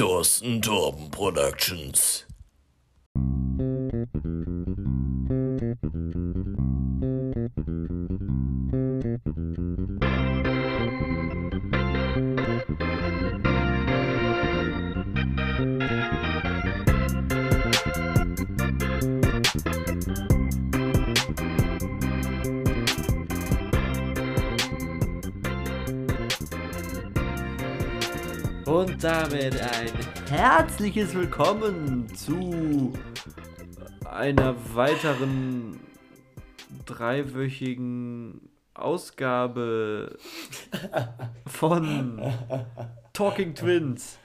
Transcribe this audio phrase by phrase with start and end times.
[0.00, 2.24] Thorsten Torben Productions.
[29.30, 29.92] Damit ein
[30.28, 32.92] herzliches Willkommen zu
[34.04, 35.78] einer weiteren
[36.84, 40.18] dreiwöchigen Ausgabe
[41.46, 42.20] von
[43.12, 44.18] Talking Twins.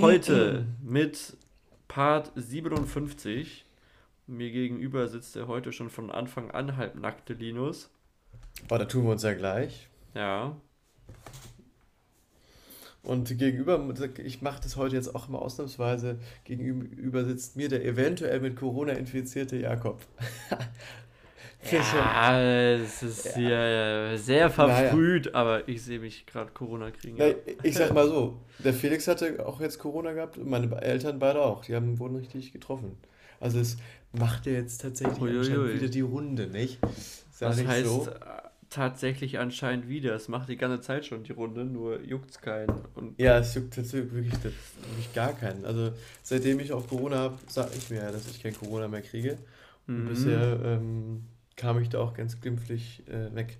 [0.00, 1.36] Heute mit
[1.86, 3.66] Part 57.
[4.26, 7.90] Mir gegenüber sitzt der heute schon von Anfang an halbnackte Linus.
[8.70, 9.88] Oh, da tun wir uns ja gleich.
[10.14, 10.56] Ja.
[13.02, 13.82] Und gegenüber,
[14.18, 18.92] ich mache das heute jetzt auch immer ausnahmsweise, gegenüber sitzt mir der eventuell mit Corona
[18.92, 20.04] infizierte Jakob.
[21.72, 25.36] Ja, es ist hier sehr verfrüht, naja.
[25.36, 27.16] aber ich sehe mich gerade Corona kriegen.
[27.16, 27.34] Ja.
[27.62, 31.40] Ich sag mal so, der Felix hatte auch jetzt Corona gehabt und meine Eltern beide
[31.40, 31.64] auch.
[31.64, 32.96] Die haben, wurden richtig getroffen.
[33.40, 33.76] Also es
[34.12, 36.78] macht ja jetzt tatsächlich wieder die Runde, nicht?
[37.32, 38.08] Sag das heißt, so
[38.70, 40.14] tatsächlich anscheinend wieder.
[40.14, 42.84] Es macht die ganze Zeit schon die Runde, nur juckt es keinen.
[42.94, 45.64] Und ja, es juckt tatsächlich wirklich, wirklich gar keinen.
[45.64, 49.02] Also seitdem ich auch Corona habe, sage ich mir ja, dass ich kein Corona mehr
[49.02, 49.38] kriege.
[49.86, 50.08] Und mhm.
[50.08, 51.24] bisher ähm,
[51.56, 53.58] kam ich da auch ganz glimpflich äh, weg.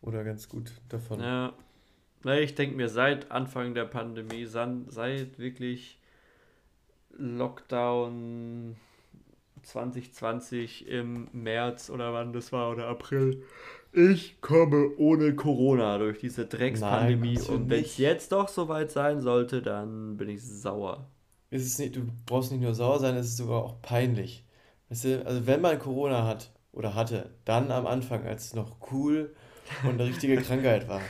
[0.00, 1.20] Oder ganz gut davon.
[1.20, 1.52] Ja.
[2.22, 5.98] Na, ich denke mir, seit Anfang der Pandemie, seit wirklich
[7.16, 8.76] Lockdown
[9.62, 13.42] 2020 im März oder wann das war oder April,
[13.98, 17.40] ich komme ohne Corona durch diese Dreckspandemie.
[17.40, 21.10] Und wenn es jetzt doch soweit sein sollte, dann bin ich sauer.
[21.50, 24.44] Ist es nicht, du brauchst nicht nur sauer sein, es ist sogar auch peinlich.
[24.88, 28.76] Weißt du, also wenn man Corona hat oder hatte, dann am Anfang, als es noch
[28.92, 29.34] cool
[29.82, 31.00] und eine richtige Krankheit war.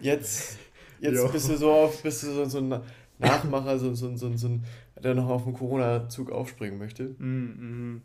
[0.00, 0.58] Jetzt,
[1.00, 2.80] jetzt bist du so auf, bist du so, so ein
[3.18, 4.64] Nachmacher, so, so, so, so ein,
[5.02, 7.14] der noch auf den Corona-Zug aufspringen möchte.
[7.18, 8.02] Mm, mm.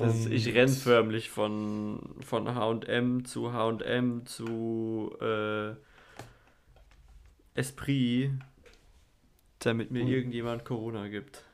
[0.00, 5.74] Das, ich renne förmlich von, von HM zu HM zu äh,
[7.54, 8.30] Esprit,
[9.58, 11.44] damit mir und, irgendjemand Corona gibt.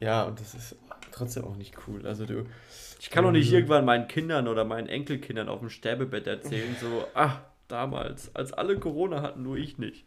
[0.00, 0.76] Ja, und das ist
[1.12, 2.06] trotzdem auch nicht cool.
[2.06, 2.46] Also du.
[3.00, 7.04] Ich kann doch nicht irgendwann meinen Kindern oder meinen Enkelkindern auf dem Sterbebett erzählen, so,
[7.14, 10.04] ach, damals, als alle Corona hatten, nur ich nicht.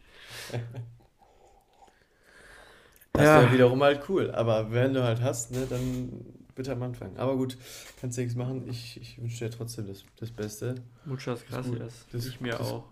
[3.12, 3.40] Das ja.
[3.40, 4.30] wäre wiederum halt cool.
[4.30, 7.16] Aber wenn du halt hast, ne, dann bitte am Anfang.
[7.16, 7.56] Aber gut,
[8.00, 8.68] kannst du nichts machen.
[8.68, 10.74] Ich, ich wünsche dir trotzdem das, das Beste.
[11.04, 12.06] Muchas gracias.
[12.10, 12.84] Das, ich mir das, auch.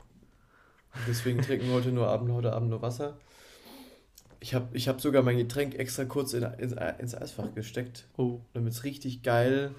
[1.08, 3.16] Deswegen trinken wir heute nur Abend, heute Abend nur Wasser.
[4.38, 8.40] Ich habe ich hab sogar mein Getränk extra kurz in, in, ins Eisfach gesteckt, oh.
[8.52, 9.74] damit es richtig geil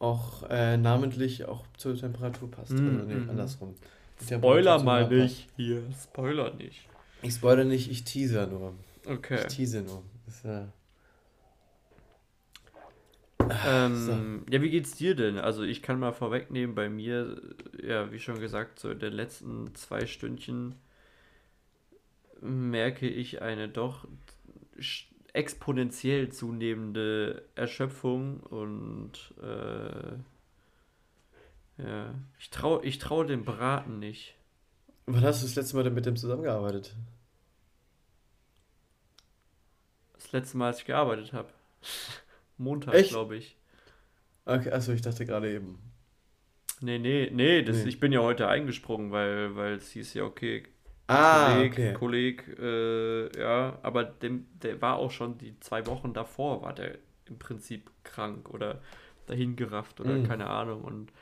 [0.00, 2.72] auch äh, namentlich auch zur Temperatur passt.
[2.72, 3.30] Mm, also nee, mm.
[3.30, 3.74] andersrum.
[4.26, 5.82] Spoiler mal nicht hier.
[6.02, 6.88] Spoiler nicht.
[7.22, 8.72] Ich spoilere nicht, ich teaser nur.
[9.06, 9.40] Okay.
[9.40, 10.02] Ich tease nur.
[10.24, 10.64] Das, äh,
[13.66, 14.12] ähm, so.
[14.52, 15.38] Ja, wie geht's dir denn?
[15.38, 17.40] Also ich kann mal vorwegnehmen, bei mir,
[17.82, 20.74] ja, wie schon gesagt, so in den letzten zwei Stündchen
[22.40, 24.06] merke ich eine doch
[25.32, 30.12] exponentiell zunehmende Erschöpfung und äh,
[31.82, 34.34] ja, ich traue ich trau dem Braten nicht.
[35.06, 36.94] Wann hast du das letzte Mal mit dem zusammengearbeitet?
[40.14, 41.48] Das letzte Mal, als ich gearbeitet habe.
[42.60, 43.56] Montag, glaube ich.
[44.44, 45.78] Okay, achso, ich dachte gerade eben.
[46.80, 47.88] Nee, nee, nee, das, nee.
[47.88, 50.64] ich bin ja heute eingesprungen, weil, weil es hieß ja, okay,
[51.08, 51.92] ah, Kolleg, okay.
[51.94, 56.98] Kolleg, äh, ja, aber dem, der war auch schon die zwei Wochen davor, war der
[57.26, 58.80] im Prinzip krank oder
[59.26, 60.26] dahingerafft oder mhm.
[60.26, 60.82] keine Ahnung.
[60.82, 61.12] Und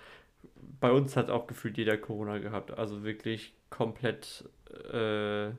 [0.80, 4.48] bei uns hat auch gefühlt jeder Corona gehabt, also wirklich komplett
[4.92, 5.50] äh,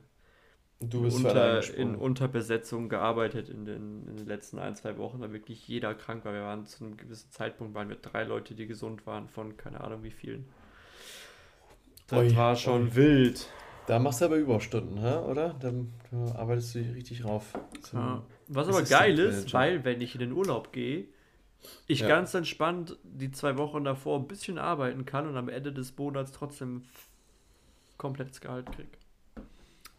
[0.82, 5.30] Du bist unter, in Unterbesetzung gearbeitet in den, in den letzten ein, zwei Wochen, da
[5.30, 6.32] wirklich jeder krank war.
[6.32, 9.82] Wir waren zu einem gewissen Zeitpunkt, waren wir drei Leute, die gesund waren, von keine
[9.82, 10.46] Ahnung wie vielen.
[12.06, 12.94] Das oi, war schon oi.
[12.94, 13.46] wild.
[13.86, 15.54] Da machst du aber Überstunden, oder?
[15.60, 15.72] Da,
[16.10, 17.52] da arbeitest du richtig rauf.
[17.92, 18.22] Ja.
[18.48, 21.08] Was aber geil ist, weil wenn ich in den Urlaub gehe,
[21.86, 22.08] ich ja.
[22.08, 26.32] ganz entspannt die zwei Wochen davor ein bisschen arbeiten kann und am Ende des Monats
[26.32, 26.84] trotzdem
[27.98, 28.99] komplettes Gehalt kriege.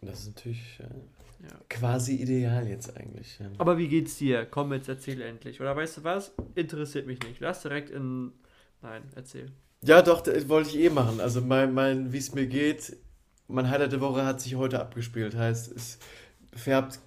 [0.02, 1.56] Das ist natürlich äh, ja.
[1.68, 3.38] quasi ideal jetzt eigentlich.
[3.38, 3.46] Ja.
[3.58, 4.46] Aber wie geht's dir?
[4.46, 5.60] Komm, jetzt erzähl endlich.
[5.60, 6.32] Oder weißt du was?
[6.54, 7.40] Interessiert mich nicht.
[7.40, 8.32] Lass direkt in.
[8.82, 9.46] Nein, erzähl.
[9.82, 11.20] Ja, doch, das wollte ich eh machen.
[11.20, 12.96] Also, mein, mein wie es mir geht,
[13.48, 15.36] mein Highlight der Woche hat sich heute abgespielt.
[15.36, 15.98] Heißt, es,
[16.54, 17.00] färbt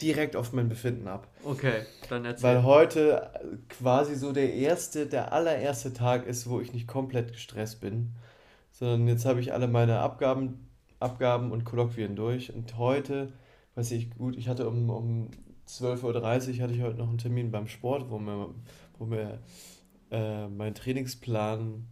[0.00, 1.28] direkt auf mein Befinden ab.
[1.44, 2.44] Okay, dann erzähl.
[2.44, 3.30] Weil heute
[3.68, 8.14] quasi so der erste, der allererste Tag ist, wo ich nicht komplett gestresst bin,
[8.72, 10.68] sondern jetzt habe ich alle meine Abgaben,
[11.04, 13.32] Abgaben und Kolloquien durch und heute,
[13.74, 15.30] weiß ich gut, ich hatte um, um
[15.68, 16.02] 12.30
[16.56, 18.54] Uhr hatte ich heute noch einen Termin beim Sport, wo mir,
[18.98, 19.38] wo mir
[20.10, 21.86] äh, mein Trainingsplan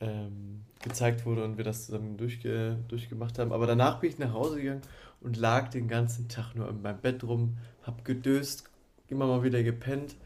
[0.00, 3.52] ähm, gezeigt wurde und wir das zusammen durchge durchgemacht haben.
[3.52, 4.82] Aber danach bin ich nach Hause gegangen
[5.20, 8.64] und lag den ganzen Tag nur in meinem Bett rum, hab gedöst,
[9.08, 10.16] immer mal wieder gepennt,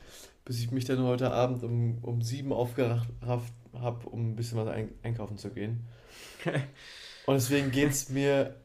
[0.44, 4.68] bis ich mich dann heute Abend um, um sieben aufgerafft habe, um ein bisschen was
[4.68, 5.84] ein einkaufen zu gehen.
[7.26, 8.56] und deswegen geht es mir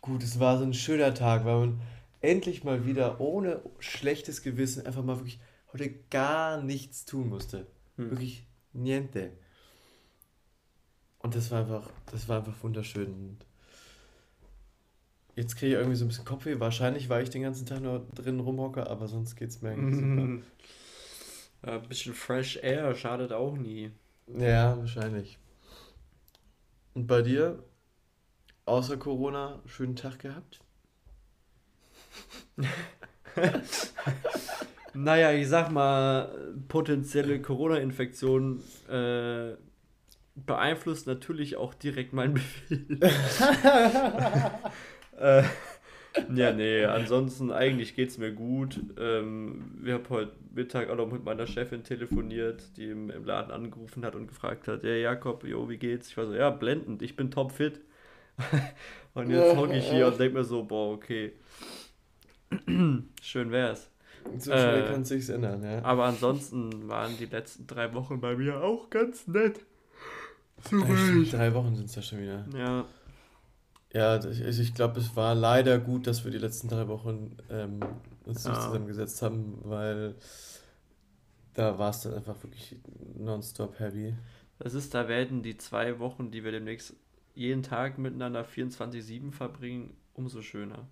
[0.00, 0.22] gut.
[0.22, 1.80] Es war so ein schöner Tag, weil man
[2.20, 5.40] endlich mal wieder ohne schlechtes Gewissen einfach mal wirklich
[5.72, 7.66] heute gar nichts tun musste.
[7.96, 8.10] Hm.
[8.10, 9.32] Wirklich niente.
[11.18, 13.06] Und das war einfach, das war einfach wunderschön.
[13.06, 13.46] Und
[15.36, 16.60] jetzt kriege ich irgendwie so ein bisschen Kopfweh.
[16.60, 19.94] Wahrscheinlich, weil ich den ganzen Tag nur drin rumhocke, aber sonst geht es mir eigentlich
[19.94, 20.42] super.
[21.64, 23.92] Ein bisschen Fresh Air schadet auch nie.
[24.26, 25.38] Ja, wahrscheinlich.
[26.94, 27.62] Und bei dir,
[28.64, 30.60] außer Corona, schönen Tag gehabt?
[34.94, 39.52] naja, ich sag mal, potenzielle Corona-Infektion äh,
[40.34, 42.98] beeinflusst natürlich auch direkt mein Befehl.
[45.18, 45.42] äh,
[46.34, 48.80] ja, nee, ansonsten eigentlich geht es mir gut.
[48.98, 53.50] Ähm, wir haben heute Mittag auch noch mit meiner Chefin telefoniert, die im, im Laden
[53.50, 56.08] angerufen hat und gefragt hat, ja Jakob, jo, wie geht's?
[56.08, 57.80] Ich war so, ja, blendend, ich bin topfit.
[59.14, 61.32] und jetzt hocke ich hier und denke mir so, boah, okay.
[63.22, 63.90] Schön wär's.
[64.38, 65.84] So schnell äh, kann sich's ändern, ja.
[65.84, 69.60] Aber ansonsten waren die letzten drei Wochen bei mir auch ganz nett.
[70.70, 70.78] So
[71.30, 72.46] drei Wochen sind es ja schon wieder.
[72.56, 72.84] Ja.
[73.94, 77.80] Ja, also ich glaube, es war leider gut, dass wir die letzten drei Wochen ähm,
[78.24, 78.54] uns ja.
[78.54, 80.14] zusammengesetzt haben, weil
[81.52, 82.76] da war es dann einfach wirklich
[83.16, 84.14] nonstop heavy.
[84.58, 86.94] Das ist, da werden die zwei Wochen, die wir demnächst
[87.34, 90.88] jeden Tag miteinander 24-7 verbringen, umso schöner.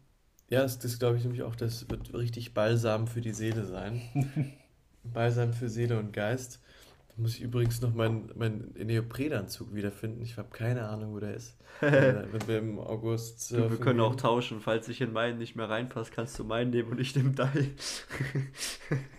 [0.48, 4.02] Ja, das, das glaube ich nämlich auch, das wird richtig Balsam für die Seele sein.
[5.04, 6.60] Balsam für Seele und Geist.
[7.08, 10.22] Da muss ich übrigens noch meinen mein Neoprenanzug wiederfinden.
[10.22, 11.56] Ich habe keine Ahnung, wo der ist.
[11.81, 13.52] Wenn wir im August.
[13.52, 14.06] Du, wir können gehen.
[14.06, 14.60] auch tauschen.
[14.60, 17.76] Falls ich in meinen nicht mehr reinpasse, kannst du meinen nehmen und ich nehme deinen.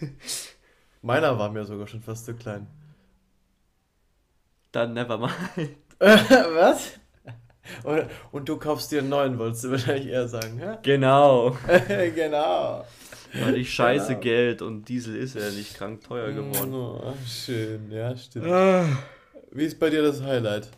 [1.01, 2.68] Meiner war mir sogar schon fast zu klein.
[4.71, 5.75] Dann never mind.
[6.00, 7.00] Was?
[8.31, 10.77] Und, du kaufst dir einen neuen, wolltest du wahrscheinlich eher sagen, hä?
[10.83, 11.57] Genau.
[12.15, 12.85] genau.
[13.33, 14.19] Weil ich scheiße genau.
[14.19, 16.73] Geld und Diesel ist ja nicht krank teuer geworden.
[16.73, 18.47] Oh, schön, ja, stimmt.
[18.47, 18.85] Ah.
[19.51, 20.69] Wie ist bei dir das Highlight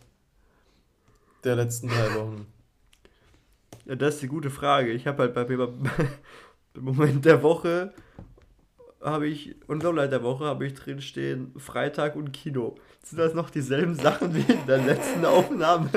[1.43, 2.47] der letzten drei Wochen?
[3.85, 4.91] Ja, das ist die gute Frage.
[4.91, 5.69] Ich habe halt bei mir
[6.73, 7.93] im Moment der Woche
[9.01, 12.75] habe ich und Lowlight der Woche habe ich drin stehen Freitag und Kino.
[13.03, 15.89] Sind das noch dieselben Sachen wie in der letzten Aufnahme?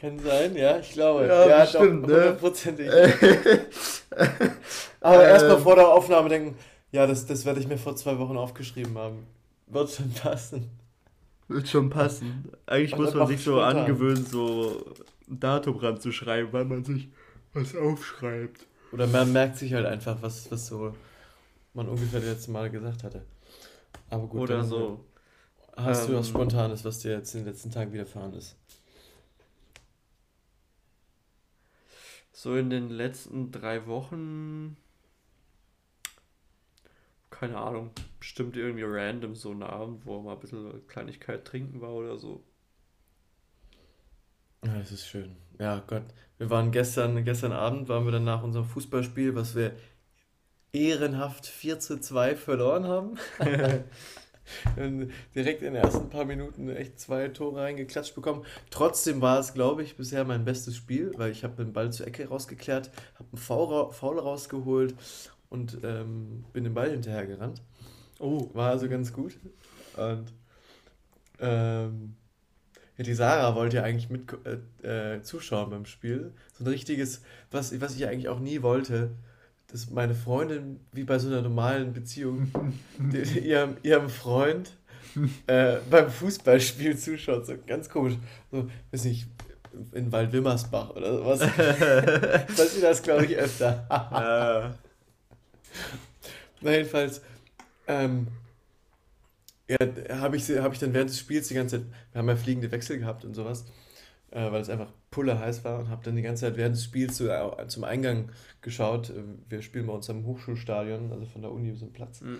[0.00, 1.26] Kann sein, ja, ich glaube.
[1.26, 2.14] Ja, ja bestimmt, doch, ne?
[2.14, 2.86] hundertprozentig.
[2.86, 3.66] Ne?
[5.02, 6.56] Aber ähm, erstmal vor der Aufnahme denken,
[6.90, 9.26] ja, das, das werde ich mir vor zwei Wochen aufgeschrieben haben.
[9.66, 10.70] Wird schon passen.
[11.48, 12.50] Wird schon passen.
[12.64, 14.94] Eigentlich muss man sich so angewöhnen, so
[15.28, 17.08] ein Datum ranzuschreiben, weil man sich
[17.52, 18.64] was aufschreibt.
[18.92, 20.94] Oder man merkt sich halt einfach, was, was so
[21.74, 23.26] man ungefähr das letzte Mal gesagt hatte.
[24.08, 24.40] Aber gut.
[24.40, 25.04] Oder so.
[25.76, 28.56] Hast ähm, du was Spontanes, was dir jetzt in den letzten Tagen widerfahren ist?
[32.42, 34.78] So in den letzten drei Wochen.
[37.28, 37.90] Keine Ahnung.
[38.18, 42.42] Bestimmt irgendwie random so ein Abend, wo mal ein bisschen Kleinigkeit trinken war oder so.
[44.64, 45.36] Ja, das ist schön.
[45.58, 46.04] Ja, Gott.
[46.38, 49.76] Wir waren gestern, gestern Abend, waren wir dann nach unserem Fußballspiel, was wir
[50.72, 53.18] ehrenhaft 4 zu 2 verloren haben.
[55.34, 58.44] direkt in den ersten paar Minuten echt zwei Tore reingeklatscht bekommen.
[58.70, 62.06] Trotzdem war es, glaube ich, bisher mein bestes Spiel, weil ich habe den Ball zur
[62.06, 64.94] Ecke rausgeklärt, habe einen Foul, Foul rausgeholt
[65.48, 67.62] und ähm, bin den Ball hinterher gerannt.
[68.18, 68.50] Oh.
[68.52, 69.38] War also ganz gut.
[69.96, 70.32] Und
[71.40, 72.16] ähm,
[72.96, 74.28] ja, die Sarah wollte ja eigentlich mit
[74.84, 76.32] äh, äh, zuschauen beim Spiel.
[76.52, 79.12] So ein richtiges, was, was ich eigentlich auch nie wollte,
[79.72, 82.50] dass meine Freundin, wie bei so einer normalen Beziehung,
[83.42, 84.72] ihrem, ihrem Freund
[85.46, 87.46] äh, beim Fußballspiel zuschaut.
[87.46, 88.14] So ganz komisch.
[88.50, 89.26] So, weiß nicht,
[89.92, 91.40] in Waldwimmersbach oder sowas.
[92.56, 93.86] Passiert das, glaube ich, öfter.
[93.90, 94.74] ja.
[96.60, 97.22] Na, jedenfalls,
[97.86, 98.26] ähm,
[99.68, 99.78] ja,
[100.18, 102.70] habe ich, hab ich dann während des Spiels die ganze Zeit, wir haben ja fliegende
[102.72, 103.64] Wechsel gehabt und sowas.
[104.30, 106.84] Äh, weil es einfach pulle heiß war und habe dann die ganze Zeit während des
[106.84, 109.10] Spiels zu, äh, zum Eingang geschaut.
[109.10, 112.20] Äh, wir spielen bei uns am Hochschulstadion, also von der Uni so einen Platz.
[112.20, 112.38] Mhm.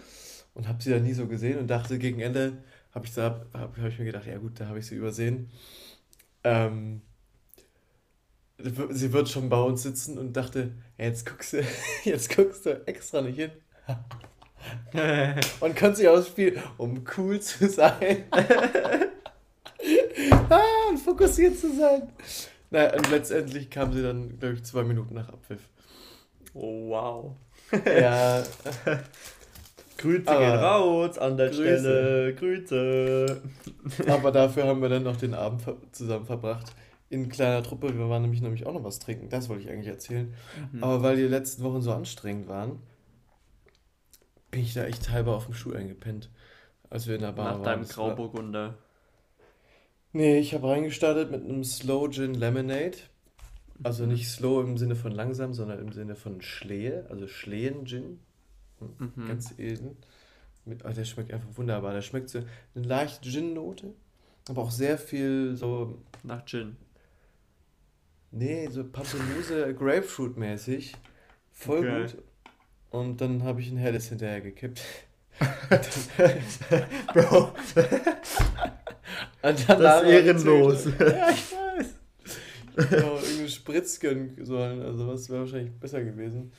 [0.55, 2.59] Und habe sie da nie so gesehen und dachte, gegen Ende
[2.93, 5.51] habe ich, hab, hab ich mir gedacht, ja gut, da habe ich sie übersehen.
[6.43, 7.03] Ähm,
[8.59, 11.65] sie wird schon bei uns sitzen und dachte, jetzt guckst du,
[12.05, 13.51] jetzt guckst du extra nicht hin.
[15.61, 18.25] und kann sich ausspielen, um cool zu sein.
[20.51, 22.13] ah, und fokussiert zu sein.
[22.71, 25.69] Naja, und letztendlich kam sie dann, glaube ich, zwei Minuten nach Abpfiff.
[26.55, 27.37] Oh, wow.
[27.85, 28.43] ja.
[30.01, 31.79] Grüße gehen raus an der Grüße.
[31.79, 32.35] Stelle.
[32.35, 33.43] Grüße.
[34.09, 36.73] Aber dafür haben wir dann noch den Abend zusammen verbracht.
[37.11, 37.97] In kleiner Truppe.
[37.97, 39.29] Wir waren nämlich, nämlich auch noch was trinken.
[39.29, 40.33] Das wollte ich eigentlich erzählen.
[40.73, 40.83] Mhm.
[40.83, 42.79] Aber weil die letzten Wochen so anstrengend waren,
[44.51, 46.31] bin ich da echt halber auf dem Stuhl eingepennt.
[46.89, 47.61] Als wir in der Bar Nach waren.
[47.63, 48.79] Nach deinem Grauburgunder.
[50.13, 52.99] Nee, ich habe reingestartet mit einem Slow Gin Lemonade.
[53.83, 58.21] Also nicht slow im Sinne von langsam, sondern im Sinne von Schlehe, also Schlehen Gin.
[58.79, 59.29] Hm, mhm.
[59.29, 59.97] Ganz edel.
[60.67, 61.95] Mit, oh, der schmeckt einfach wunderbar.
[61.95, 62.41] Der schmeckt so
[62.75, 63.95] eine leichte Gin-Note,
[64.49, 66.03] aber auch sehr viel so.
[66.23, 66.77] Nach Gin.
[68.31, 70.95] Nee, so Pampelmuse Grapefruit-mäßig.
[71.53, 72.03] Voll okay.
[72.03, 72.23] gut.
[72.91, 74.83] Und dann habe ich ein helles hinterher gekippt.
[77.15, 77.55] Bro.
[79.43, 80.85] Und dann das ist ehrenlos.
[80.99, 81.87] ja, ich weiß.
[82.77, 84.83] Ich hätte auch irgendwie Spritz gönnen sollen.
[84.83, 86.53] Also was wäre wahrscheinlich besser gewesen.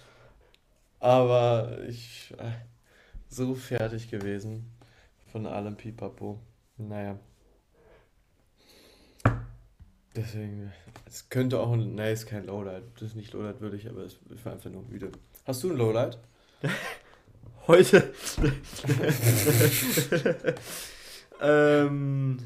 [1.00, 2.51] Aber ich äh,
[3.29, 4.72] so fertig gewesen
[5.31, 6.39] von allem Pipapo.
[6.77, 7.17] Naja.
[10.15, 10.72] Deswegen,
[11.05, 12.84] es könnte auch ein, nein, es ist kein Lowlight.
[12.96, 15.12] Das ist nicht Lowlight würdig, aber es, ich war einfach nur müde.
[15.46, 16.20] Hast du ein Lowlight?
[17.67, 18.13] Heute.
[21.41, 22.38] ähm,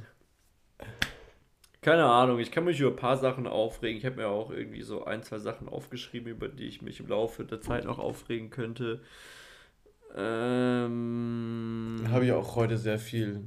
[1.81, 3.99] keine Ahnung, ich kann mich über ein paar Sachen aufregen.
[3.99, 7.07] Ich habe mir auch irgendwie so ein, zwei Sachen aufgeschrieben, über die ich mich im
[7.07, 9.01] Laufe der Zeit noch aufregen könnte.
[10.15, 13.43] Ähm, habe ich auch heute sehr viel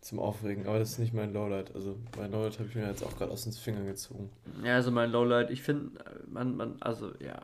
[0.00, 1.74] zum Aufregen, aber das ist nicht mein Lowlight.
[1.74, 4.30] Also mein Lowlight habe ich mir jetzt auch gerade aus den Fingern gezogen.
[4.64, 5.92] Ja, also mein Lowlight, ich finde,
[6.26, 7.40] man, man, also ja,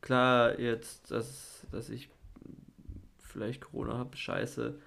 [0.00, 2.08] klar jetzt, dass, dass ich
[3.18, 4.78] vielleicht Corona habe, scheiße.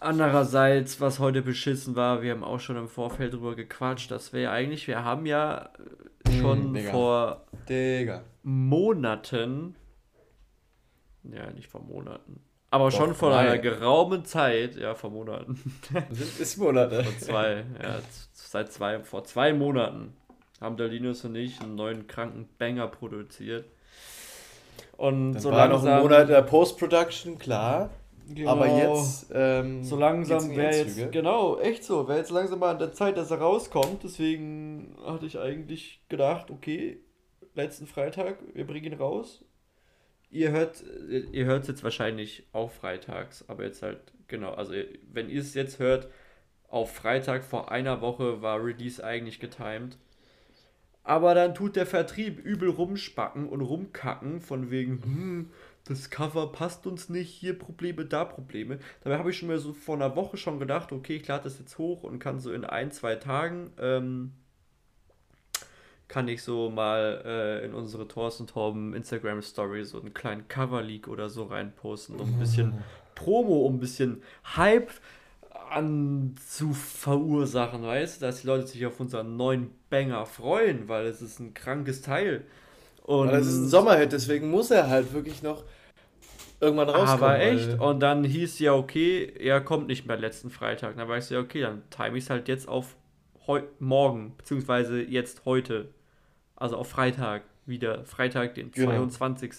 [0.00, 4.50] Andererseits, was heute beschissen war, wir haben auch schon im Vorfeld drüber gequatscht, dass wir
[4.50, 5.70] eigentlich, wir haben ja
[6.40, 8.22] schon hm, vor Digga.
[8.42, 9.74] Monaten,
[11.24, 12.40] ja, nicht vor Monaten,
[12.70, 15.56] aber Doch, schon vor einer geraumen Zeit, ja, vor Monaten.
[16.10, 17.02] Sind es Monate?
[17.02, 17.98] vor zwei, ja,
[18.32, 20.14] seit zwei, vor zwei Monaten
[20.60, 23.64] haben der Linus und ich einen neuen kranken Banger produziert.
[24.96, 27.90] Und Dann so war langsam, noch ein Monat der Post-Production, klar.
[28.34, 28.50] Genau.
[28.50, 29.30] Aber jetzt.
[29.34, 31.12] Ähm, so langsam wäre jetzt.
[31.12, 32.06] Genau, echt so.
[32.08, 34.04] Wäre jetzt langsam mal an der Zeit, dass er rauskommt.
[34.04, 37.00] Deswegen hatte ich eigentlich gedacht, okay,
[37.54, 39.44] letzten Freitag, wir bringen ihn raus.
[40.30, 40.84] Ihr hört
[41.32, 44.74] ihr hört es jetzt wahrscheinlich auch freitags, aber jetzt halt, genau, also
[45.12, 46.08] wenn ihr es jetzt hört,
[46.68, 49.98] auf Freitag vor einer Woche war Release eigentlich getimed.
[51.02, 55.50] Aber dann tut der Vertrieb übel rumspacken und rumkacken, von wegen, hm,
[55.90, 58.78] das Cover passt uns nicht, hier Probleme, da Probleme.
[59.02, 61.58] Dabei habe ich schon mal so vor einer Woche schon gedacht, okay, ich lade das
[61.58, 64.32] jetzt hoch und kann so in ein, zwei Tagen, ähm,
[66.06, 70.80] kann ich so mal äh, in unsere Thorsten Torben Instagram Story so einen kleinen Cover
[70.80, 72.84] Leak oder so reinposten, um ein bisschen
[73.16, 74.22] Promo, um ein bisschen
[74.56, 74.92] Hype
[75.70, 81.06] an zu verursachen, weißt du, dass die Leute sich auf unseren neuen Banger freuen, weil
[81.06, 82.44] es ist ein krankes Teil.
[83.02, 85.64] Und weil es ist ein Sommerhit, deswegen muss er halt wirklich noch
[86.60, 87.24] irgendwann rauskommen.
[87.24, 90.96] Aber echt, und dann hieß ja, okay, er kommt nicht mehr letzten Freitag.
[90.96, 92.96] Dann weißt du ja, okay, dann time ich es halt jetzt auf
[93.78, 95.88] morgen, beziehungsweise jetzt heute.
[96.54, 99.06] Also auf Freitag wieder, Freitag, den genau.
[99.06, 99.52] 22.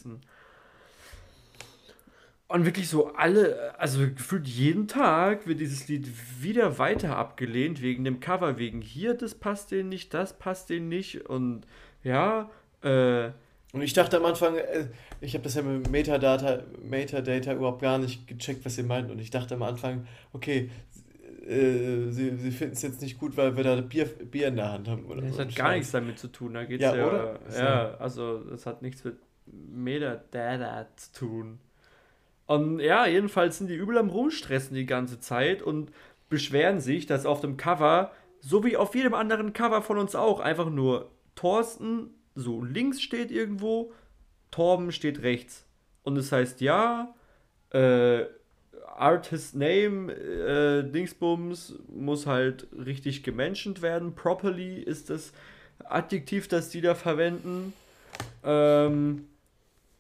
[2.47, 6.07] Und wirklich so alle, also gefühlt jeden Tag wird dieses Lied
[6.41, 10.89] wieder weiter abgelehnt, wegen dem Cover, wegen hier, das passt denen nicht, das passt denen
[10.89, 11.27] nicht.
[11.27, 11.65] Und
[12.03, 12.49] ja,
[12.83, 13.31] äh,
[13.73, 14.87] und ich dachte am Anfang, äh,
[15.21, 19.11] ich habe das ja mit Metadata, Metadata überhaupt gar nicht gecheckt, was sie meinten.
[19.11, 20.69] Und ich dachte am Anfang, okay,
[21.47, 24.73] äh, sie, sie finden es jetzt nicht gut, weil wir da Bier, Bier in der
[24.73, 25.05] Hand haben.
[25.05, 26.53] Oder das so hat gar nichts damit zu tun.
[26.53, 27.39] Da geht's ja, ja, oder?
[27.57, 31.59] ja, also es hat nichts mit Metadata zu tun.
[32.47, 35.91] Und ja, jedenfalls sind die übel am Rumstressen die ganze Zeit und
[36.27, 38.11] beschweren sich, dass auf dem Cover,
[38.41, 43.31] so wie auf jedem anderen Cover von uns auch, einfach nur Thorsten so links steht
[43.31, 43.91] irgendwo,
[44.51, 45.65] Torben steht rechts.
[46.03, 47.13] Und es heißt ja,
[47.71, 48.25] äh,
[48.95, 54.13] Artist Name, äh, Dingsbums, muss halt richtig gemenschent werden.
[54.13, 55.33] Properly ist das
[55.85, 57.73] Adjektiv, das die da verwenden.
[58.43, 59.27] Ähm,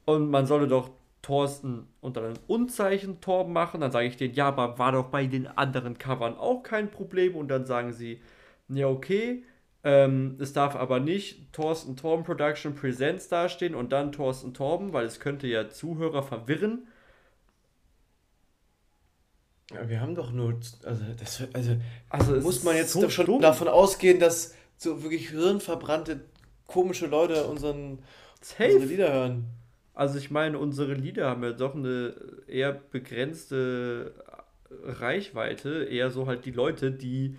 [0.05, 0.89] und man sollte doch
[1.21, 3.81] Thorsten unter einem Unzeichen Torben machen.
[3.81, 7.35] Dann sage ich denen, ja, aber war doch bei den anderen Covern auch kein Problem.
[7.35, 8.21] Und dann sagen sie,
[8.69, 9.43] ja, okay.
[9.83, 15.05] Ähm, es darf aber nicht Thorsten Torben Production Presents dastehen und dann Thorsten Torben, weil
[15.05, 16.87] es könnte ja Zuhörer verwirren.
[19.73, 21.77] Ja, wir haben doch nur, also, das, also,
[22.09, 23.41] also muss man jetzt so schon dumm.
[23.41, 26.21] davon ausgehen, dass so wirklich hirnverbrannte,
[26.67, 27.99] komische Leute unseren,
[28.59, 29.45] unsere Lieder hören.
[29.93, 32.13] Also ich meine, unsere Lieder haben ja doch eine
[32.47, 34.13] eher begrenzte
[34.83, 37.37] Reichweite, eher so halt die Leute, die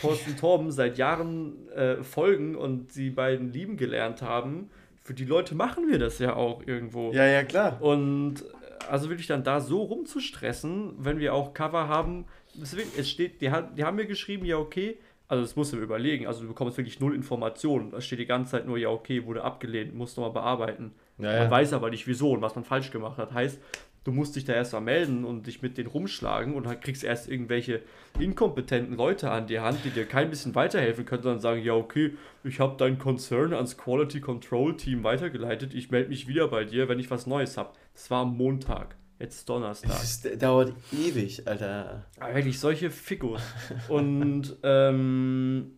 [0.00, 4.70] Thorsten Torben seit Jahren äh, folgen und sie beiden lieben gelernt haben.
[5.02, 7.12] Für die Leute machen wir das ja auch irgendwo.
[7.12, 7.80] Ja, ja, klar.
[7.80, 8.44] Und
[8.88, 12.26] also wirklich dann da so rumzustressen, wenn wir auch Cover haben,
[12.60, 16.42] es steht, die, die haben mir geschrieben, ja, okay, also das musst du überlegen, also
[16.42, 17.92] du bekommst wirklich null Informationen.
[17.92, 20.92] Da steht die ganze Zeit nur, ja, okay, wurde abgelehnt, musst du mal bearbeiten.
[21.18, 21.50] Ja, man ja.
[21.50, 23.32] weiß aber nicht wieso und was man falsch gemacht hat.
[23.32, 23.60] Heißt,
[24.04, 27.04] du musst dich da erst mal melden und dich mit denen rumschlagen und dann kriegst
[27.04, 27.82] erst irgendwelche
[28.18, 32.16] inkompetenten Leute an die Hand, die dir kein bisschen weiterhelfen können, sondern sagen, ja, okay,
[32.44, 36.88] ich habe dein Concern ans Quality Control Team weitergeleitet, ich melde mich wieder bei dir,
[36.88, 37.72] wenn ich was Neues habe.
[37.94, 38.96] Das war am Montag.
[39.18, 39.90] Jetzt Donnerstag.
[39.90, 42.06] Das dauert ewig, Alter.
[42.18, 43.42] Aber wirklich solche Figos.
[43.88, 45.72] Und ähm,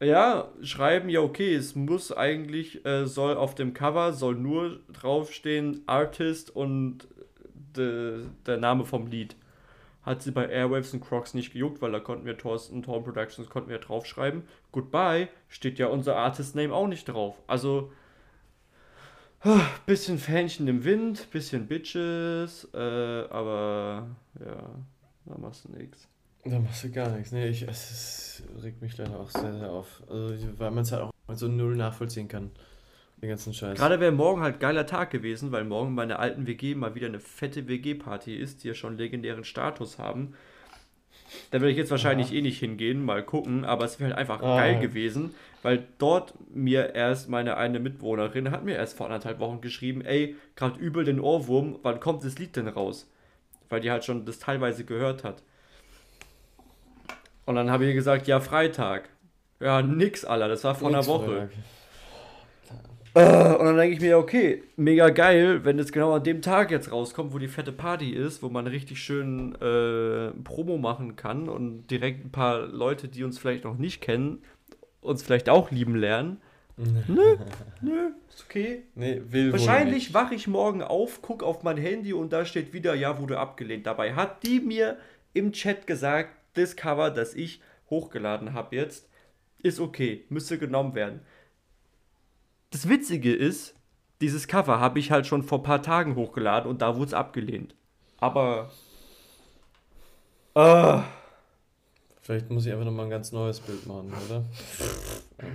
[0.00, 5.82] ja, schreiben, ja, okay, es muss eigentlich, äh, soll auf dem Cover, soll nur draufstehen
[5.86, 7.08] Artist und
[7.76, 9.36] de, der Name vom Lied.
[10.02, 13.50] Hat sie bei Airwaves und Crocs nicht gejuckt, weil da konnten wir Thorsten, Torn Productions,
[13.50, 14.42] konnten wir draufschreiben.
[14.72, 17.36] Goodbye, steht ja unser Artist Name auch nicht drauf.
[17.46, 17.90] Also,
[19.86, 22.78] Bisschen Fähnchen im Wind, bisschen Bitches, äh,
[23.30, 24.08] aber
[24.40, 24.70] ja,
[25.26, 26.08] da machst du nichts.
[26.48, 27.32] Da machst du gar nichts.
[27.32, 30.02] Nee, ich, es, regt mich leider auch sehr, sehr auf.
[30.08, 32.50] Also, weil man es halt auch so null nachvollziehen kann.
[33.20, 33.76] Den ganzen Scheiß.
[33.76, 37.08] Gerade wäre morgen halt geiler Tag gewesen, weil morgen bei einer alten WG mal wieder
[37.08, 40.34] eine fette WG-Party ist, die ja schon legendären Status haben.
[41.50, 42.38] Da würde ich jetzt wahrscheinlich ja.
[42.38, 44.56] eh nicht hingehen, mal gucken, aber es wäre halt einfach ah.
[44.56, 49.60] geil gewesen, weil dort mir erst meine eine Mitwohnerin hat mir erst vor anderthalb Wochen
[49.60, 53.10] geschrieben, ey, gerade übel den Ohrwurm, wann kommt das Lied denn raus?
[53.68, 55.42] Weil die halt schon das teilweise gehört hat.
[57.48, 59.08] Und dann habe ich gesagt, ja, Freitag.
[59.58, 61.48] Ja, nix, Alter, das war vor nix einer Woche.
[63.14, 66.70] Äh, und dann denke ich mir, okay, mega geil, wenn es genau an dem Tag
[66.70, 71.48] jetzt rauskommt, wo die fette Party ist, wo man richtig schön äh, Promo machen kann
[71.48, 74.42] und direkt ein paar Leute, die uns vielleicht noch nicht kennen,
[75.00, 76.42] uns vielleicht auch lieben lernen.
[76.76, 76.96] nö,
[77.80, 78.82] nö, ist okay.
[78.94, 82.94] Nee, will Wahrscheinlich wache ich morgen auf, gucke auf mein Handy und da steht wieder,
[82.94, 83.86] ja, wurde abgelehnt.
[83.86, 84.98] Dabei hat die mir
[85.32, 89.08] im Chat gesagt, das Cover, das ich hochgeladen habe jetzt,
[89.62, 91.20] ist okay, müsste genommen werden
[92.70, 93.74] das Witzige ist,
[94.20, 97.14] dieses Cover habe ich halt schon vor ein paar Tagen hochgeladen und da wurde es
[97.14, 97.74] abgelehnt.
[98.18, 98.70] Aber.
[100.56, 101.02] Uh,
[102.20, 104.44] Vielleicht muss ich einfach nochmal ein ganz neues Bild machen, oder?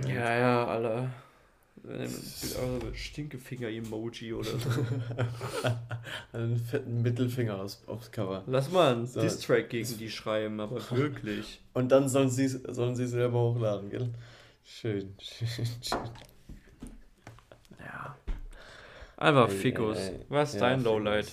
[0.08, 1.14] ja, ja,
[1.86, 2.94] Alter.
[2.94, 4.70] Stinkefinger-Emoji oder so.
[6.32, 8.42] einen fetten Mittelfinger aufs, aufs Cover.
[8.46, 9.20] Lass mal einen so.
[9.20, 11.60] Distrack gegen die schreiben, aber wirklich.
[11.74, 14.08] Und dann sollen sie sollen sie selber hochladen, gell?
[14.64, 15.98] Schön, schön, schön.
[19.16, 19.98] Einfach ey, Fikus.
[19.98, 20.20] Ey, ey.
[20.28, 21.32] Was ist ja, dein Lowlight?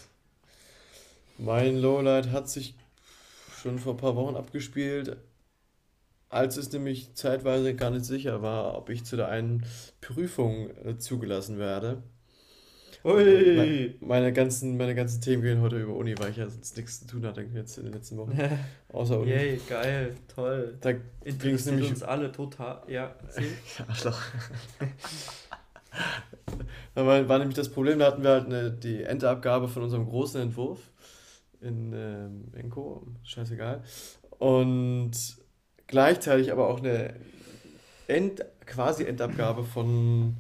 [1.37, 2.75] Mein Lowlight hat sich
[3.61, 5.17] schon vor ein paar Wochen abgespielt,
[6.31, 9.65] als es nämlich zeitweise gar nicht sicher war, ob ich zu der einen
[9.99, 12.03] Prüfung äh, zugelassen werde.
[13.03, 13.95] Ui.
[13.99, 17.07] Meine, ganzen, meine ganzen Themen gehen heute über Uni, weil ich ja sonst nichts zu
[17.07, 18.39] tun hatte jetzt in den letzten Wochen.
[18.93, 19.31] Außer Uni.
[19.31, 20.77] Yay, geil, toll.
[20.79, 22.83] Da ging es nämlich uns alle total.
[22.87, 23.15] Ja,
[23.87, 24.21] Arschloch.
[26.95, 30.05] da war, war, nämlich das Problem, da hatten wir halt eine, die Endabgabe von unserem
[30.05, 30.79] großen Entwurf
[31.59, 33.83] in ähm, Enco, scheißegal.
[34.37, 35.40] Und
[35.91, 37.13] gleichzeitig aber auch eine
[38.08, 40.38] End, quasi Endabgabe von,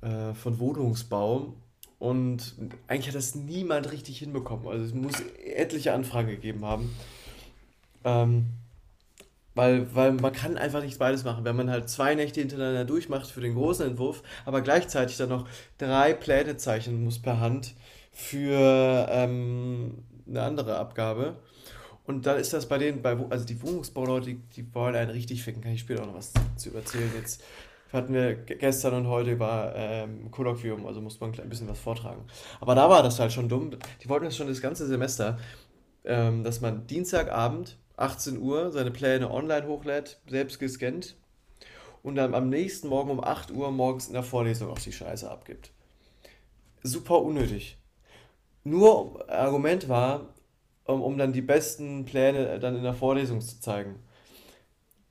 [0.00, 1.54] äh, von Wohnungsbau.
[1.98, 2.54] Und
[2.88, 4.66] eigentlich hat das niemand richtig hinbekommen.
[4.66, 6.96] Also es muss etliche Anfragen gegeben haben.
[8.04, 8.46] Ähm,
[9.54, 11.44] weil, weil man kann einfach nicht beides machen.
[11.44, 15.46] Wenn man halt zwei Nächte hintereinander durchmacht für den großen Entwurf, aber gleichzeitig dann noch
[15.76, 17.74] drei Pläne zeichnen muss per Hand
[18.12, 21.36] für ähm, eine andere Abgabe.
[22.10, 25.62] Und dann ist das bei denen, bei, also die Wohnungsbauleute, die, wollen einen richtig ficken.
[25.62, 27.40] Kann ich später auch noch was zu erzählen jetzt.
[27.92, 32.24] hatten wir gestern und heute war ähm, Kolloquium, also musste man ein bisschen was vortragen.
[32.60, 33.70] Aber da war das halt schon dumm.
[34.02, 35.38] Die wollten das schon das ganze Semester,
[36.04, 41.14] ähm, dass man Dienstagabend 18 Uhr seine Pläne online hochlädt, selbst gescannt
[42.02, 45.30] und dann am nächsten Morgen um 8 Uhr morgens in der Vorlesung auch die Scheiße
[45.30, 45.70] abgibt.
[46.82, 47.78] Super unnötig.
[48.64, 50.34] Nur Argument war,
[50.90, 53.96] um, um dann die besten Pläne dann in der Vorlesung zu zeigen.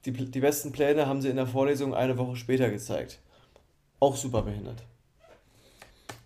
[0.06, 3.20] Die, die besten Pläne haben sie in der Vorlesung eine Woche später gezeigt.
[4.00, 4.84] Auch super behindert.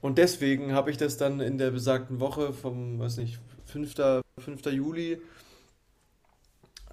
[0.02, 4.22] Und deswegen habe ich das dann in der besagten Woche vom, weiß nicht, 5.
[4.38, 4.66] 5.
[4.68, 5.22] Juli,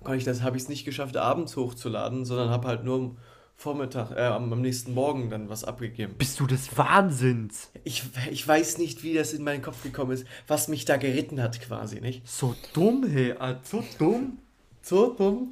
[0.04, 3.16] habe ich es nicht geschafft, abends hochzuladen, sondern habe halt nur
[3.60, 6.14] Vormittag, äh, am, nächsten Morgen dann was abgegeben.
[6.16, 7.70] Bist du des Wahnsinns?
[7.84, 11.42] Ich, ich weiß nicht, wie das in meinen Kopf gekommen ist, was mich da geritten
[11.42, 12.26] hat quasi, nicht?
[12.26, 14.38] So dumm, hey, ah, so dumm.
[14.80, 15.50] So dumm.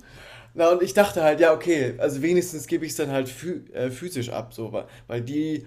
[0.54, 3.30] Na, und ich dachte halt, ja, okay, also wenigstens gebe ich es dann halt
[3.74, 4.72] äh, physisch ab, so,
[5.06, 5.66] weil die,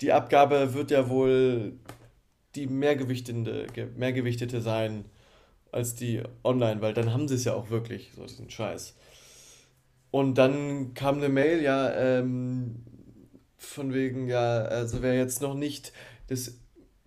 [0.00, 1.72] die Abgabe wird ja wohl
[2.54, 5.06] die mehrgewichtende, mehrgewichtete sein
[5.72, 8.94] als die online, weil dann haben sie es ja auch wirklich, so diesen Scheiß.
[10.10, 12.84] Und dann kam eine Mail, ja, ähm,
[13.56, 15.92] von wegen, ja, also wer jetzt noch nicht
[16.26, 16.58] das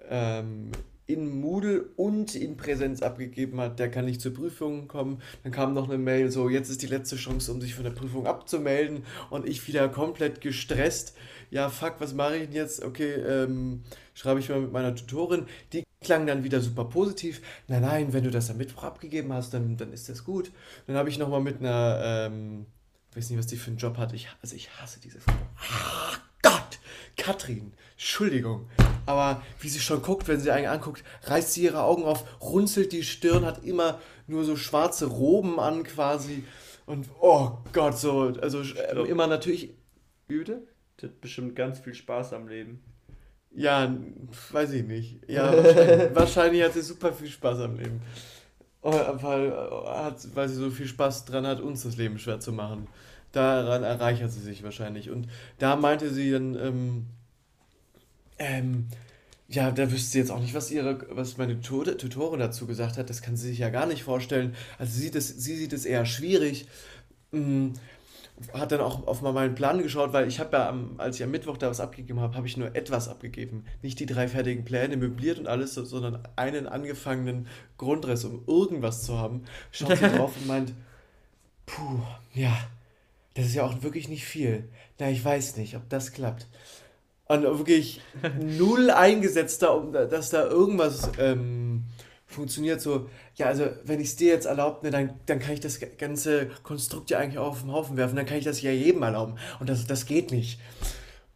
[0.10, 0.72] ähm,
[1.06, 5.22] in Moodle und in Präsenz abgegeben hat, der kann nicht zur Prüfung kommen.
[5.44, 7.92] Dann kam noch eine Mail, so jetzt ist die letzte Chance, um sich von der
[7.92, 9.04] Prüfung abzumelden.
[9.30, 11.16] Und ich wieder komplett gestresst.
[11.52, 12.84] Ja, fuck, was mache ich denn jetzt?
[12.84, 15.46] Okay, ähm, schreibe ich mal mit meiner Tutorin.
[15.74, 17.42] Die klang dann wieder super positiv.
[17.68, 20.52] Nein, nein, wenn du das am Mittwoch abgegeben hast, dann, dann ist das gut.
[20.88, 22.66] Dann habe ich nochmal mit einer, ähm,
[23.13, 24.12] ich weiß nicht, was die für einen Job hat.
[24.13, 25.34] Ich, also ich hasse diese Frau.
[25.60, 26.80] Ach Gott!
[27.15, 28.67] Katrin, Entschuldigung.
[29.06, 32.91] Aber wie sie schon guckt, wenn sie einen anguckt, reißt sie ihre Augen auf, runzelt
[32.91, 36.43] die Stirn, hat immer nur so schwarze Roben an quasi.
[36.88, 39.76] Und oh Gott, so, also äh, immer natürlich.
[40.28, 40.63] Wie bitte?
[40.99, 42.84] Die hat bestimmt ganz viel Spaß am Leben.
[43.52, 43.95] Ja,
[44.52, 45.19] weiß ich nicht.
[45.30, 48.02] Ja, wahrscheinlich, wahrscheinlich hat sie super viel Spaß am Leben.
[48.84, 49.52] Oh, weil,
[49.86, 52.88] hat, weil sie so viel Spaß dran hat, uns das Leben schwer zu machen.
[53.32, 55.10] Daran erreichert sie sich wahrscheinlich.
[55.10, 57.06] Und da meinte sie dann, ähm,
[58.38, 58.88] ähm,
[59.48, 63.10] ja, da wüsste sie jetzt auch nicht, was ihre, was meine Tutorin dazu gesagt hat.
[63.10, 64.54] Das kann sie sich ja gar nicht vorstellen.
[64.78, 66.67] Also sie es, sie sieht es eher schwierig.
[68.54, 71.32] Hat dann auch auf meinen Plan geschaut, weil ich habe ja, am, als ich am
[71.32, 73.65] Mittwoch da was abgegeben habe, habe ich nur etwas abgegeben.
[73.82, 79.17] Nicht die drei fertigen Pläne, möbliert und alles, sondern einen angefangenen Grundriss, um irgendwas zu
[79.17, 79.43] haben.
[79.72, 80.74] Schaut sie drauf und meint,
[81.65, 82.00] puh,
[82.34, 82.58] ja,
[83.36, 84.69] das ist ja auch wirklich nicht viel.
[85.00, 86.48] Na, ich weiß nicht, ob das klappt.
[87.28, 88.02] Und wirklich
[88.39, 91.86] null eingesetzt da, um, dass da irgendwas ähm,
[92.34, 95.60] funktioniert so, ja, also wenn ich es dir jetzt erlaube, ne, dann, dann kann ich
[95.60, 98.72] das ganze Konstrukt ja eigentlich auch auf den Haufen werfen, dann kann ich das ja
[98.72, 99.36] jedem erlauben.
[99.60, 100.60] Und das, das geht nicht.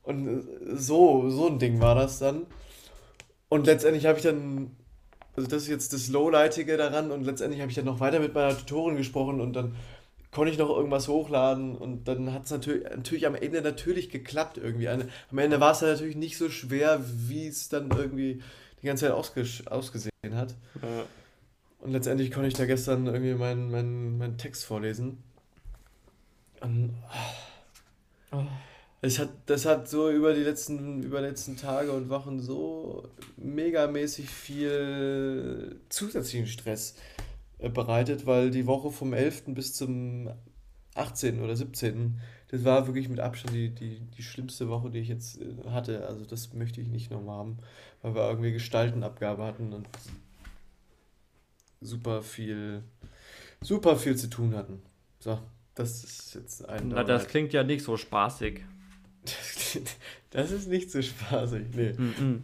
[0.04, 0.42] Und äh,
[0.76, 2.46] so, so ein Ding war das dann.
[3.50, 4.72] Und letztendlich habe ich dann,
[5.36, 8.34] also das ist jetzt das Lowlightige daran, und letztendlich habe ich dann noch weiter mit
[8.34, 9.76] meiner Tutorin gesprochen und dann
[10.32, 14.58] konnte ich noch irgendwas hochladen und dann hat es natürlich, natürlich am Ende natürlich geklappt
[14.58, 14.90] irgendwie.
[14.90, 18.42] Am Ende war es dann natürlich nicht so schwer, wie es dann irgendwie
[18.82, 20.56] die ganze Zeit ausgesehen hat.
[20.82, 21.06] Ja.
[21.80, 25.24] Und letztendlich konnte ich da gestern irgendwie meinen mein, mein Text vorlesen.
[26.62, 26.94] Und,
[28.32, 28.44] oh.
[29.02, 33.08] Es hat, das hat so über die letzten, über die letzten Tage und Wochen so
[33.38, 36.96] megamäßig viel zusätzlichen Stress
[37.60, 39.44] äh, bereitet, weil die Woche vom 11.
[39.48, 40.32] bis zum
[40.96, 41.42] 18.
[41.44, 42.20] oder 17.
[42.50, 46.08] Das war wirklich mit Abstand die, die, die schlimmste Woche, die ich jetzt äh, hatte.
[46.08, 47.58] Also das möchte ich nicht nochmal haben,
[48.02, 49.88] weil wir irgendwie Gestaltenabgabe hatten und
[51.82, 52.84] super viel,
[53.62, 54.82] super viel zu tun hatten.
[55.20, 55.40] So,
[55.76, 56.90] das ist jetzt ein.
[56.90, 58.64] Na, das klingt ja nicht so spaßig.
[60.32, 61.94] Das ist nicht so spaßig, nee.
[61.94, 62.42] Mm -mm.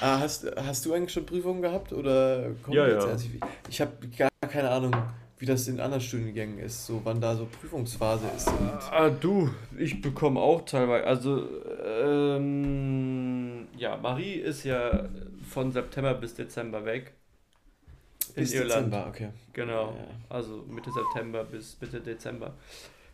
[0.00, 2.98] Ah, hast, hast du eigentlich schon Prüfungen gehabt oder ja, ja.
[2.98, 4.96] Also ich, ich habe gar keine Ahnung,
[5.38, 8.48] wie das in anderen Studiengängen ist, so wann da so Prüfungsphase ist.
[8.48, 11.48] ah, du, ich bekomme auch teilweise, also
[11.84, 15.08] ähm, ja, Marie ist ja
[15.48, 17.12] von September bis Dezember weg.
[18.34, 18.86] Bis in Irland.
[18.86, 19.28] Dezember, okay.
[19.52, 19.92] Genau.
[19.92, 20.06] Ja.
[20.28, 22.54] Also Mitte September bis Mitte Dezember.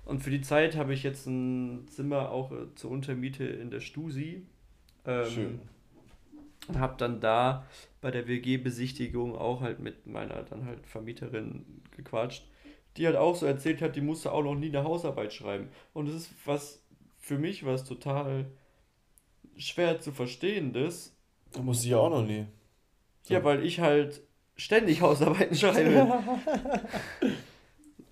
[0.05, 3.81] Und für die Zeit habe ich jetzt ein Zimmer auch äh, zur Untermiete in der
[3.81, 4.47] Stusi.
[5.05, 5.61] Ähm, Schön.
[6.69, 7.67] Und habe dann da
[8.01, 12.47] bei der WG-Besichtigung auch halt mit meiner dann halt Vermieterin gequatscht,
[12.97, 15.69] die halt auch so erzählt hat, die musste auch noch nie eine Hausarbeit schreiben.
[15.93, 16.83] Und das ist was
[17.19, 18.47] für mich was total
[19.57, 21.17] schwer zu verstehendes.
[21.53, 22.47] Da musste ich ja auch noch nie.
[23.23, 23.35] So.
[23.35, 24.23] Ja, weil ich halt
[24.57, 26.23] ständig Hausarbeiten schreibe.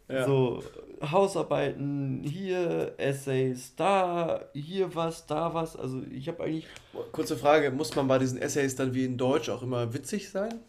[0.09, 0.27] ja.
[0.27, 0.63] So,
[1.03, 5.77] Hausarbeiten hier, Essays da, hier was, da was.
[5.77, 6.67] Also ich habe eigentlich.
[7.13, 10.61] Kurze Frage, muss man bei diesen Essays dann wie in Deutsch auch immer witzig sein?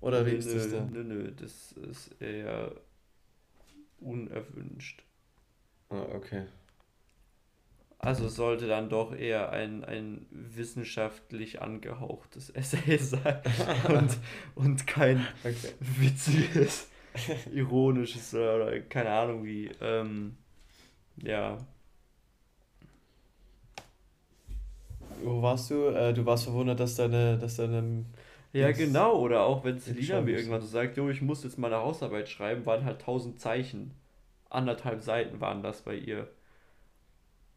[0.00, 0.86] Oder wie nö, ist das da?
[0.90, 2.72] Nö, nö, das ist eher
[4.00, 5.02] unerwünscht.
[5.90, 6.46] Ah, okay.
[8.04, 13.40] Also sollte dann doch eher ein, ein wissenschaftlich angehauchtes Essay sein
[13.88, 14.18] und,
[14.56, 15.74] und kein okay.
[15.78, 16.88] witziges,
[17.52, 19.70] ironisches oder keine Ahnung wie.
[19.80, 20.36] Ähm,
[21.16, 21.58] ja.
[25.22, 25.86] Wo warst du?
[25.88, 28.04] Äh, du warst verwundert, dass deine, dass deine
[28.52, 29.18] ja, genau.
[29.18, 32.28] Oder auch wenn Selina mir irgendwann so sagt, jo, ich muss jetzt mal eine Hausarbeit
[32.28, 33.92] schreiben, waren halt tausend Zeichen.
[34.50, 36.28] Anderthalb Seiten waren das bei ihr.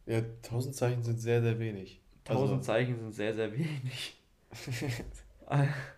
[0.06, 2.00] Ja, 1000 Zeichen sind sehr, sehr wenig.
[2.26, 4.16] 1000 also, Zeichen sind sehr, sehr wenig.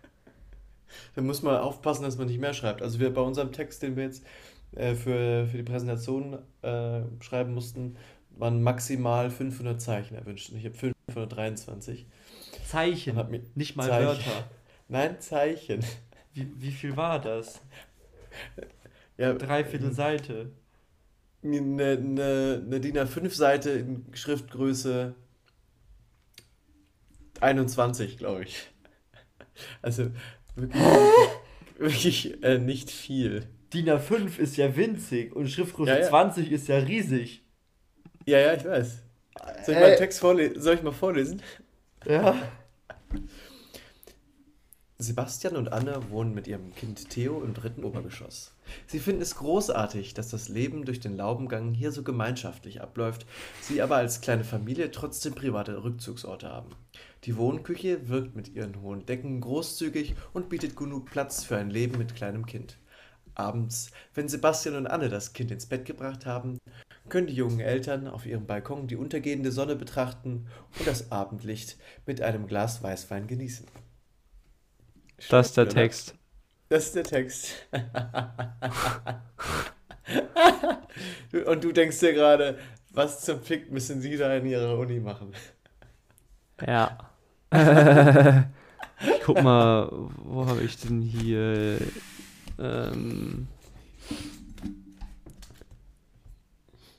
[1.14, 2.82] da muss man aufpassen, dass man nicht mehr schreibt.
[2.82, 4.24] Also wir bei unserem Text, den wir jetzt
[4.72, 7.96] äh, für, für die Präsentation äh, schreiben mussten,
[8.30, 10.50] waren maximal 500 Zeichen erwünscht.
[10.50, 12.06] Und ich habe 523.
[12.66, 13.16] Zeichen,
[13.54, 14.06] nicht mal Zeichen.
[14.06, 14.50] Wörter.
[14.88, 15.84] Nein, Zeichen.
[16.34, 17.60] Wie, wie viel war das?
[19.16, 20.52] Ja, Dreiviertel Seite
[21.42, 25.14] eine, eine, eine DIN A5-Seite in Schriftgröße
[27.40, 28.68] 21, glaube ich.
[29.82, 30.10] Also
[30.58, 30.82] wirklich,
[31.78, 33.46] wirklich äh, nicht viel.
[33.72, 36.08] DIN A5 ist ja winzig und Schriftgröße ja, ja.
[36.08, 37.44] 20 ist ja riesig.
[38.24, 39.02] Ja, ja, ich weiß.
[39.64, 40.60] Soll ich äh, mal Text vorlesen?
[40.60, 41.42] Soll ich mal vorlesen?
[42.06, 42.36] Ja.
[45.00, 48.52] Sebastian und Anne wohnen mit ihrem Kind Theo im dritten Obergeschoss.
[48.86, 53.24] Sie finden es großartig, dass das Leben durch den Laubengang hier so gemeinschaftlich abläuft,
[53.60, 56.70] sie aber als kleine Familie trotzdem private Rückzugsorte haben.
[57.24, 61.98] Die Wohnküche wirkt mit ihren hohen Decken großzügig und bietet genug Platz für ein Leben
[61.98, 62.78] mit kleinem Kind.
[63.34, 66.58] Abends, wenn Sebastian und Anne das Kind ins Bett gebracht haben,
[67.08, 70.46] können die jungen Eltern auf ihrem Balkon die untergehende Sonne betrachten
[70.78, 73.66] und das Abendlicht mit einem Glas Weißwein genießen.
[75.30, 76.14] Das ist der Text.
[76.68, 77.52] Das ist der Text.
[81.46, 82.58] Und du denkst dir gerade,
[82.90, 85.32] was zum Fick müssen sie da in ihrer Uni machen?
[86.66, 86.98] Ja.
[87.52, 89.90] ich guck mal,
[90.24, 91.78] wo habe ich denn hier?
[92.58, 93.48] Ähm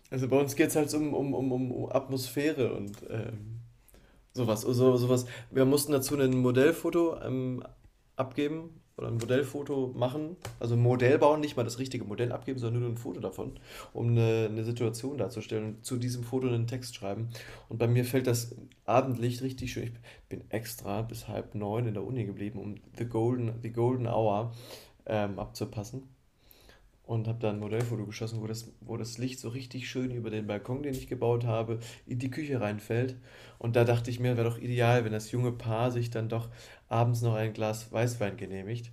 [0.10, 3.60] also bei uns geht es halt um, um, um, um Atmosphäre und ähm,
[4.34, 5.26] sowas, so, sowas.
[5.52, 7.63] Wir mussten dazu ein Modellfoto ähm,
[8.15, 12.59] abgeben oder ein Modellfoto machen, also ein Modell bauen, nicht mal das richtige Modell abgeben,
[12.59, 13.53] sondern nur ein Foto davon,
[13.93, 17.29] um eine, eine Situation darzustellen und zu diesem Foto einen Text schreiben.
[17.69, 19.93] Und bei mir fällt das Abendlicht richtig schön.
[20.23, 24.07] Ich bin extra bis halb neun in der Uni geblieben, um The Golden, the golden
[24.07, 24.53] Hour
[25.05, 26.03] ähm, abzupassen.
[27.10, 30.30] Und habe dann ein Modellfoto geschossen, wo das, wo das Licht so richtig schön über
[30.30, 33.15] den Balkon, den ich gebaut habe, in die Küche reinfällt.
[33.58, 36.50] Und da dachte ich mir, wäre doch ideal, wenn das junge Paar sich dann doch
[36.88, 38.91] abends noch ein Glas Weißwein genehmigt.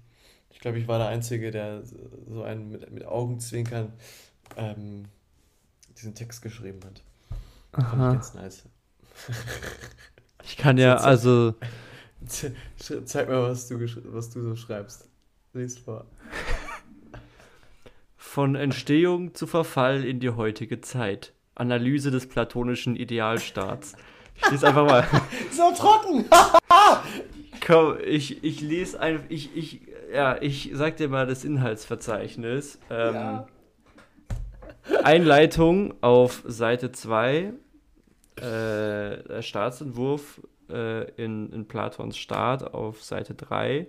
[0.49, 1.83] Ich glaube, ich war der Einzige, der
[2.27, 3.93] so einen mit, mit Augenzwinkern
[4.57, 5.05] ähm,
[5.95, 7.03] diesen Text geschrieben hat.
[7.73, 7.91] Aha.
[7.91, 8.65] Fand ich ganz nice.
[10.43, 11.55] Ich kann ja, also.
[12.25, 15.07] Zeig mal, was du, was du so schreibst.
[15.53, 16.07] Lies vor.
[18.37, 21.33] Von Entstehung zu Verfall in die heutige Zeit.
[21.55, 23.97] Analyse des platonischen Idealstaats.
[24.35, 25.07] Ich lese einfach mal.
[25.51, 26.27] so trocken!
[27.67, 29.25] Komm, ich, ich lese einfach.
[29.31, 29.81] Ich, ich,
[30.13, 32.79] ja, ich sag dir mal das Inhaltsverzeichnis.
[32.91, 33.47] Ähm, ja.
[35.03, 37.39] Einleitung auf Seite 2.
[37.39, 37.53] Äh,
[38.37, 43.87] der Staatsentwurf äh, in, in Platons Staat auf Seite 3.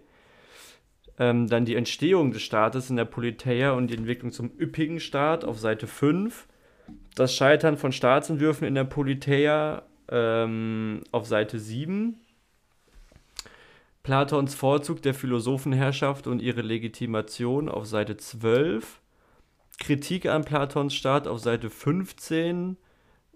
[1.20, 5.46] Ähm, dann die Entstehung des Staates in der Politeia und die Entwicklung zum üppigen Staat
[5.46, 6.48] auf Seite 5.
[7.16, 12.20] Das Scheitern von Staatsentwürfen in der Politeia ähm, auf Seite 7.
[14.04, 19.02] Platons Vorzug der Philosophenherrschaft und ihre Legitimation auf Seite 12.
[19.80, 22.78] Kritik an Platons Staat auf Seite 15.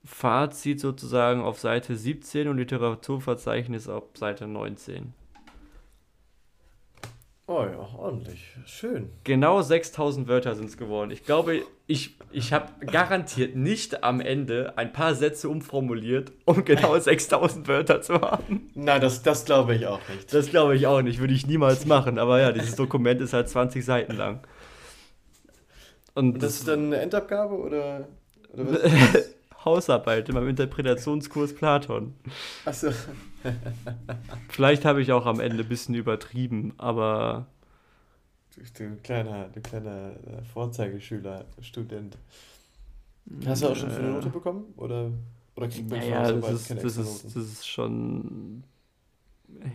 [0.05, 5.13] Fazit sozusagen auf Seite 17 und Literaturverzeichnis auf Seite 19.
[7.47, 8.56] Oh ja, ordentlich.
[8.65, 9.10] Schön.
[9.23, 11.12] Genau 6000 Wörter sind es geworden.
[11.12, 16.97] Ich glaube, ich, ich habe garantiert nicht am Ende ein paar Sätze umformuliert, um genau
[16.99, 18.69] 6000 Wörter zu haben.
[18.73, 20.34] Nein, das, das glaube ich auch nicht.
[20.34, 21.19] Das glaube ich auch nicht.
[21.19, 22.19] Würde ich niemals machen.
[22.19, 24.39] Aber ja, dieses Dokument ist halt 20 Seiten lang.
[26.13, 28.08] Und, Und das, ist dann eine Endabgabe oder,
[28.54, 29.30] oder was?
[29.65, 32.15] Hausarbeit in meinem Interpretationskurs Platon.
[32.65, 32.91] Achso.
[34.49, 37.47] Vielleicht habe ich auch am Ende ein bisschen übertrieben, aber.
[38.77, 42.17] Du kleiner, du kleiner äh, Vorzeigeschüler, Student.
[43.45, 44.73] Hast du auch schon für eine Note bekommen?
[44.77, 45.12] Oder,
[45.56, 48.63] oder kriegt man naja, schon das, ist, keine das, ist, das ist schon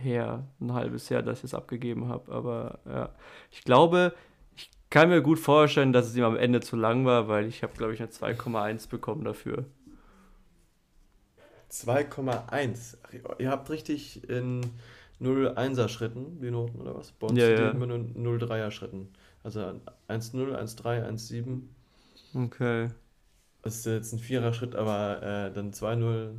[0.03, 2.31] her, ein halbes Jahr, dass ich es abgegeben habe.
[2.31, 3.09] Aber ja,
[3.51, 4.13] ich glaube,
[4.55, 7.63] ich kann mir gut vorstellen, dass es ihm am Ende zu lang war, weil ich
[7.63, 9.65] habe, glaube ich, eine 2,1 bekommen dafür.
[11.71, 12.97] 2,1.
[13.39, 14.61] Ihr habt richtig in
[15.21, 17.11] 0,1er Schritten die Noten oder was?
[17.11, 17.71] Bei uns ja, ja.
[17.71, 19.09] immer nur 0,3er Schritten.
[19.43, 21.61] Also 1,0, 1,3, 1,7.
[22.35, 22.89] Okay.
[23.61, 26.35] Das ist jetzt ein vierer Schritt, aber äh, dann 2-0,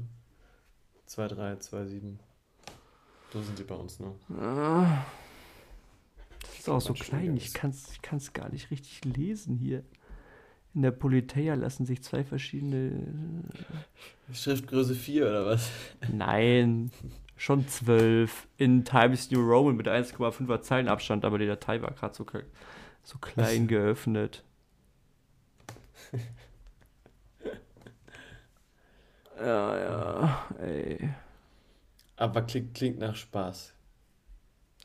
[1.09, 2.17] 2-3, 2-7.
[3.33, 4.15] So sind die bei uns, ne?
[4.41, 5.05] Ah,
[6.41, 9.85] das ist auch so klein, ich kann es ich kann's gar nicht richtig lesen hier.
[10.75, 13.45] In der Politeia lassen sich zwei verschiedene.
[14.33, 15.71] Schriftgröße 4 oder was?
[16.13, 16.91] Nein,
[17.37, 18.47] schon 12.
[18.59, 22.27] In Times New Roman mit 1,5er Zeilenabstand, aber die Datei war gerade so,
[23.03, 24.45] so klein geöffnet.
[29.41, 31.11] Ja, ja, ey.
[32.17, 33.73] Aber klingt, klingt nach Spaß.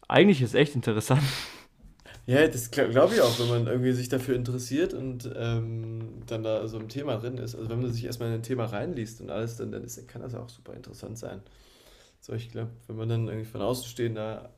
[0.07, 1.23] Eigentlich ist echt interessant.
[2.25, 6.65] Ja, das glaube ich auch, wenn man irgendwie sich dafür interessiert und ähm, dann da
[6.69, 7.53] so im Thema drin ist.
[7.55, 10.21] Also wenn man sich erstmal in ein Thema reinliest und alles, dann, dann ist, kann
[10.21, 11.41] das auch super interessant sein.
[12.21, 14.51] So, ich glaube, wenn man dann irgendwie von außen stehen da,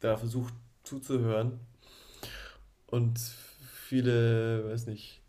[0.00, 1.60] da versucht zuzuhören
[2.86, 5.22] und viele, weiß nicht,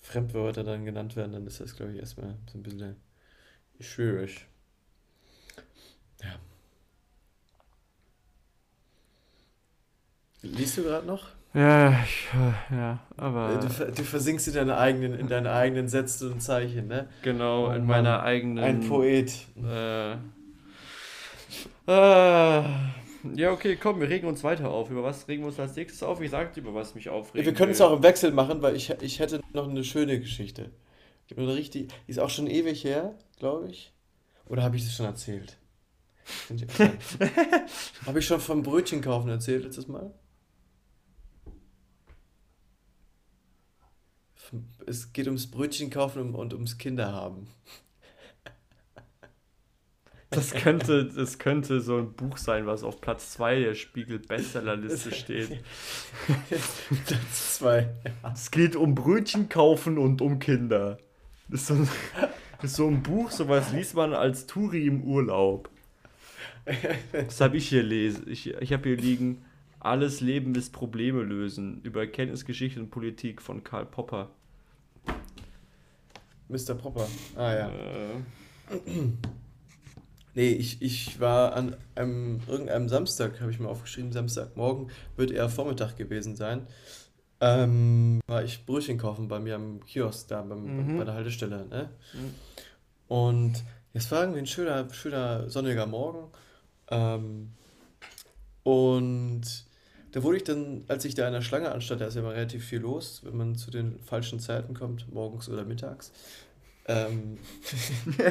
[0.00, 2.96] Fremdwörter dann genannt werden, dann ist das, glaube ich, erstmal so ein bisschen
[3.80, 4.46] schwierig.
[10.44, 11.28] Liest du gerade noch?
[11.54, 12.26] Ja, ich,
[12.70, 13.60] ja, aber.
[13.60, 17.08] Du, du, versinkst in, deine eigenen, in deinen eigenen Sätzen und Zeichen, ne?
[17.22, 18.62] Genau, in meiner eigenen.
[18.62, 19.32] Ein Poet.
[19.64, 20.14] Äh,
[21.86, 22.64] äh,
[23.36, 24.90] ja, okay, komm, wir regen uns weiter auf.
[24.90, 26.20] Über was regen wir uns als nächstes auf?
[26.20, 27.46] Ich sagte, über was mich aufregt.
[27.46, 30.72] Wir können es auch im Wechsel machen, weil ich, ich hätte noch eine schöne Geschichte.
[31.28, 33.92] Ich eine richtig, die ist auch schon ewig her, glaube ich.
[34.46, 35.56] Oder habe ich das schon erzählt?
[38.06, 40.12] habe ich schon vom Brötchen kaufen erzählt letztes Mal?
[44.86, 47.48] Es geht ums Brötchen kaufen und ums Kinderhaben.
[50.34, 55.62] Das könnte, das könnte so ein Buch sein, was auf Platz 2 der Spiegel-Bestsellerliste steht.
[57.06, 57.88] Platz 2.
[58.04, 58.32] Ja.
[58.32, 60.98] Es geht um Brötchen kaufen und um Kinder.
[61.48, 61.88] Das ist so ein,
[62.62, 65.70] ist so ein Buch, sowas liest man als Touri im Urlaub.
[67.12, 68.24] Das habe ich hier lesen.
[68.26, 69.44] Ich, ich habe hier liegen,
[69.84, 71.80] alles Leben ist Probleme lösen.
[71.82, 74.30] Über Kenntnisgeschichte und Politik von Karl Popper.
[76.48, 76.74] Mr.
[76.74, 77.06] Popper.
[77.36, 77.68] Ah ja.
[77.68, 78.80] Äh.
[80.34, 85.48] Nee, ich, ich war an einem, irgendeinem Samstag, habe ich mir aufgeschrieben, Samstagmorgen, wird eher
[85.48, 86.66] Vormittag gewesen sein.
[87.40, 90.98] Ähm, war ich Brötchen kaufen bei mir am Kiosk da beim, mhm.
[90.98, 91.66] bei der Haltestelle.
[91.66, 91.90] Ne?
[92.14, 92.34] Mhm.
[93.06, 96.32] Und es war irgendwie ein schöner, schöner sonniger Morgen.
[96.90, 97.52] Ähm,
[98.64, 99.63] und
[100.14, 102.34] da wurde ich dann, als ich da in der Schlange anstand, da ist ja immer
[102.34, 106.12] relativ viel los, wenn man zu den falschen Zeiten kommt, morgens oder mittags.
[106.86, 107.38] Ähm,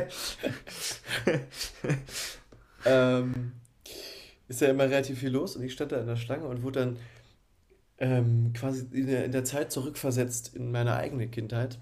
[2.85, 3.51] ähm,
[4.47, 6.79] ist ja immer relativ viel los und ich stand da in der Schlange und wurde
[6.79, 6.97] dann
[7.97, 11.79] ähm, quasi in der, in der Zeit zurückversetzt in meine eigene Kindheit,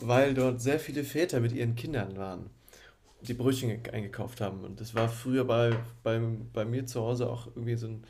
[0.00, 2.50] weil dort sehr viele Väter mit ihren Kindern waren,
[3.20, 4.64] die Brötchen eingekauft haben.
[4.64, 6.20] Und das war früher bei, bei,
[6.52, 8.02] bei mir zu Hause auch irgendwie so ein,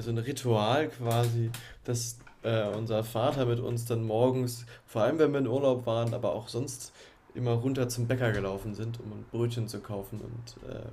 [0.00, 1.50] so ein Ritual quasi,
[1.84, 6.14] dass äh, unser Vater mit uns dann morgens, vor allem wenn wir in Urlaub waren,
[6.14, 6.92] aber auch sonst
[7.34, 10.92] immer runter zum Bäcker gelaufen sind, um ein Brötchen zu kaufen und ähm,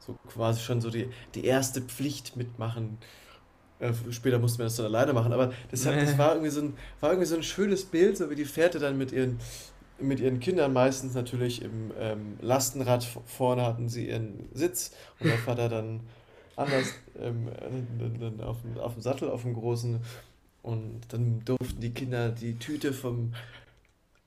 [0.00, 2.98] so quasi schon so die, die erste Pflicht mitmachen.
[3.78, 6.62] Äh, später mussten wir das dann alleine machen, aber das, hat, das war, irgendwie so
[6.62, 9.38] ein, war irgendwie so ein schönes Bild, so wie die Väter dann mit ihren,
[9.98, 15.38] mit ihren Kindern meistens natürlich im ähm, Lastenrad vorne hatten sie ihren Sitz und der
[15.38, 16.00] Vater dann
[16.56, 17.48] anders ähm,
[18.40, 20.00] auf, dem, auf dem Sattel, auf dem großen
[20.66, 23.32] und dann durften die Kinder die Tüte vom,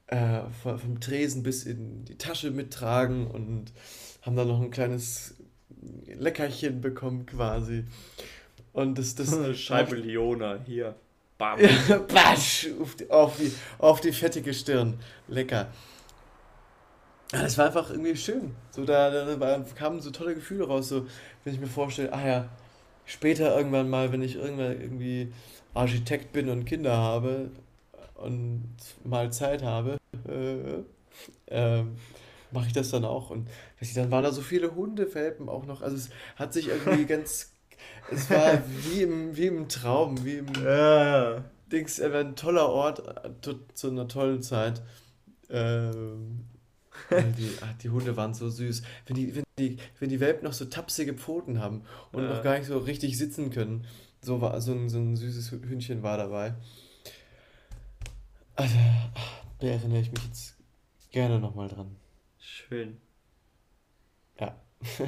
[0.07, 3.73] äh, vom Tresen bis in die Tasche mittragen und
[4.21, 5.35] haben dann noch ein kleines
[6.05, 7.83] Leckerchen bekommen quasi.
[8.71, 10.95] Und das, das Scheibe Leona, hier.
[11.37, 11.59] Bam.
[12.07, 14.97] Basch, auf, die, auf, die, auf die fettige Stirn.
[15.27, 15.73] Lecker.
[17.31, 18.55] Ja, das war einfach irgendwie schön.
[18.71, 20.89] So, da, da kamen so tolle Gefühle raus.
[20.89, 21.05] So,
[21.43, 22.49] wenn ich mir vorstelle, ah ja,
[23.05, 25.31] später irgendwann mal, wenn ich irgendwann irgendwie
[25.73, 27.51] Architekt bin und Kinder habe
[28.15, 30.83] und mal Zeit habe, äh,
[31.53, 31.83] äh,
[32.51, 33.29] mache ich das dann auch.
[33.29, 33.47] Und
[33.95, 35.81] dann waren da so viele Hundefälpen auch noch.
[35.81, 37.53] Also es hat sich irgendwie ganz.
[38.11, 40.47] Es war wie im, wie im Traum, wie im.
[40.63, 41.43] Ja.
[41.71, 44.81] Dings, ein toller Ort äh, zu, zu einer tollen Zeit.
[45.51, 46.45] Ähm,
[47.37, 48.81] die, ach, die Hunde waren so süß.
[49.05, 52.29] Wenn die, wenn die, wenn die Welpen noch so tapsige Pfoten haben und ja.
[52.29, 53.85] noch gar nicht so richtig sitzen können.
[54.21, 56.53] So, war, so, ein, so ein süßes Hündchen war dabei.
[58.55, 58.75] Also,
[59.59, 60.57] da erinnere ich mich jetzt
[61.11, 61.95] gerne nochmal dran.
[62.37, 62.97] Schön.
[64.39, 64.55] Ja.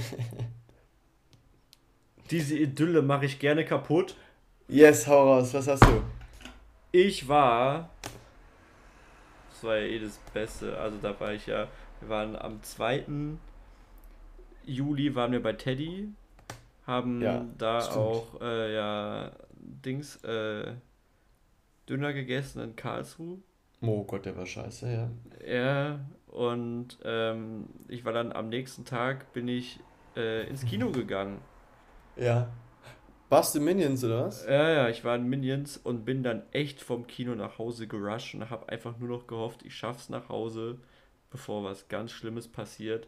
[2.31, 4.15] Diese Idylle mache ich gerne kaputt.
[4.69, 5.53] Yes, hau raus.
[5.53, 6.01] Was hast du?
[6.93, 7.89] Ich war.
[9.49, 10.77] Das war ja eh das Beste.
[10.77, 11.67] Also da war ich ja.
[12.01, 13.05] Wir waren am 2.
[14.65, 16.09] Juli waren wir bei Teddy.
[16.85, 17.97] Haben ja, da stimmt.
[17.97, 20.73] auch äh, ja Dings äh,
[21.87, 23.37] Döner gegessen in Karlsruhe.
[23.81, 25.09] Oh Gott, der war scheiße, ja.
[25.47, 29.79] Ja, und ähm, ich war dann am nächsten Tag bin ich
[30.15, 31.39] äh, ins Kino gegangen.
[32.15, 32.49] Ja.
[33.29, 34.45] Warst du Minions oder was?
[34.45, 38.35] Ja, ja, ich war in Minions und bin dann echt vom Kino nach Hause gerusht
[38.35, 40.79] und habe einfach nur noch gehofft, ich schaff's nach Hause,
[41.31, 43.07] bevor was ganz Schlimmes passiert.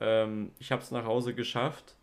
[0.00, 1.96] Ähm, ich habe es nach Hause geschafft.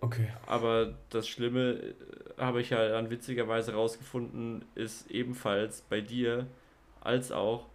[0.00, 0.28] Okay.
[0.46, 1.94] Aber das Schlimme äh,
[2.38, 6.46] habe ich ja dann witzigerweise rausgefunden, ist ebenfalls bei dir
[7.00, 7.66] als auch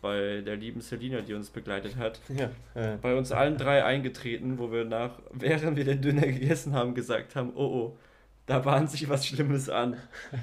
[0.00, 2.96] bei der lieben Selina, die uns begleitet hat, ja, ja.
[3.00, 7.34] bei uns allen drei eingetreten, wo wir nach, während wir den Döner gegessen haben, gesagt
[7.34, 7.98] haben, oh oh,
[8.46, 9.96] da bahnt sich was Schlimmes an.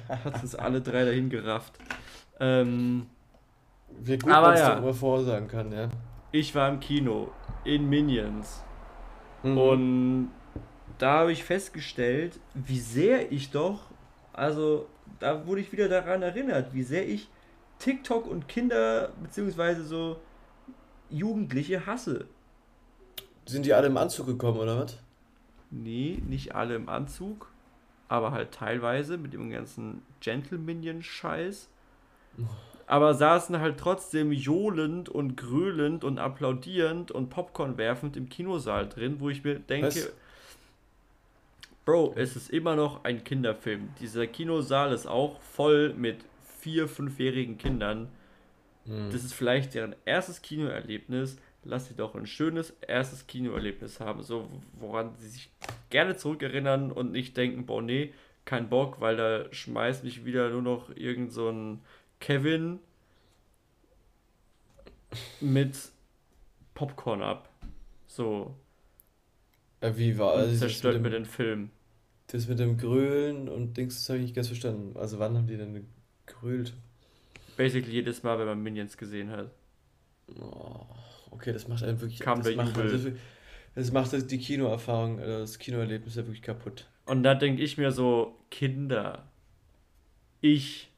[0.08, 1.74] Hat uns alle drei dahin gerafft.
[2.40, 3.06] Ähm,
[4.00, 5.88] Wie gut man es ja, darüber vorsagen kann, ja.
[6.32, 7.30] Ich war im Kino
[7.64, 8.62] in Minions
[9.42, 9.58] mhm.
[9.58, 10.30] und
[10.98, 13.90] da habe ich festgestellt, wie sehr ich doch,
[14.32, 14.86] also
[15.18, 17.28] da wurde ich wieder daran erinnert, wie sehr ich
[17.78, 20.20] TikTok und Kinder beziehungsweise so
[21.10, 22.26] Jugendliche hasse.
[23.44, 24.98] Sind die alle im Anzug gekommen oder was?
[25.70, 27.50] Nee, nicht alle im Anzug,
[28.08, 31.68] aber halt teilweise mit dem ganzen Gentlemanion-Scheiß.
[32.86, 39.16] Aber saßen halt trotzdem johlend und gröhlend und applaudierend und Popcorn werfend im Kinosaal drin,
[39.18, 40.12] wo ich mir denke, Was?
[41.84, 43.88] Bro, es ist immer noch ein Kinderfilm.
[44.00, 46.18] Dieser Kinosaal ist auch voll mit
[46.60, 48.08] vier, fünfjährigen Kindern.
[48.84, 49.10] Mhm.
[49.10, 51.38] Das ist vielleicht deren erstes Kinoerlebnis.
[51.64, 55.50] Lass sie doch ein schönes erstes Kinoerlebnis haben, so woran sie sich
[55.90, 58.12] gerne zurückerinnern und nicht denken, boah, nee,
[58.44, 61.80] kein Bock, weil da schmeißt mich wieder nur noch irgend so ein
[62.22, 62.78] Kevin
[65.40, 65.76] mit
[66.72, 67.48] Popcorn ab.
[68.06, 68.54] So.
[69.82, 71.70] Ja, wie war also Zerstört mir den Film.
[72.28, 74.96] Das mit dem Grölen und Dings, das habe ich nicht ganz verstanden.
[74.96, 75.84] Also wann haben die denn
[76.24, 76.74] gegrölt.
[77.56, 79.50] Basically jedes Mal, wenn man Minions gesehen hat.
[80.40, 80.86] Oh,
[81.32, 82.20] okay, das macht einen wirklich.
[82.20, 83.02] Kam das, macht, das,
[83.74, 86.86] das macht die Kinoerfahrung, äh, das Kinoerlebnis ja wirklich kaputt.
[87.04, 89.28] Und da denke ich mir so, Kinder,
[90.40, 90.91] ich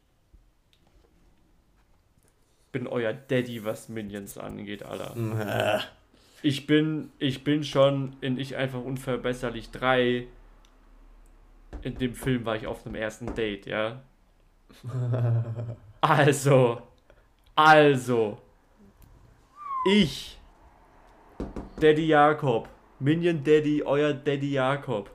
[2.75, 5.15] bin euer Daddy, was Minions angeht, Alter.
[6.43, 10.27] Ich bin, ich bin schon in Ich einfach unverbesserlich 3.
[11.83, 14.03] In dem Film war ich auf einem ersten Date, ja.
[16.01, 16.83] Also,
[17.55, 18.39] also,
[19.87, 20.39] ich,
[21.81, 22.69] Daddy Jakob,
[22.99, 25.11] Minion Daddy, euer Daddy Jakob,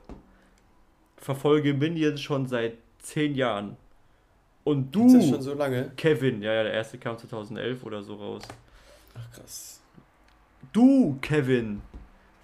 [1.16, 3.76] verfolge Minions schon seit zehn Jahren.
[4.64, 5.92] Und du, das schon so lange?
[5.96, 8.42] Kevin, ja, ja, der erste kam 2011 oder so raus.
[9.14, 9.80] Ach krass.
[10.72, 11.80] Du, Kevin,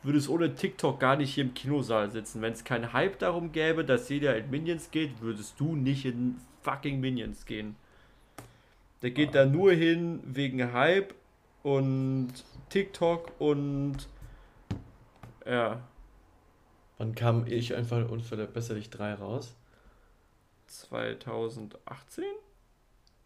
[0.03, 2.41] würdest ohne TikTok gar nicht hier im Kinosaal sitzen.
[2.41, 6.37] Wenn es keinen Hype darum gäbe, dass jeder in Minions geht, würdest du nicht in
[6.63, 7.77] fucking Minions gehen.
[9.03, 9.45] Der geht ah.
[9.45, 11.15] da nur hin wegen Hype
[11.63, 12.33] und
[12.71, 14.09] TikTok und
[15.45, 15.81] ja.
[16.99, 19.55] Wann kam ich einfach unverbesserlich 3 raus?
[20.67, 22.25] 2018?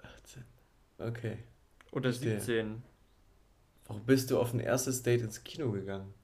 [0.02, 0.44] 18.
[0.98, 1.38] Okay.
[1.92, 2.82] Oder 17.
[3.86, 6.14] Warum bist du auf ein erstes Date ins Kino gegangen?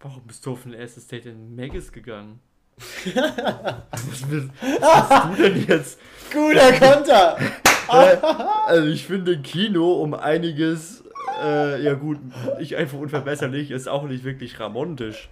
[0.00, 2.40] Warum bist du auf ein erstes Date in Megis gegangen?
[2.76, 4.50] was, bist,
[4.80, 6.00] was bist du denn jetzt?
[6.32, 7.38] Guter Konter!
[7.88, 11.04] Also ich finde Kino um einiges,
[11.42, 12.18] äh, ja gut,
[12.58, 15.28] ich einfach unverbesserlich, ist auch nicht wirklich ramontisch.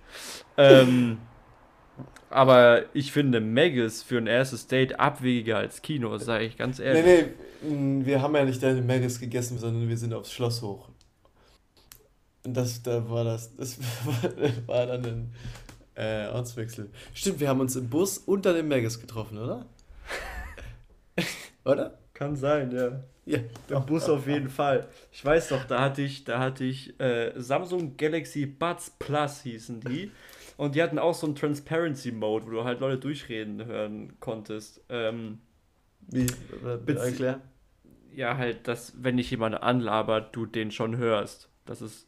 [0.58, 1.18] Ähm,
[2.30, 7.04] aber ich finde Megas für ein erstes Date abwegiger als Kino, sage ich ganz ehrlich.
[7.62, 10.88] Nee, nee, wir haben ja nicht deine Megas gegessen, sondern wir sind aufs Schloss hoch.
[12.44, 13.78] Und das, da war das, das
[14.66, 15.34] war dann ein
[15.94, 16.90] äh, Ortswechsel.
[17.12, 19.66] Stimmt, wir haben uns im Bus unter dem Megas getroffen, oder?
[21.64, 21.98] oder?
[22.14, 23.02] Kann sein, ja.
[23.26, 23.38] Ja.
[23.68, 24.88] Im Bus auf jeden Fall.
[25.12, 29.80] Ich weiß doch, da hatte ich, da hatte ich äh, Samsung Galaxy Buds Plus hießen
[29.80, 30.10] die.
[30.60, 34.84] Und die hatten auch so einen Transparency Mode, wo du halt Leute durchreden hören konntest.
[34.90, 35.38] Ähm,
[36.08, 36.26] Wie?
[36.86, 37.40] Erklär.
[38.14, 41.48] Ja, halt, dass, wenn dich jemand anlabert, du den schon hörst.
[41.64, 42.06] Das ist.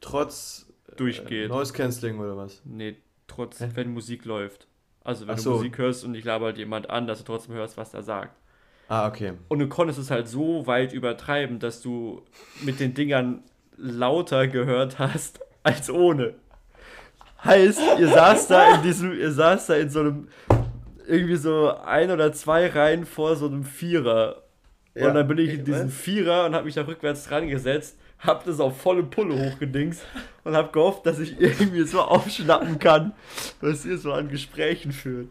[0.00, 0.66] Trotz.
[0.96, 1.44] Durchgeht.
[1.44, 2.60] Äh, Noise Cancelling oder was?
[2.64, 2.96] Nee,
[3.28, 3.68] trotz, Hä?
[3.74, 4.66] wenn Musik läuft.
[5.04, 5.50] Also, wenn Ach du so.
[5.58, 8.36] Musik hörst und dich labert jemand an, dass du trotzdem hörst, was er sagt.
[8.88, 9.34] Ah, okay.
[9.46, 12.24] Und du konntest es halt so weit übertreiben, dass du
[12.62, 13.44] mit den Dingern
[13.76, 16.34] lauter gehört hast als ohne.
[17.44, 20.28] Heißt, ihr saßt da in diesem, ihr saßt da in so einem,
[21.06, 24.42] irgendwie so ein oder zwei Reihen vor so einem Vierer.
[24.94, 25.08] Ja.
[25.08, 28.44] Und dann bin ich in diesem Vierer und hab mich da rückwärts dran gesetzt, hab
[28.44, 30.02] das auf volle Pulle hochgedingst
[30.44, 33.12] und hab gehofft, dass ich irgendwie so aufschnappen kann,
[33.60, 35.28] was ihr so an Gesprächen führt.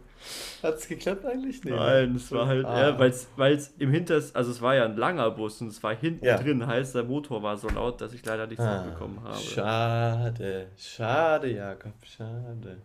[0.61, 1.63] Hat es geklappt eigentlich?
[1.63, 2.89] Nee, Nein, es war halt, ah.
[2.89, 5.95] ja, weil es im Hinters, also es war ja ein langer Bus und es war
[5.95, 6.37] hinten ja.
[6.37, 9.37] drin, heißt der Motor war so laut, dass ich leider nichts ah, mitbekommen habe.
[9.37, 12.77] Schade, schade, Jakob, schade.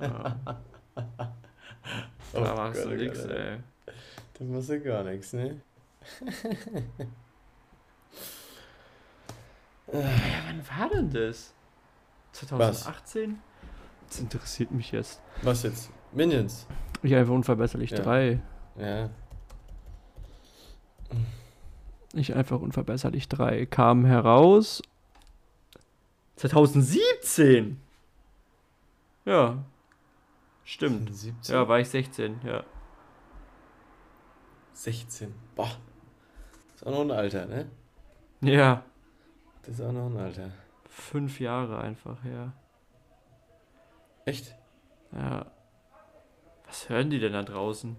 [0.00, 0.40] Ja.
[2.32, 3.58] oh da machst Gott, du oh nix, Gott, ey.
[4.38, 5.60] Da machst du gar nichts, ne?
[9.92, 10.00] ja,
[10.46, 11.52] wann war denn das?
[12.32, 13.32] 2018?
[13.32, 13.38] Was?
[14.08, 15.20] Das interessiert mich jetzt.
[15.42, 15.90] Was jetzt?
[16.12, 16.66] Minions.
[17.02, 17.98] Ich einfach unverbesserlich ja.
[17.98, 18.40] 3.
[18.76, 19.10] Ja.
[22.14, 24.82] Ich einfach unverbesserlich 3 kam heraus
[26.36, 27.80] 2017.
[29.24, 29.58] Ja.
[30.64, 31.14] Stimmt.
[31.14, 31.54] 17?
[31.54, 32.64] Ja, war ich 16, ja.
[34.72, 35.34] 16.
[35.54, 35.70] Boah.
[36.74, 37.70] Ist auch noch ein Alter, ne?
[38.40, 38.84] Ja.
[39.62, 40.50] Das ist auch noch ein Alter.
[40.88, 42.52] Fünf Jahre einfach, ja.
[44.24, 44.54] Echt?
[45.12, 45.46] Ja.
[46.68, 47.96] Was hören die denn da draußen?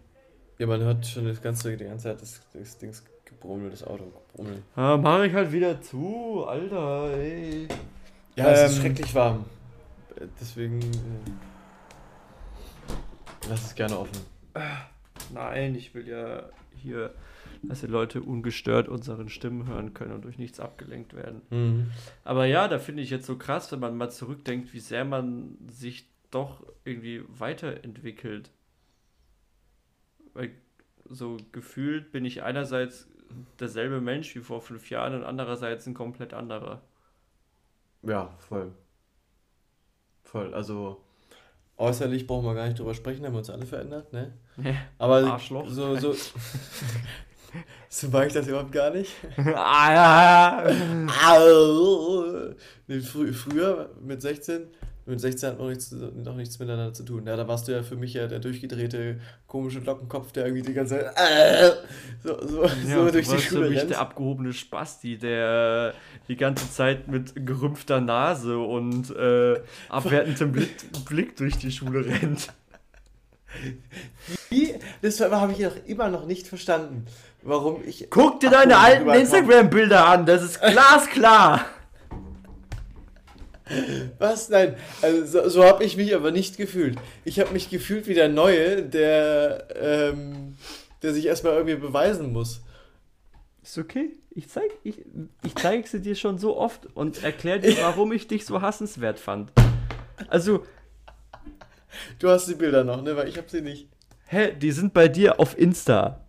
[0.59, 4.05] Ja, man hört schon das ganze, die ganze Zeit das, das Dings gebrummelt, das Auto
[4.05, 4.61] gebrummelt.
[4.77, 7.67] Ja, mach ich halt wieder zu, Alter, ey.
[8.35, 9.45] Ja, ähm, es ist ähm, schrecklich warm.
[10.39, 11.31] Deswegen äh,
[13.49, 14.19] lass es gerne offen.
[15.33, 17.13] Nein, ich will ja hier,
[17.63, 21.41] dass die Leute ungestört unseren Stimmen hören können und durch nichts abgelenkt werden.
[21.49, 21.91] Mhm.
[22.23, 25.57] Aber ja, da finde ich jetzt so krass, wenn man mal zurückdenkt, wie sehr man
[25.71, 28.51] sich doch irgendwie weiterentwickelt
[30.33, 30.51] weil
[31.05, 33.07] so gefühlt bin ich einerseits
[33.59, 36.81] derselbe Mensch wie vor fünf Jahren und andererseits ein komplett anderer.
[38.03, 38.71] Ja, voll.
[40.23, 40.53] Voll.
[40.53, 41.01] Also
[41.77, 44.33] äußerlich brauchen wir gar nicht drüber sprechen, haben wir uns alle verändert, ne?
[44.57, 45.67] Ja, Aber Arschloch.
[45.67, 46.13] so, so,
[47.89, 49.11] so mag ich das überhaupt gar nicht.
[49.37, 50.69] ah, ja.
[52.87, 54.67] nee, frü früher mit 16
[55.09, 57.25] mit 16 hat noch nichts, noch nichts miteinander zu tun.
[57.25, 60.73] Ja, da warst du ja für mich ja der durchgedrehte, komische Lockenkopf, der irgendwie die
[60.73, 61.71] ganze Zeit äh,
[62.23, 63.89] so, so, ja, so durch die Schule für mich rennt.
[63.91, 65.93] der abgehobene Spasti, der
[66.27, 72.53] die ganze Zeit mit gerümpfter Nase und äh, abwertendem Blick, Blick durch die Schule rennt.
[74.49, 74.75] Wie?
[75.01, 77.05] Das habe ich auch immer noch nicht verstanden.
[77.41, 78.07] Warum ich.
[78.09, 81.65] Guck dir deine alten Instagram-Bilder an, das ist glasklar.
[84.17, 84.49] Was?
[84.49, 86.97] Nein, also so, so habe ich mich aber nicht gefühlt.
[87.23, 90.55] Ich habe mich gefühlt wie der Neue, der, ähm,
[91.01, 92.61] der sich erstmal irgendwie beweisen muss.
[93.63, 94.11] Ist okay.
[94.31, 95.03] Ich zeig, ich,
[95.43, 99.19] ich zeige sie dir schon so oft und erkläre dir, warum ich dich so hassenswert
[99.19, 99.51] fand.
[100.27, 100.65] Also.
[102.19, 103.15] Du hast die Bilder noch, ne?
[103.15, 103.87] Weil ich habe sie nicht.
[104.27, 104.53] Hä?
[104.53, 106.25] Die sind bei dir auf Insta.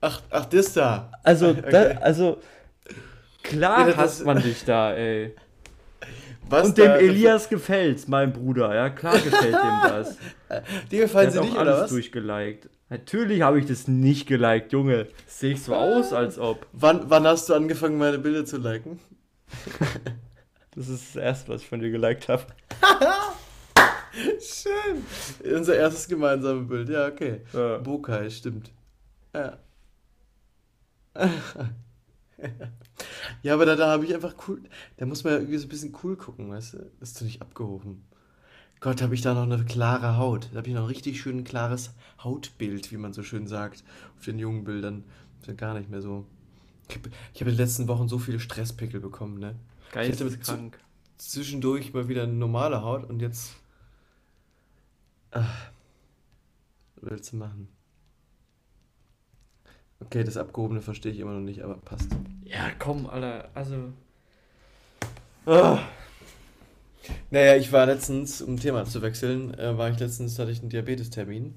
[0.00, 1.10] Ach, ach, das da.
[1.22, 1.70] Also, okay.
[1.70, 2.38] da, also.
[3.42, 5.34] Klar ja, hasst man dich da, ey.
[6.48, 8.74] Was und dem Elias gefällt's, mein Bruder.
[8.74, 10.16] Ja, klar gefällt dem das.
[10.90, 11.90] Dir gefallen sie nicht, alles oder was?
[11.90, 12.70] durchgeliked.
[12.90, 15.08] Natürlich habe ich das nicht geliked, Junge.
[15.26, 16.66] Sehe ich so aus, als ob.
[16.72, 18.98] Wann, wann hast du angefangen, meine Bilder zu liken?
[20.74, 22.46] das ist das erste, was ich von dir geliked habe.
[24.40, 25.54] Schön.
[25.54, 26.88] Unser erstes gemeinsames Bild.
[26.88, 27.42] Ja, okay.
[27.52, 27.76] Ja.
[27.78, 28.70] Bokai, stimmt.
[29.34, 29.58] Ja.
[33.42, 34.62] Ja, aber da, da habe ich einfach cool.
[34.96, 36.78] Da muss man ja irgendwie so ein bisschen cool gucken, weißt du?
[37.00, 38.04] Das ist doch nicht abgehoben.
[38.80, 40.50] Gott, habe ich da noch eine klare Haut.
[40.52, 41.90] Da habe ich noch ein richtig schön klares
[42.22, 43.82] Hautbild, wie man so schön sagt,
[44.16, 45.04] auf den jungen Bildern.
[45.40, 46.26] Ist ja gar nicht mehr so.
[46.88, 49.56] Ich habe hab in den letzten Wochen so viele Stresspickel bekommen, ne?
[49.92, 50.78] Geisteskrank.
[51.16, 53.56] Zwischendurch mal wieder eine normale Haut und jetzt.
[55.32, 55.70] Ach,
[56.96, 57.68] was willst du machen?
[60.00, 62.08] Okay, das Abgehobene verstehe ich immer noch nicht, aber passt.
[62.44, 63.92] Ja, komm, Alter, also.
[65.44, 65.80] Ah.
[67.30, 70.68] Naja, ich war letztens, um Thema zu wechseln, äh, war ich letztens, hatte ich einen
[70.70, 71.54] Diabetestermin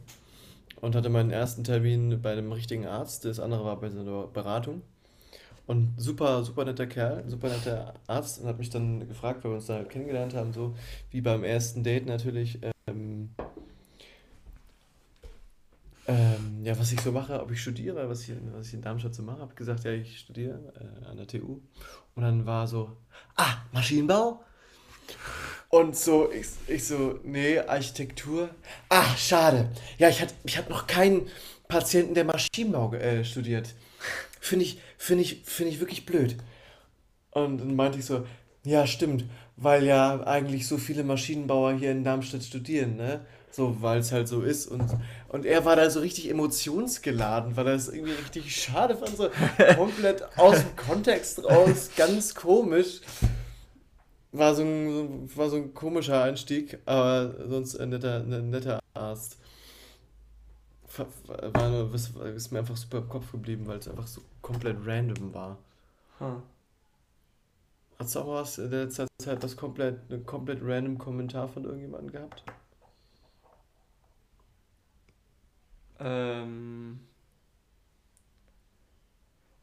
[0.82, 4.28] und hatte meinen ersten Termin bei einem richtigen Arzt, das andere war bei so einer
[4.28, 4.82] Beratung.
[5.68, 9.56] Und super, super netter Kerl, super netter Arzt und hat mich dann gefragt, weil wir
[9.56, 10.76] uns da kennengelernt haben, so
[11.12, 13.30] wie beim ersten Date natürlich, ähm,
[16.08, 19.14] Ähm, ja, was ich so mache, ob ich studiere, was ich, was ich in Darmstadt
[19.14, 21.60] so mache, habe gesagt, ja, ich studiere äh, an der TU.
[22.16, 22.98] Und dann war so,
[23.36, 24.44] ah, Maschinenbau?
[25.70, 28.50] Und so, ich, ich so, nee, Architektur.
[28.90, 29.70] Ah, schade.
[29.98, 31.28] Ja, ich hatte ich hab noch keinen
[31.68, 33.74] Patienten, der Maschinenbau äh, studiert.
[34.42, 36.36] Finde ich, finde ich, finde ich wirklich blöd.
[37.32, 38.26] Und dann meinte ich so,
[38.64, 39.26] ja, stimmt,
[39.56, 43.26] weil ja eigentlich so viele Maschinenbauer hier in Darmstadt studieren, ne?
[43.52, 44.68] So, weil es halt so ist.
[44.68, 44.98] Und,
[45.28, 49.30] und er war da so richtig emotionsgeladen, weil er es irgendwie richtig schade fand, so
[49.76, 53.02] komplett aus dem Kontext raus, ganz komisch.
[54.32, 59.38] War so ein, war so ein komischer Einstieg, aber sonst ein netter, ein netter Arzt.
[60.96, 65.34] War nur, ist mir einfach super im Kopf geblieben, weil es einfach so komplett random
[65.34, 65.58] war.
[66.20, 66.42] Hm.
[68.00, 72.12] Hast du auch was in der Zeit was komplett, einen komplett random Kommentar von irgendjemandem
[72.12, 72.44] gehabt?
[76.02, 77.00] Ähm.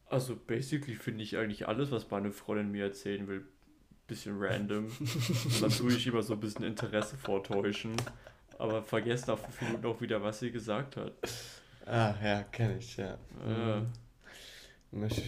[0.07, 3.47] Also, basically finde ich eigentlich alles, was meine Freundin mir erzählen will,
[4.07, 4.87] bisschen random.
[4.87, 7.95] Und dann tue ich immer so ein bisschen Interesse vortäuschen.
[8.59, 11.13] Aber vergesse nach fünf Minuten auch wieder, was sie gesagt hat.
[11.87, 13.19] Ah, ja, kenne ich, ja.
[13.47, 13.83] Äh.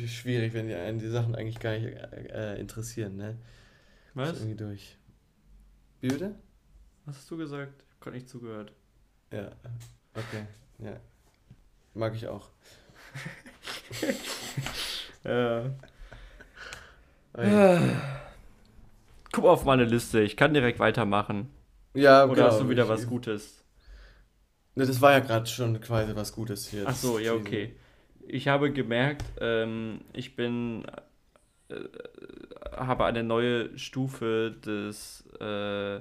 [0.09, 3.39] Schwierig, wenn die einen die Sachen eigentlich gar nicht äh, interessieren, ne?
[4.15, 4.31] Was?
[4.33, 4.97] Ist irgendwie durch.
[6.01, 6.35] Wie bitte?
[7.05, 7.83] Was hast du gesagt?
[7.83, 8.73] Ich habe gerade nicht zugehört.
[9.33, 9.53] Ja,
[10.15, 10.47] okay,
[10.83, 10.97] ja.
[11.95, 12.49] Mag ich auch.
[15.24, 15.70] ja.
[19.33, 21.51] Guck mal auf meine Liste, ich kann direkt weitermachen.
[21.95, 23.64] Ja, Oder genau, hast du wieder was Gutes?
[24.74, 26.85] Ne, das war ja gerade schon quasi was Gutes hier.
[26.87, 27.74] Ach so, ja, okay
[28.33, 30.85] ich habe gemerkt, ähm, ich bin,
[31.68, 31.74] äh,
[32.72, 36.01] habe eine neue Stufe des, äh,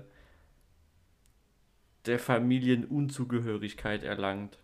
[2.05, 4.59] der Familienunzugehörigkeit erlangt.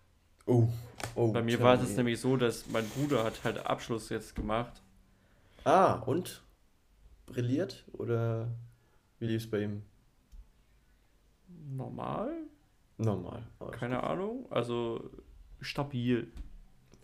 [0.45, 0.67] Oh,
[1.15, 1.31] oh.
[1.31, 4.81] Bei mir war es nämlich so, dass mein Bruder hat halt Abschluss jetzt gemacht.
[5.63, 6.43] Ah, und?
[7.25, 7.85] Brilliert?
[7.93, 8.47] Oder
[9.19, 9.81] wie lief es bei ihm?
[11.47, 12.31] Normal?
[12.97, 13.43] Normal.
[13.71, 14.45] Keine Ahnung.
[14.51, 15.09] Also
[15.61, 16.31] stabil.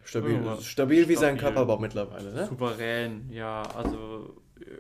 [0.04, 2.48] Stabil, ja, stabil wie sein Körperbau mittlerweile, ne?
[2.48, 4.78] Souverän, ja, also äh,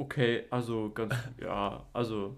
[0.00, 2.36] okay, also ganz, ja, also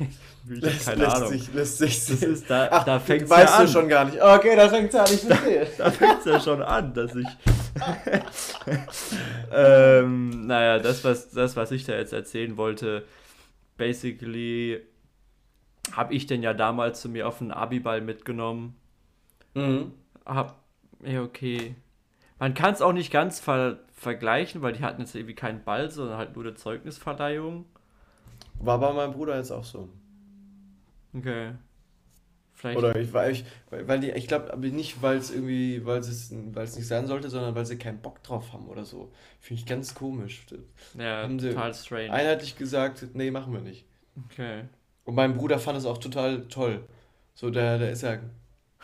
[0.48, 1.28] lässt, keine lässt Ahnung.
[1.30, 3.66] Sich, lässt sich das ist, da, Ach, da fängt weißt ja an.
[3.66, 4.20] du schon gar nicht.
[4.20, 5.66] Okay, da fängt es an, ich verstehe.
[5.78, 7.26] da, da fängt es ja schon an, dass ich
[9.52, 13.04] ähm, naja, das was, das, was ich da jetzt erzählen wollte,
[13.76, 14.80] basically
[15.92, 18.76] habe ich denn ja damals zu mir auf den Abiball mitgenommen.
[19.54, 19.92] Mhm.
[20.24, 20.62] Hab
[21.04, 21.76] ja, okay.
[22.38, 25.90] Man kann es auch nicht ganz ver vergleichen, weil die hatten jetzt irgendwie keinen Ball,
[25.90, 27.64] sondern halt nur eine Zeugnisverleihung.
[28.60, 29.88] War bei meinem Bruder jetzt auch so.
[31.12, 31.52] Okay.
[32.52, 32.78] Vielleicht.
[32.78, 36.32] Oder ich, weil ich, weil die, ich glaube, aber nicht, weil es irgendwie, weil es,
[36.52, 39.10] weil es nicht sein sollte, sondern weil sie keinen Bock drauf haben oder so.
[39.40, 40.46] Finde ich ganz komisch.
[40.96, 42.12] Ja, haben total strange.
[42.12, 43.84] Einheitlich gesagt, nee, machen wir nicht.
[44.26, 44.64] Okay.
[45.04, 46.84] Und mein Bruder fand es auch total toll.
[47.34, 48.18] So, der, der ist ja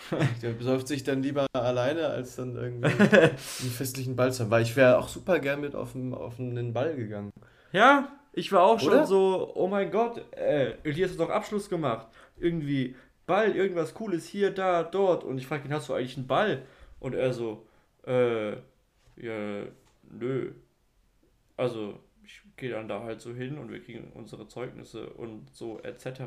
[0.42, 4.50] der besäuft sich dann lieber alleine, als dann irgendwie einen festlichen Ball zu haben.
[4.50, 7.32] Weil ich wäre auch super gern mit auf, den, auf einen Ball gegangen.
[7.72, 8.98] Ja, ich war auch Oder?
[8.98, 12.06] schon so, oh mein Gott, äh, Elias hat doch Abschluss gemacht.
[12.38, 12.96] Irgendwie
[13.26, 15.24] Ball, irgendwas Cooles hier, da, dort.
[15.24, 16.62] Und ich frage ihn, hast du eigentlich einen Ball?
[16.98, 17.66] Und er so,
[18.06, 18.52] äh,
[19.16, 19.66] ja,
[20.10, 20.52] nö.
[21.56, 25.80] Also, ich gehe dann da halt so hin und wir kriegen unsere Zeugnisse und so
[25.80, 26.22] etc.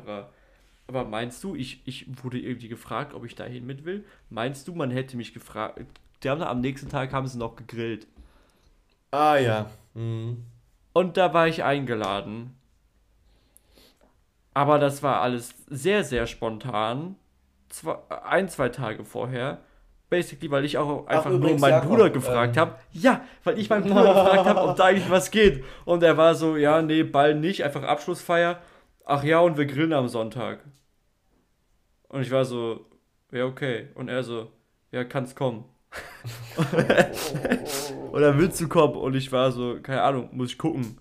[0.86, 4.04] Aber meinst du, ich, ich wurde irgendwie gefragt, ob ich dahin mit will?
[4.28, 5.80] Meinst du, man hätte mich gefragt?
[6.22, 8.06] Die haben am nächsten Tag haben sie noch gegrillt.
[9.10, 9.70] Ah ja.
[9.94, 10.44] Mhm.
[10.92, 12.54] Und da war ich eingeladen.
[14.52, 17.16] Aber das war alles sehr, sehr spontan.
[17.68, 19.58] Zwei, ein, zwei Tage vorher.
[20.10, 22.60] Basically, weil ich auch einfach Ach, nur meinen Bruder gefragt ähm.
[22.60, 22.78] habe.
[22.92, 25.64] Ja, weil ich meinen Bruder gefragt habe, ob da eigentlich was geht.
[25.84, 28.60] Und er war so, ja, nee, Ball nicht, einfach Abschlussfeier
[29.04, 30.64] ach ja, und wir grillen am Sonntag.
[32.08, 32.86] Und ich war so,
[33.32, 33.88] ja, okay.
[33.94, 34.50] Und er so,
[34.92, 35.64] ja, kannst kommen.
[38.12, 38.96] Oder willst du kommen?
[38.96, 40.98] Und ich war so, keine Ahnung, muss ich gucken.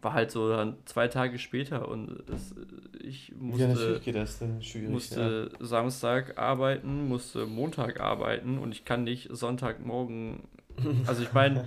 [0.00, 2.54] War halt so dann zwei Tage später und es,
[3.02, 5.66] ich musste, ja, musste ja.
[5.66, 10.44] Samstag arbeiten, musste Montag arbeiten und ich kann nicht Sonntagmorgen.
[11.08, 11.66] Also ich meine,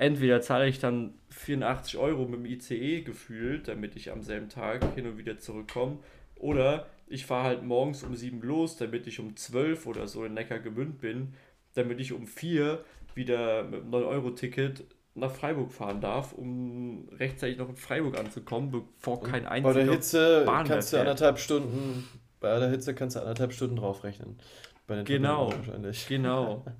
[0.00, 4.94] entweder zahle ich dann 84 Euro mit dem ICE gefühlt, damit ich am selben Tag
[4.94, 5.98] hin und wieder zurückkomme.
[6.36, 10.34] Oder ich fahre halt morgens um 7 los, damit ich um 12 oder so in
[10.34, 11.34] Neckargemünd bin,
[11.74, 12.84] damit ich um 4
[13.14, 14.84] wieder mit einem 9-Euro-Ticket
[15.14, 19.92] nach Freiburg fahren darf, um rechtzeitig noch in Freiburg anzukommen, bevor kein einziger Bei der
[19.92, 22.08] Hitze Bahn kannst du anderthalb Stunden
[22.40, 24.38] bei aller Hitze kannst du anderthalb Stunden draufrechnen.
[24.86, 26.08] Bei den genau, wahrscheinlich.
[26.08, 26.64] genau.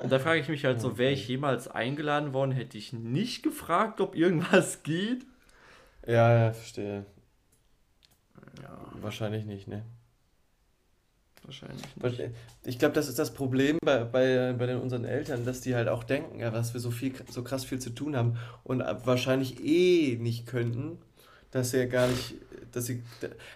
[0.00, 3.42] Und da frage ich mich halt so, wäre ich jemals eingeladen worden, hätte ich nicht
[3.42, 5.26] gefragt, ob irgendwas geht?
[6.06, 7.04] Ja, ja, verstehe.
[8.62, 8.78] Ja.
[9.00, 9.84] Wahrscheinlich nicht, ne?
[11.42, 12.30] Wahrscheinlich nicht.
[12.64, 15.88] Ich glaube, das ist das Problem bei, bei, bei den, unseren Eltern, dass die halt
[15.88, 19.64] auch denken, ja, dass wir so viel, so krass viel zu tun haben und wahrscheinlich
[19.64, 20.98] eh nicht könnten,
[21.50, 22.34] dass sie ja gar nicht,
[22.72, 23.02] dass sie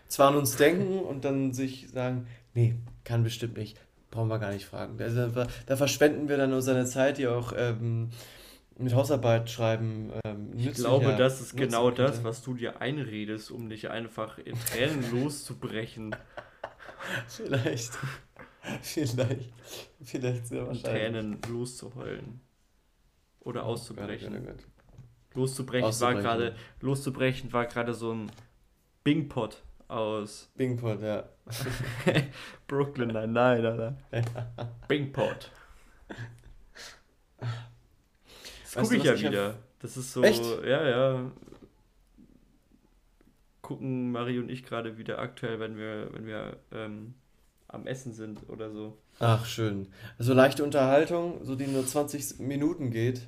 [0.09, 3.79] zwar an uns denken und dann sich sagen, nee, kann bestimmt nicht,
[4.13, 5.01] brauchen wir gar nicht fragen.
[5.03, 8.11] Also, da, da verschwenden wir dann unsere Zeit, die auch ähm,
[8.79, 10.13] mit Hausarbeit schreiben.
[10.25, 14.55] Ähm, ich glaube, das ist genau das, was du dir einredest, um dich einfach in
[14.55, 16.15] Tränen loszubrechen.
[17.27, 17.99] Vielleicht.
[18.83, 19.53] Vielleicht.
[20.03, 20.83] Vielleicht sehr wahrscheinlich.
[20.83, 22.41] Tränen loszuheulen.
[23.41, 24.37] Oder auszubrechen.
[24.37, 24.67] Oh Gott, oh Gott.
[25.35, 26.25] Loszubrechen, auszubrechen.
[26.25, 28.31] war gerade loszubrechen war gerade so ein
[29.03, 29.63] Bingpot
[29.93, 31.29] aus Bingpot, ja.
[32.67, 33.97] Brooklyn, nein, nein, Alter.
[34.89, 35.51] Bingpot.
[38.75, 39.49] Das gucke ich ja wieder.
[39.49, 39.59] Hab...
[39.81, 40.43] Das ist so, Echt?
[40.65, 41.31] ja, ja.
[43.61, 47.15] Gucken Marie und ich gerade wieder aktuell, wenn wir, wenn wir ähm,
[47.69, 48.97] am Essen sind oder so.
[49.19, 49.89] Ach, schön.
[50.19, 53.23] Also leichte Unterhaltung, so die nur 20 Minuten geht,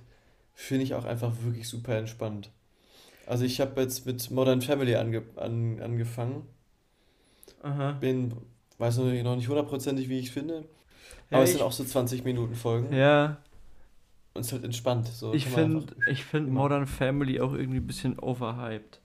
[0.54, 2.50] finde ich auch einfach wirklich super entspannt.
[3.26, 6.46] Also ich habe jetzt mit Modern Family ange an, angefangen.
[7.64, 7.92] Aha.
[7.92, 8.34] Bin,
[8.78, 10.64] weiß noch nicht hundertprozentig, wie ich finde.
[11.30, 12.94] Ja, aber es sind auch so 20 Minuten Folgen.
[12.94, 13.38] Ja.
[14.34, 15.08] Und es ist halt entspannt.
[15.08, 19.00] So ich finde find Modern Family auch irgendwie ein bisschen overhyped.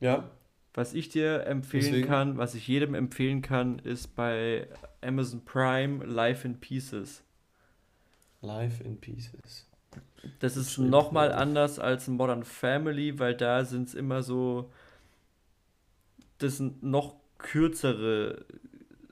[0.00, 0.30] Ja.
[0.74, 2.08] Was ich dir empfehlen Deswegen.
[2.08, 4.68] kann, was ich jedem empfehlen kann, ist bei
[5.02, 7.22] Amazon Prime Life in Pieces.
[8.40, 9.68] Life in Pieces.
[10.38, 14.70] Das ist nochmal anders als Modern Family, weil da sind es immer so.
[16.42, 18.44] Das sind noch kürzere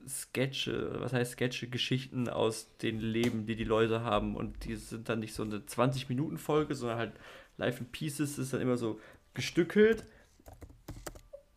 [0.09, 4.37] Sketche, was heißt Sketche, Geschichten aus den Leben, die die Leute haben.
[4.37, 7.13] Und die sind dann nicht so eine 20-Minuten-Folge, sondern halt
[7.57, 8.99] Life in Pieces ist dann immer so
[9.35, 10.05] gestückelt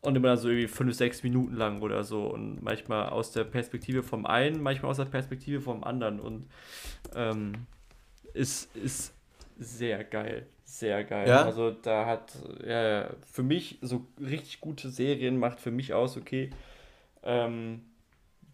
[0.01, 2.28] und immer so irgendwie 5, 6 Minuten lang oder so.
[2.28, 6.19] Und manchmal aus der Perspektive vom einen, manchmal aus der Perspektive vom anderen.
[6.19, 6.47] Und
[7.15, 7.65] ähm,
[8.34, 9.13] ist, ist
[9.57, 10.47] sehr geil.
[10.74, 11.28] Sehr geil.
[11.28, 11.43] Ja?
[11.45, 12.34] Also da hat
[12.65, 16.49] ja, für mich so richtig gute Serien macht für mich aus, okay,
[17.21, 17.82] ähm,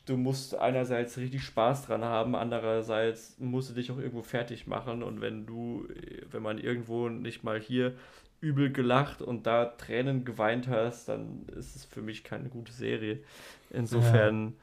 [0.06, 5.02] du musst einerseits richtig Spaß dran haben, andererseits musst du dich auch irgendwo fertig machen
[5.02, 5.88] und wenn du,
[6.30, 7.96] wenn man irgendwo nicht mal hier
[8.42, 13.20] übel gelacht und da Tränen geweint hast, dann ist es für mich keine gute Serie.
[13.70, 14.56] Insofern,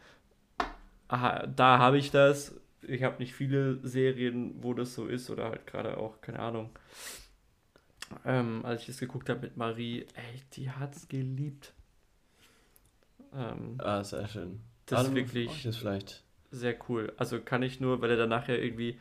[0.59, 0.67] ja.
[1.09, 2.55] aha, da habe ich das
[2.89, 6.71] ich habe nicht viele Serien, wo das so ist oder halt gerade auch, keine Ahnung.
[8.25, 11.73] Ähm, als ich das geguckt habe mit Marie, ey, die hat es geliebt.
[13.35, 14.61] Ähm, ah, sehr schön.
[14.87, 16.23] Das ist wirklich das vielleicht.
[16.51, 17.13] sehr cool.
[17.17, 18.99] Also kann ich nur, weil er dann nachher irgendwie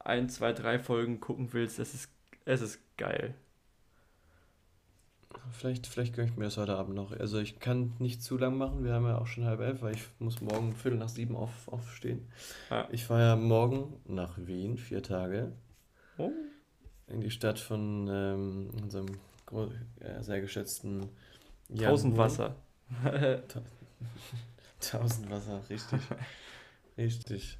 [0.00, 2.10] ein, zwei, drei Folgen gucken willst, es ist,
[2.44, 3.34] es ist geil.
[5.52, 7.12] Vielleicht, vielleicht gönne ich mir das heute Abend noch.
[7.12, 9.94] Also ich kann nicht zu lang machen, wir haben ja auch schon halb elf, weil
[9.94, 12.26] ich muss morgen Viertel nach sieben auf, aufstehen.
[12.70, 12.88] Ja.
[12.90, 15.52] Ich fahre ja morgen nach Wien, vier Tage.
[16.18, 16.32] Oh.
[17.10, 19.06] In die Stadt von ähm, unserem
[20.00, 21.08] ja, sehr geschätzten
[21.76, 22.54] Tausendwasser.
[24.80, 26.00] Tausendwasser, richtig.
[26.98, 27.58] richtig.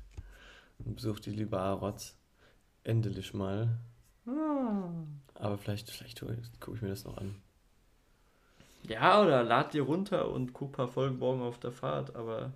[0.79, 2.17] Und besucht die liebe Arotz.
[2.85, 3.77] Endlich mal.
[4.27, 4.89] Ah.
[5.35, 6.21] Aber vielleicht, vielleicht
[6.61, 7.35] gucke ich mir das noch an.
[8.85, 12.53] Ja, oder lad dir runter und guck ein paar Folgen morgen auf der Fahrt, aber.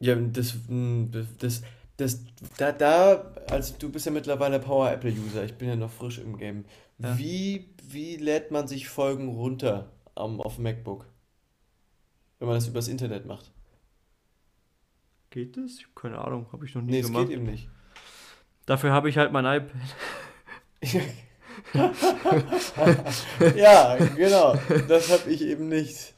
[0.00, 1.62] Ja, das, hm, das,
[1.96, 2.24] das,
[2.58, 6.18] da, da, also du bist ja mittlerweile Power Apple User, ich bin ja noch frisch
[6.18, 6.64] im Game.
[6.98, 7.16] Ja.
[7.18, 11.06] Wie, wie lädt man sich Folgen runter um, auf MacBook?
[12.38, 13.50] Wenn man das übers Internet macht.
[15.30, 15.78] Geht das?
[15.94, 17.24] Keine Ahnung, habe ich noch nie nee, gemacht.
[17.24, 17.68] Nee, geht eben nicht.
[18.66, 19.80] Dafür habe ich halt mein iPad.
[23.56, 24.56] ja, genau.
[24.88, 26.14] Das habe ich eben nicht.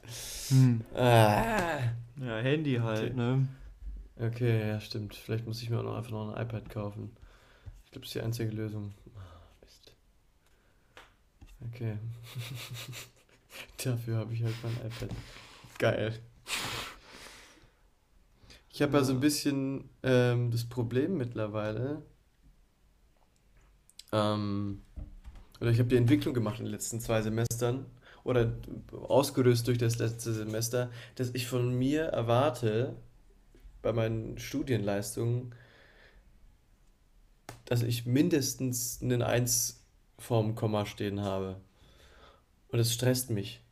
[0.49, 0.81] Hm.
[0.95, 1.79] Ah.
[2.20, 3.47] Ja, Handy halt, ne?
[4.21, 5.14] Okay, ja, stimmt.
[5.14, 7.16] Vielleicht muss ich mir auch noch einfach noch ein iPad kaufen.
[7.85, 8.93] Ich glaube, das ist die einzige Lösung.
[9.14, 9.93] Oh, Mist.
[11.69, 11.99] Okay.
[13.85, 15.11] Dafür habe ich halt mein iPad.
[15.79, 16.19] Geil.
[18.71, 22.03] Ich habe ja so ein bisschen ähm, das Problem mittlerweile.
[24.12, 24.83] Ähm,
[25.61, 27.87] oder ich habe die Entwicklung gemacht in den letzten zwei Semestern
[28.25, 28.53] oder
[28.93, 32.97] ausgerüstet durch das letzte Semester, dass ich von mir erwarte,
[33.83, 35.55] bei meinen Studienleistungen,
[37.64, 39.85] dass ich mindestens einen 1
[40.18, 41.61] vorm Komma stehen habe.
[42.68, 43.62] Und es stresst mich.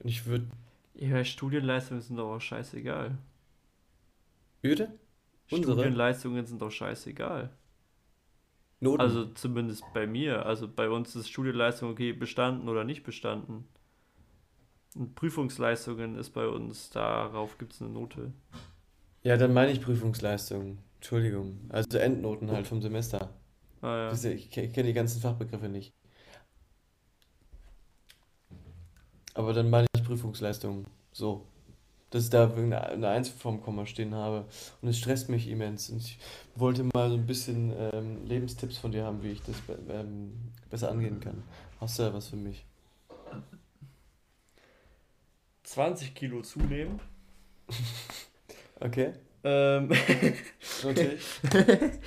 [0.00, 0.46] Und ich würde
[0.94, 3.18] Ja, Studienleistungen sind doch auch scheißegal.
[4.62, 4.98] Bitte?
[5.50, 5.74] Unsere?
[5.74, 7.50] Studienleistungen sind doch scheißegal.
[8.80, 9.00] Noten.
[9.00, 10.46] Also zumindest bei mir.
[10.46, 13.66] Also bei uns ist Studienleistung okay, bestanden oder nicht bestanden.
[14.94, 18.32] Und Prüfungsleistungen ist bei uns, darauf gibt es eine Note.
[19.24, 20.78] Ja, dann meine ich Prüfungsleistungen.
[20.96, 21.58] Entschuldigung.
[21.70, 23.30] Also Endnoten halt vom Semester.
[23.80, 24.30] Ah, ja.
[24.30, 25.94] Ich kenne die ganzen Fachbegriffe nicht.
[29.32, 30.86] Aber dann meine ich Prüfungsleistungen.
[31.12, 31.46] So.
[32.10, 34.44] Dass ich da eine Eins vorm Komma stehen habe.
[34.82, 35.88] Und es stresst mich immens.
[35.88, 36.18] Und ich
[36.54, 39.56] wollte mal so ein bisschen ähm, Lebenstipps von dir haben, wie ich das
[39.88, 40.34] ähm,
[40.68, 41.42] besser angehen kann.
[41.80, 42.66] Hast du da was für mich?
[45.62, 47.00] 20 Kilo zunehmen.
[48.80, 49.12] okay.
[49.42, 49.90] Ähm.
[50.84, 51.18] okay.
[51.50, 51.98] 20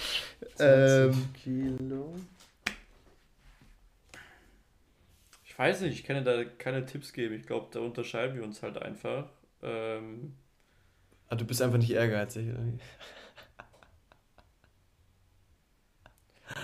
[0.60, 2.16] ähm, Kilo.
[5.46, 7.36] Ich weiß nicht, ich kann da keine Tipps geben.
[7.36, 9.30] Ich glaube, da unterscheiden wir uns halt einfach.
[9.64, 10.36] Ähm,
[11.30, 12.64] ah, du bist einfach nicht ehrgeizig, oder?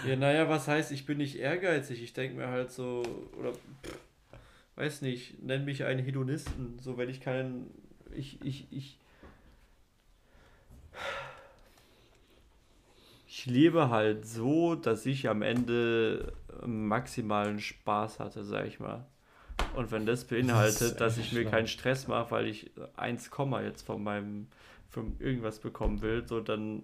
[0.07, 2.01] Ja, naja, was heißt, ich bin nicht ehrgeizig?
[2.01, 3.03] Ich denke mir halt so,
[3.37, 3.97] oder pff,
[4.75, 6.79] weiß nicht, nenn mich einen Hedonisten.
[6.79, 7.69] So, wenn ich keinen.
[8.15, 8.99] Ich, ich, ich.
[13.35, 19.07] Ich lebe halt so, dass ich am Ende maximalen Spaß hatte, sag ich mal.
[19.75, 23.31] Und wenn das beinhaltet, das dass ich mir keinen Stress mache, weil ich 1,
[23.63, 24.49] jetzt von meinem
[24.87, 26.83] von irgendwas bekommen will, so dann.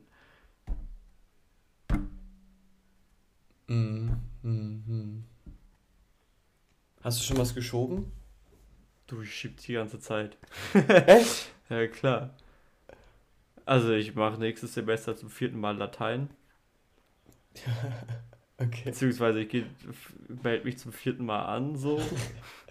[3.67, 4.09] Mm,
[4.41, 5.23] mm, mm.
[7.03, 8.11] Hast du schon was geschoben?
[9.05, 10.35] Du, ich schieb die ganze Zeit.
[10.73, 11.51] Echt?
[11.69, 12.33] ja, klar.
[13.67, 16.29] Also ich mache nächstes Semester zum vierten Mal Latein.
[18.57, 18.83] okay.
[18.85, 19.65] Beziehungsweise ich
[20.43, 22.01] melde mich zum vierten Mal an, so.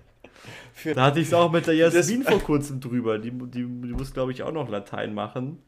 [0.95, 3.19] da hatte ich es auch mit der Jasmin vor kurzem drüber.
[3.19, 5.63] Die, die, die muss, glaube ich, auch noch Latein machen.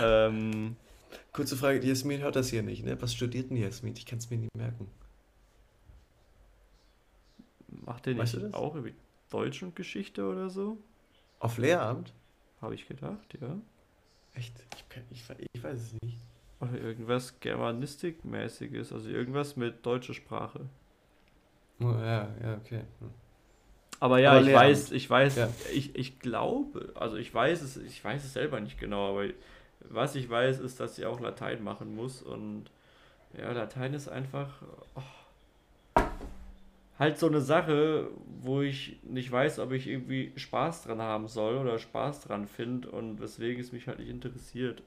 [0.00, 0.76] Ähm,
[1.34, 3.00] Kurze Frage, die Jasmin hört das hier nicht, ne?
[3.02, 3.94] Was studiert denn Jasmin?
[3.96, 4.88] Ich kann es mir nicht merken.
[7.68, 8.94] Macht der nicht auch irgendwie
[9.30, 10.78] Deutsch und Geschichte oder so?
[11.40, 12.12] Auf Lehramt?
[12.60, 13.58] Habe ich gedacht, ja.
[14.34, 14.54] Echt?
[14.76, 16.18] Ich, ich, ich weiß es nicht.
[16.70, 20.60] Oder irgendwas Germanistikmäßiges, also irgendwas mit deutscher Sprache.
[21.80, 22.82] Oh, ja, ja, okay.
[23.00, 23.10] Hm.
[24.00, 24.66] Aber ja, aber ich Lehramt.
[24.66, 25.48] weiß, ich weiß, ja.
[25.72, 29.28] ich, ich glaube, also ich weiß es, ich weiß es selber nicht genau, aber
[29.80, 32.64] was ich weiß, ist, dass sie auch Latein machen muss und
[33.38, 34.62] ja, Latein ist einfach.
[34.94, 35.02] Oh,
[36.98, 38.08] halt so eine Sache,
[38.40, 42.90] wo ich nicht weiß, ob ich irgendwie Spaß dran haben soll oder Spaß dran finde
[42.90, 44.82] und weswegen es mich halt nicht interessiert.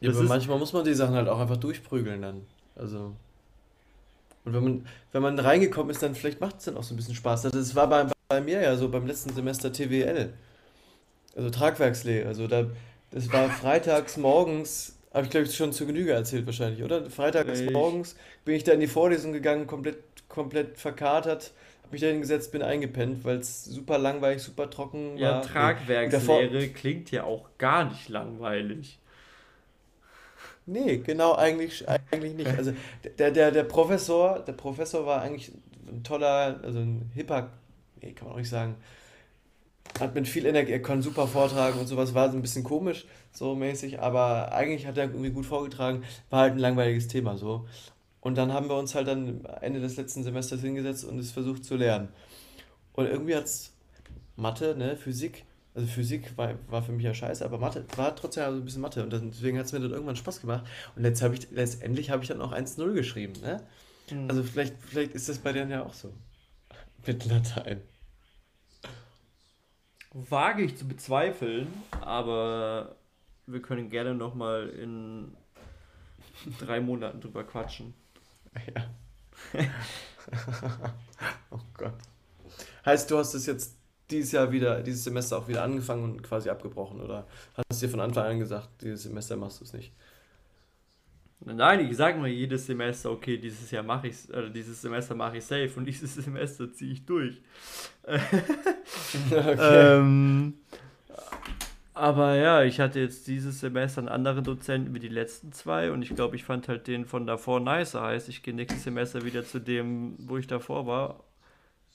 [0.00, 2.42] Ja, aber manchmal muss man die Sachen halt auch einfach durchprügeln dann.
[2.76, 3.12] Also.
[4.44, 6.96] Und wenn man, wenn man reingekommen ist, dann vielleicht macht es dann auch so ein
[6.96, 7.46] bisschen Spaß.
[7.46, 10.32] Also das war bei, bei mir ja so beim letzten Semester TWL.
[11.36, 12.28] Also Tragwerkslehre.
[12.28, 12.66] Also da,
[13.10, 17.10] das war freitags morgens, habe ich glaube ich schon zur Genüge erzählt wahrscheinlich, oder?
[17.10, 22.06] Freitags morgens bin ich da in die Vorlesung gegangen, komplett komplett verkatert, habe mich da
[22.08, 25.42] hingesetzt, bin eingepennt, weil es super langweilig, super trocken ja, war.
[25.42, 28.98] Ja, Tragwerkslehre klingt ja auch gar nicht langweilig.
[30.70, 32.50] Nee, genau, eigentlich, eigentlich nicht.
[32.58, 32.74] Also
[33.18, 35.50] der, der, der Professor, der Professor war eigentlich
[35.86, 37.48] ein toller, also ein hipper,
[38.02, 38.76] nee, kann man auch nicht sagen,
[39.98, 43.06] hat mit viel Energie, er kann super vortragen und sowas, war so ein bisschen komisch,
[43.32, 47.66] so mäßig, aber eigentlich hat er irgendwie gut vorgetragen, war halt ein langweiliges Thema so.
[48.20, 51.64] Und dann haben wir uns halt dann Ende des letzten Semesters hingesetzt und es versucht
[51.64, 52.08] zu lernen.
[52.92, 53.72] Und irgendwie hat es
[54.36, 55.46] Mathe, ne, Physik,
[55.78, 58.82] also Physik war, war für mich ja scheiße, aber Mathe war trotzdem also ein bisschen
[58.82, 60.66] Mathe und deswegen hat es mir dann irgendwann Spaß gemacht.
[60.96, 63.62] Und jetzt habe ich, letztendlich habe ich dann auch 1-0 geschrieben, ne?
[64.10, 64.28] Mhm.
[64.28, 66.12] Also vielleicht, vielleicht ist das bei denen ja auch so.
[67.06, 67.80] Mit Latein.
[70.12, 71.68] Wage ich zu bezweifeln,
[72.00, 72.96] aber
[73.46, 75.36] wir können gerne nochmal in
[76.58, 77.94] drei Monaten drüber quatschen.
[78.74, 78.90] Ja.
[81.50, 81.94] oh Gott.
[82.84, 83.77] Heißt, du hast es jetzt
[84.10, 87.90] dieses Jahr wieder, dieses Semester auch wieder angefangen und quasi abgebrochen, oder hast du dir
[87.90, 89.92] von Anfang an gesagt, dieses Semester machst du es nicht?
[91.40, 95.38] Nein, ich sage mal jedes Semester, okay, dieses Jahr mache ich äh, dieses Semester mache
[95.38, 97.40] ich safe und dieses Semester ziehe ich durch.
[98.02, 99.56] okay.
[99.60, 100.54] ähm,
[101.94, 106.02] aber ja, ich hatte jetzt dieses Semester einen anderen Dozenten wie die letzten zwei und
[106.02, 108.02] ich glaube, ich fand halt den von davor nicer.
[108.02, 111.24] Heißt, ich gehe nächstes Semester wieder zu dem, wo ich davor war.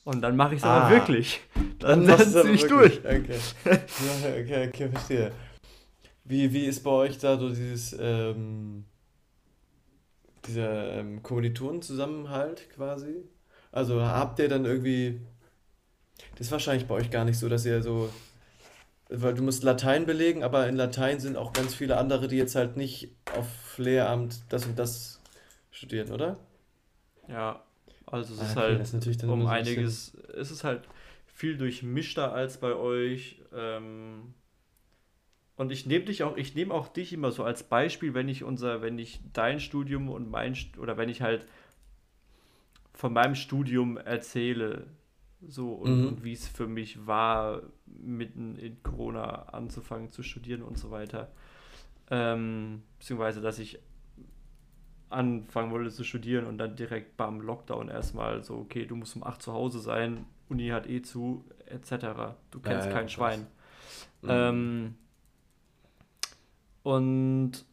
[0.03, 1.41] Und dann mache ich es ah, aber wirklich.
[1.79, 2.99] Dann, dann ziehe ich durch.
[2.99, 3.39] Okay.
[3.65, 5.31] okay, okay, verstehe.
[6.25, 8.85] Wie, wie ist bei euch da so dieses, ähm,
[10.45, 13.23] dieser ähm, Kommilitonen-Zusammenhalt quasi?
[13.71, 15.21] Also habt ihr dann irgendwie,
[16.31, 18.09] das ist wahrscheinlich bei euch gar nicht so, dass ihr so
[19.15, 22.55] weil du musst Latein belegen, aber in Latein sind auch ganz viele andere, die jetzt
[22.55, 25.21] halt nicht auf Lehramt das und das
[25.71, 26.37] studieren, oder?
[27.27, 27.63] Ja,
[28.05, 30.87] also es ah, ist okay, halt um einiges, es ist halt
[31.25, 33.41] viel durchmischter als bei euch.
[33.53, 34.33] Ähm,
[35.55, 38.43] und ich nehme dich auch, ich nehme auch dich immer so als Beispiel, wenn ich
[38.43, 41.45] unser, wenn ich dein Studium und mein oder wenn ich halt
[42.93, 44.87] von meinem Studium erzähle,
[45.47, 46.07] so und, mhm.
[46.07, 51.31] und wie es für mich war, mitten in Corona anzufangen zu studieren und so weiter.
[52.09, 53.79] Ähm, beziehungsweise, dass ich
[55.13, 59.23] anfangen wollte zu studieren und dann direkt beim Lockdown erstmal so, okay, du musst um
[59.23, 62.35] 8 zu Hause sein, Uni hat eh zu, etc.
[62.51, 63.47] Du kennst ja, ja, kein Schwein.
[64.21, 64.29] Mhm.
[64.29, 64.95] Ähm,
[66.83, 67.65] und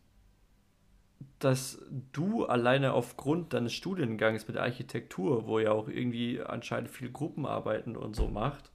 [1.41, 1.83] dass
[2.13, 8.15] du alleine aufgrund deines Studiengangs mit Architektur, wo ja auch irgendwie anscheinend viel Gruppenarbeiten und
[8.15, 8.71] so macht,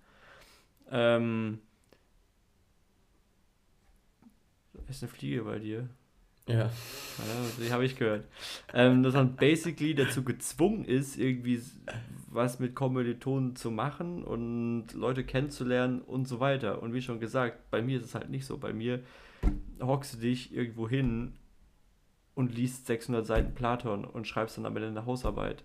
[0.89, 1.61] ähm,
[4.87, 5.89] ist eine Fliege bei dir.
[6.47, 6.55] Ja.
[6.57, 6.71] ja
[7.59, 8.25] die habe ich gehört.
[8.73, 11.61] Ähm, dass man basically dazu gezwungen ist, irgendwie
[12.27, 16.81] was mit Kommilitonen zu machen und Leute kennenzulernen und so weiter.
[16.81, 18.57] Und wie schon gesagt, bei mir ist es halt nicht so.
[18.57, 19.01] Bei mir
[19.81, 21.33] hockst du dich irgendwo hin
[22.35, 25.63] und liest 600 Seiten Platon und schreibst dann am Ende eine Hausarbeit.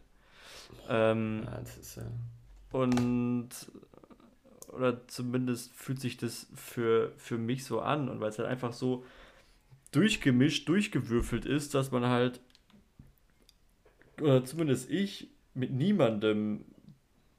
[0.88, 2.04] Ähm, ja, das ist ja.
[2.72, 3.48] Und
[4.68, 8.72] oder zumindest fühlt sich das für, für mich so an und weil es halt einfach
[8.72, 9.04] so
[9.90, 12.40] durchgemischt, durchgewürfelt ist, dass man halt,
[14.20, 16.64] oder zumindest ich, mit niemandem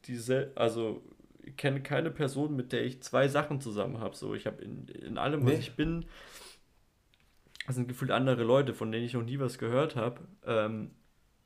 [0.06, 1.04] diese, also
[1.44, 4.16] ich kenne keine Person, mit der ich zwei Sachen zusammen habe.
[4.16, 5.60] So, ich habe in, in allem, was nee.
[5.60, 6.06] ich bin,
[7.68, 10.22] das sind gefühlt andere Leute, von denen ich noch nie was gehört habe.
[10.46, 10.92] Ähm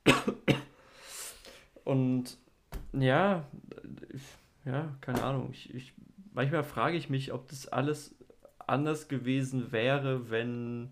[1.84, 2.36] und
[2.92, 3.48] ja,
[4.64, 5.50] ja, keine Ahnung.
[5.52, 5.94] Ich, ich,
[6.32, 8.15] manchmal frage ich mich, ob das alles
[8.66, 10.90] anders gewesen wäre, wenn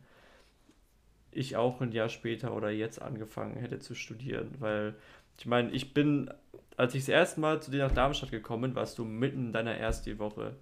[1.30, 4.54] ich auch ein Jahr später oder jetzt angefangen hätte zu studieren.
[4.58, 4.94] Weil
[5.38, 6.30] ich meine, ich bin,
[6.76, 9.52] als ich das erste Mal zu dir nach Darmstadt gekommen bin, warst du mitten in
[9.52, 10.56] deiner ersten Woche.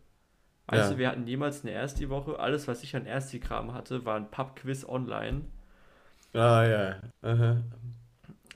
[0.67, 0.91] Weißt ja.
[0.91, 2.39] du, wir hatten jemals eine erste Woche.
[2.39, 5.43] Alles, was ich an Ersti-Kram hatte, war ein Pub-Quiz online.
[6.33, 6.97] Ah, ja.
[7.21, 7.63] Aha.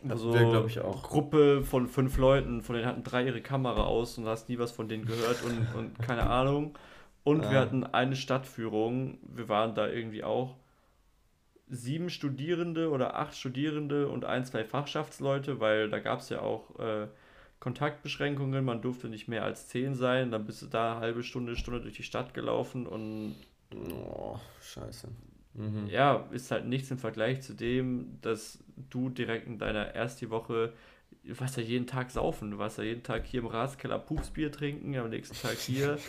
[0.09, 1.03] Also glaube ich auch.
[1.03, 4.59] Gruppe von fünf Leuten, von denen hatten drei ihre Kamera aus und du hast nie
[4.59, 6.79] was von denen gehört und, und keine Ahnung.
[7.27, 7.51] Und ah.
[7.51, 9.18] wir hatten eine Stadtführung.
[9.22, 10.55] Wir waren da irgendwie auch
[11.66, 16.79] sieben Studierende oder acht Studierende und ein, zwei Fachschaftsleute, weil da gab es ja auch
[16.79, 17.09] äh,
[17.59, 21.57] Kontaktbeschränkungen, man durfte nicht mehr als zehn sein, dann bist du da eine halbe Stunde,
[21.57, 23.35] Stunde durch die Stadt gelaufen und
[23.74, 25.09] oh, scheiße.
[25.55, 25.89] Mhm.
[25.89, 30.74] Ja, ist halt nichts im Vergleich zu dem, dass du direkt in deiner ersten Woche
[31.24, 34.53] du warst ja jeden Tag saufen, du warst ja jeden Tag hier im Ratskeller Pupsbier
[34.53, 35.99] trinken, am nächsten Tag hier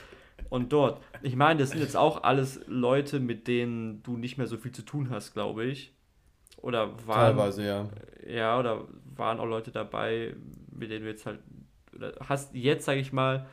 [0.50, 1.02] und dort.
[1.22, 4.72] Ich meine, das sind jetzt auch alles Leute, mit denen du nicht mehr so viel
[4.72, 5.94] zu tun hast, glaube ich.
[6.58, 7.36] Oder waren.
[7.36, 7.90] Teilweise, ja.
[8.28, 10.36] Ja, oder waren auch Leute dabei,
[10.72, 11.40] mit denen du jetzt halt.
[11.96, 13.48] Oder hast jetzt, sage ich mal,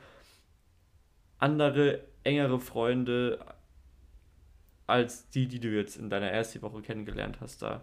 [1.38, 3.38] andere, engere Freunde
[4.86, 7.82] als die, die du jetzt in deiner ersten Woche kennengelernt hast da.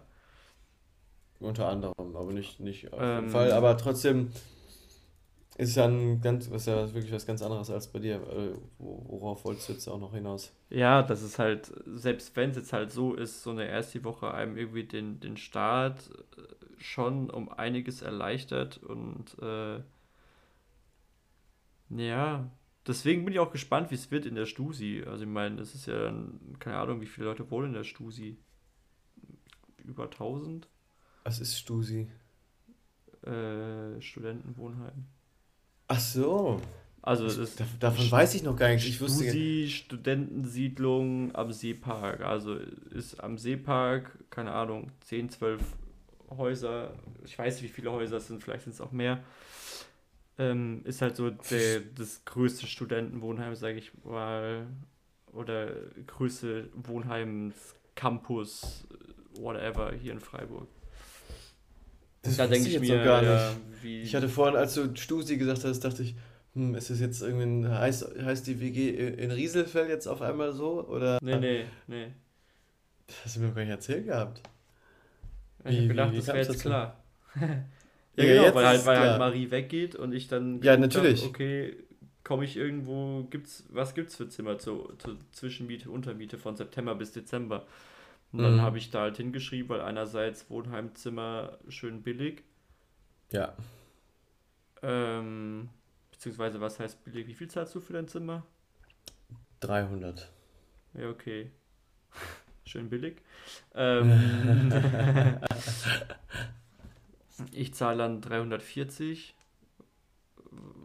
[1.40, 3.52] Unter anderem, aber nicht, nicht auf jeden ähm, Fall.
[3.52, 4.30] Aber trotzdem
[5.58, 8.16] ist ja ein ganz, ist ja wirklich was ganz anderes als bei dir.
[8.16, 10.52] Äh, worauf wolltest du jetzt auch noch hinaus?
[10.70, 14.32] Ja, das ist halt, selbst wenn es jetzt halt so ist, so eine erste Woche
[14.32, 19.80] einem irgendwie den, den Start äh, schon um einiges erleichtert und äh,
[21.90, 22.50] ja,
[22.86, 25.04] deswegen bin ich auch gespannt, wie es wird in der Stusi.
[25.06, 26.12] Also ich meine, es ist ja,
[26.58, 28.38] keine Ahnung, wie viele Leute wohnen in der Stusi.
[29.84, 30.66] Über 1000?
[31.24, 32.08] Was ist Stusi?
[33.22, 35.06] Äh, Studentenwohnheim.
[35.92, 36.60] Ach so.
[37.02, 38.88] Also das da, davon weiß ich noch gar nicht.
[38.88, 42.22] Ich wusste Stusi, Studentensiedlung am Seepark.
[42.22, 42.56] Also
[42.94, 45.60] ist am Seepark, keine Ahnung, 10, 12
[46.30, 46.94] Häuser.
[47.26, 49.22] Ich weiß nicht, wie viele Häuser es sind, vielleicht sind es auch mehr.
[50.38, 54.66] Ähm, ist halt so der, das größte Studentenwohnheim, sage ich mal.
[55.32, 55.72] Oder
[56.06, 58.86] größte Wohnheimscampus,
[59.38, 60.68] whatever, hier in Freiburg.
[62.22, 63.52] Das da denke ich mir so gar ja,
[63.82, 64.04] nicht.
[64.04, 66.14] ich hatte vorhin, als du Stusi gesagt hast, dachte ich,
[66.54, 70.86] hm, ist es jetzt irgendwie, heißt, heißt die WG in Rieselfeld jetzt auf einmal so?
[70.86, 71.18] Oder?
[71.22, 72.06] Nee, nee, nee.
[73.06, 74.42] Das hast du mir gar nicht erzählt gehabt.
[75.64, 77.02] Ich habe gedacht, wie, wie das wäre jetzt klar.
[77.40, 80.60] ja, ja, genau, weil, halt, weil halt Marie weggeht und ich dann.
[80.62, 81.22] Ja, natürlich.
[81.22, 81.76] Hab, okay,
[82.24, 87.12] komme ich irgendwo, gibt's, was gibt's für Zimmer zur, zur Zwischenmiete, Untermiete von September bis
[87.12, 87.66] Dezember?
[88.32, 88.60] Und dann mhm.
[88.62, 92.42] habe ich da halt hingeschrieben, weil einerseits Wohnheimzimmer schön billig.
[93.30, 93.54] Ja.
[94.82, 95.68] Ähm,
[96.10, 97.26] beziehungsweise was heißt billig?
[97.26, 98.46] Wie viel zahlst du für dein Zimmer?
[99.60, 100.32] 300.
[100.94, 101.50] Ja, okay.
[102.64, 103.20] Schön billig.
[103.74, 104.72] Ähm,
[107.52, 109.34] ich zahle dann 340.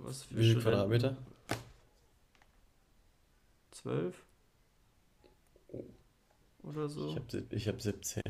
[0.03, 1.17] Was für Wie viele Quadratmeter?
[3.71, 4.26] 12?
[6.67, 7.09] Oder so.
[7.09, 8.21] Ich habe ich hab 17.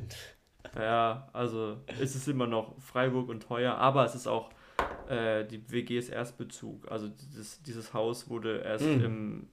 [0.75, 4.51] Ja, also ist es immer noch Freiburg und teuer, aber es ist auch
[5.09, 6.91] äh, die WG ist Erstbezug.
[6.91, 9.03] Also dieses, dieses Haus wurde erst mhm.
[9.05, 9.47] im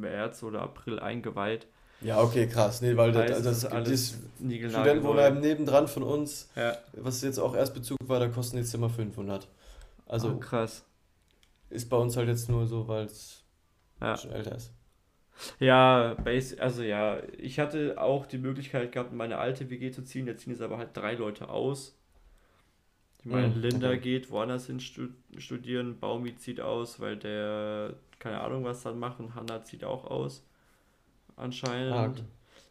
[0.00, 1.66] März oder April eingeweiht.
[2.00, 2.80] Ja, okay, krass.
[2.80, 6.76] Nee, weil heißt, das, das, das Studentenwohnheim nebendran von uns, ja.
[6.94, 9.46] was jetzt auch Erstbezug war, da kosten jetzt immer 500.
[10.06, 10.82] Also oh, krass.
[11.68, 13.44] Ist bei uns halt jetzt nur so, weil es
[14.00, 14.16] ja.
[14.16, 14.72] schon älter ist.
[15.58, 16.16] Ja,
[16.58, 20.26] also ja, ich hatte auch die Möglichkeit gehabt, meine alte WG zu ziehen.
[20.26, 21.96] Jetzt ziehen es aber halt drei Leute aus.
[23.20, 24.00] Ich meine, mhm, Linda okay.
[24.00, 29.34] geht woanders hin studieren, Baumi zieht aus, weil der keine Ahnung was dann macht und
[29.34, 30.46] Hanna zieht auch aus.
[31.36, 31.92] Anscheinend.
[31.92, 32.22] Ah, okay.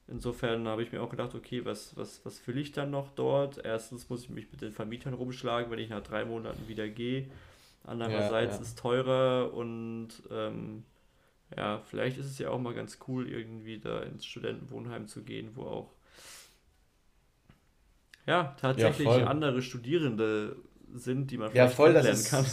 [0.07, 3.63] Insofern habe ich mir auch gedacht, okay, was, was, was will ich dann noch dort?
[3.63, 7.29] Erstens muss ich mich mit den Vermietern rumschlagen, wenn ich nach drei Monaten wieder gehe.
[7.83, 8.61] Andererseits ja, ja.
[8.61, 10.83] ist teurer und ähm,
[11.55, 15.51] ja, vielleicht ist es ja auch mal ganz cool, irgendwie da ins Studentenwohnheim zu gehen,
[15.55, 15.93] wo auch
[18.25, 20.55] ja, tatsächlich ja, andere Studierende
[20.93, 22.45] sind, die man vielleicht ja, voll, kennenlernen kann.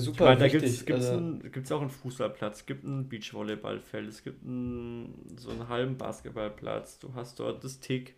[0.00, 4.22] super ich meine, da gibt es also, auch einen Fußballplatz, es gibt ein Beachvolleyballfeld, es
[4.22, 8.14] gibt einen, so einen halben Basketballplatz, du hast dort das Tick,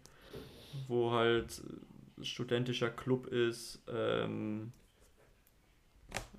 [0.87, 1.61] wo halt
[2.23, 3.83] studentischer Club ist.
[3.89, 4.73] Ähm,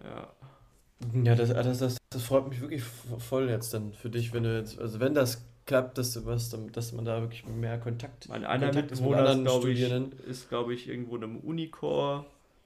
[0.03, 0.33] ja.
[1.23, 4.57] Ja, das, das, das, das freut mich wirklich voll jetzt dann für dich, wenn du
[4.57, 8.45] jetzt, also wenn das klappt, dass du was, dass man da wirklich mehr Kontakt, mein
[8.45, 9.81] einer Kontakt ist mit anderen glaube ich,
[10.27, 12.25] ist, glaube ich, irgendwo in einem Unicore,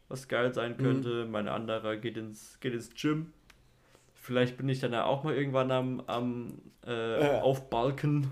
[0.09, 0.77] was geil sein mhm.
[0.77, 1.25] könnte.
[1.25, 1.31] Mhm.
[1.31, 3.33] Mein anderer geht ins, geht ins Gym.
[4.13, 7.39] Vielleicht bin ich dann ja auch mal irgendwann am, am äh, äh.
[7.41, 8.29] Aufbalken.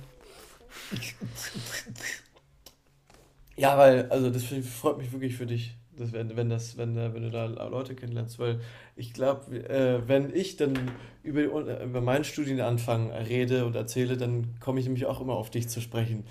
[3.59, 7.23] Ja, weil, also das freut mich wirklich für dich das, wenn, wenn, das, wenn, wenn
[7.23, 8.59] du da Leute kennenlernst, weil
[8.95, 10.73] ich glaube, äh, wenn ich dann
[11.23, 15.69] über, über meinen Studienanfang rede und erzähle, dann komme ich nämlich auch immer auf dich
[15.69, 16.25] zu sprechen.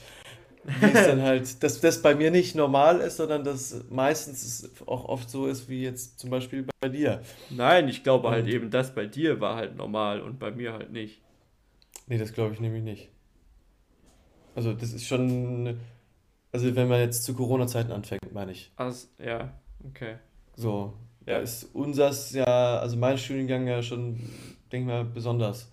[0.65, 4.71] Wie es dann halt, dass das bei mir nicht normal ist, sondern dass meistens es
[4.87, 7.23] auch oft so ist, wie jetzt zum Beispiel bei dir.
[7.51, 10.51] Nein, ich glaube halt und, halt eben, das bei dir war halt normal und bei
[10.51, 11.21] mir halt nicht.
[12.07, 13.11] Nee, das glaube ich nämlich nicht.
[14.55, 15.79] Also das ist schon
[16.57, 18.73] also wenn man jetzt zu Corona-Zeiten anfängt, meine ich.
[18.77, 19.53] Also, ja,
[19.87, 20.17] okay.
[20.57, 20.95] So,
[21.27, 21.39] ja.
[21.39, 24.15] ist unseres ja, also mein Studiengang ja schon,
[24.73, 25.71] denke ich mal, besonders.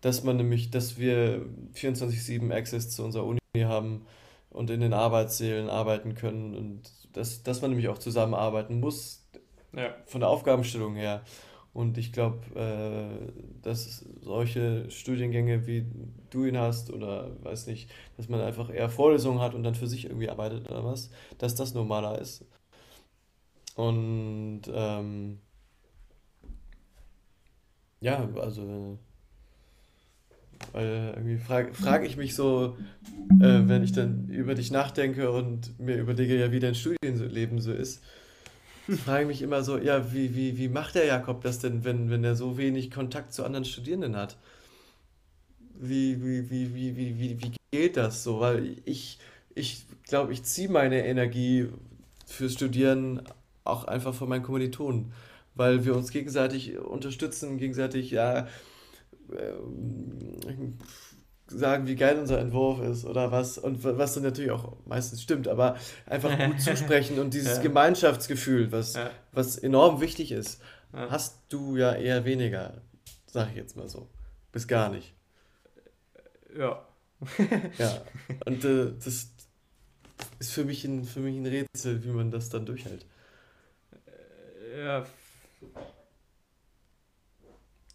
[0.00, 1.44] Dass man nämlich, dass wir
[1.74, 4.06] 24-7 Access zu unserer Uni haben
[4.50, 9.26] und in den Arbeitssälen arbeiten können und dass, dass man nämlich auch zusammenarbeiten muss.
[9.74, 9.94] Ja.
[10.06, 11.22] Von der Aufgabenstellung her.
[11.74, 15.86] Und ich glaube, äh, dass solche Studiengänge, wie
[16.30, 19.86] du ihn hast, oder weiß nicht, dass man einfach eher Vorlesungen hat und dann für
[19.86, 22.44] sich irgendwie arbeitet oder was, dass das normaler ist.
[23.74, 25.38] Und ähm,
[28.00, 28.98] ja, also
[30.72, 32.76] weil irgendwie frage frag ich mich so,
[33.40, 37.72] äh, wenn ich dann über dich nachdenke und mir überlege, ja, wie dein Studienleben so
[37.72, 38.02] ist,
[39.04, 42.24] frage mich immer so, ja, wie, wie, wie macht der Jakob das denn, wenn, wenn
[42.24, 44.36] er so wenig Kontakt zu anderen Studierenden hat?
[45.74, 48.40] Wie, wie, wie, wie, wie, wie, wie geht das so?
[48.40, 49.18] Weil ich,
[49.54, 51.68] ich glaube, ich ziehe meine Energie
[52.26, 53.22] fürs Studieren
[53.64, 55.12] auch einfach von meinen Kommilitonen,
[55.54, 58.46] weil wir uns gegenseitig unterstützen, gegenseitig, ja,
[59.30, 59.52] äh,
[61.58, 63.58] sagen, wie geil unser Entwurf ist oder was.
[63.58, 65.76] Und was dann natürlich auch meistens stimmt, aber
[66.06, 67.62] einfach gut zusprechen und dieses ja.
[67.62, 69.10] Gemeinschaftsgefühl, was, ja.
[69.32, 70.60] was enorm wichtig ist,
[70.92, 71.10] ja.
[71.10, 72.82] hast du ja eher weniger,
[73.26, 74.08] sag ich jetzt mal so.
[74.52, 75.14] Bis gar nicht.
[76.56, 76.86] Ja.
[77.78, 78.02] ja.
[78.44, 79.30] Und äh, das
[80.38, 83.06] ist für mich, ein, für mich ein Rätsel, wie man das dann durchhält.
[84.76, 85.04] Ja,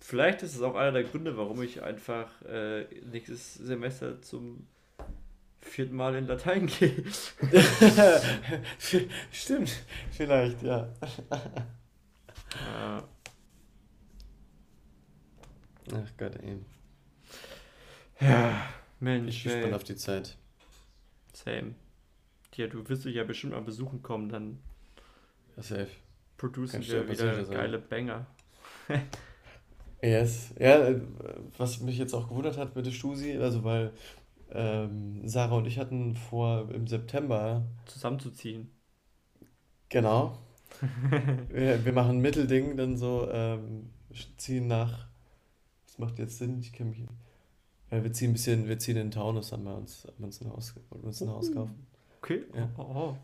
[0.08, 4.66] Vielleicht ist es auch einer der Gründe, warum ich einfach äh, nächstes Semester zum
[5.60, 7.04] vierten Mal in Latein gehe.
[9.34, 9.70] Stimmt,
[10.12, 10.88] vielleicht, ja.
[15.92, 16.58] Ach Gott, ey.
[18.22, 18.70] Ja,
[19.02, 19.36] Mensch.
[19.36, 20.38] Ich bin gespannt auf die Zeit.
[21.34, 21.76] Same.
[22.56, 24.60] Ja, du wirst dich ja bestimmt mal besuchen kommen, dann.
[25.58, 25.92] Ja, safe.
[26.38, 28.26] Producen wir wieder geile Banger.
[30.02, 30.54] Yes.
[30.60, 30.92] Ja,
[31.58, 33.92] was mich jetzt auch gewundert hat mit der Stusi, also weil
[34.52, 38.70] ähm, Sarah und ich hatten vor im September zusammenzuziehen.
[39.90, 40.38] Genau.
[41.50, 43.90] wir, wir machen ein Mittelding, dann so ähm,
[44.38, 45.08] ziehen nach.
[45.86, 47.00] Das macht jetzt Sinn, ich kenne mich.
[47.90, 50.42] Ja, wir ziehen ein bisschen, wir ziehen in den Taunus, haben wir uns, haben uns
[50.42, 51.88] ein Haus, uns ein Haus kaufen.
[52.22, 52.44] Okay.
[52.54, 52.70] Ja.
[52.78, 53.18] Oh, oh.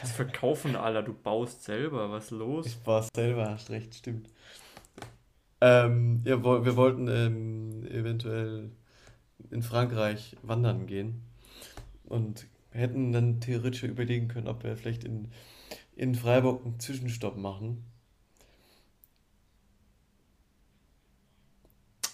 [0.00, 2.66] Das verkaufen alle, du baust selber, was ist los?
[2.66, 4.28] Ich baue selber, hast recht, stimmt.
[5.60, 8.70] Ähm, ja, wir wollten ähm, eventuell
[9.50, 11.22] in Frankreich wandern gehen
[12.04, 15.28] und hätten dann theoretisch überlegen können, ob wir vielleicht in,
[15.96, 17.84] in Freiburg einen Zwischenstopp machen.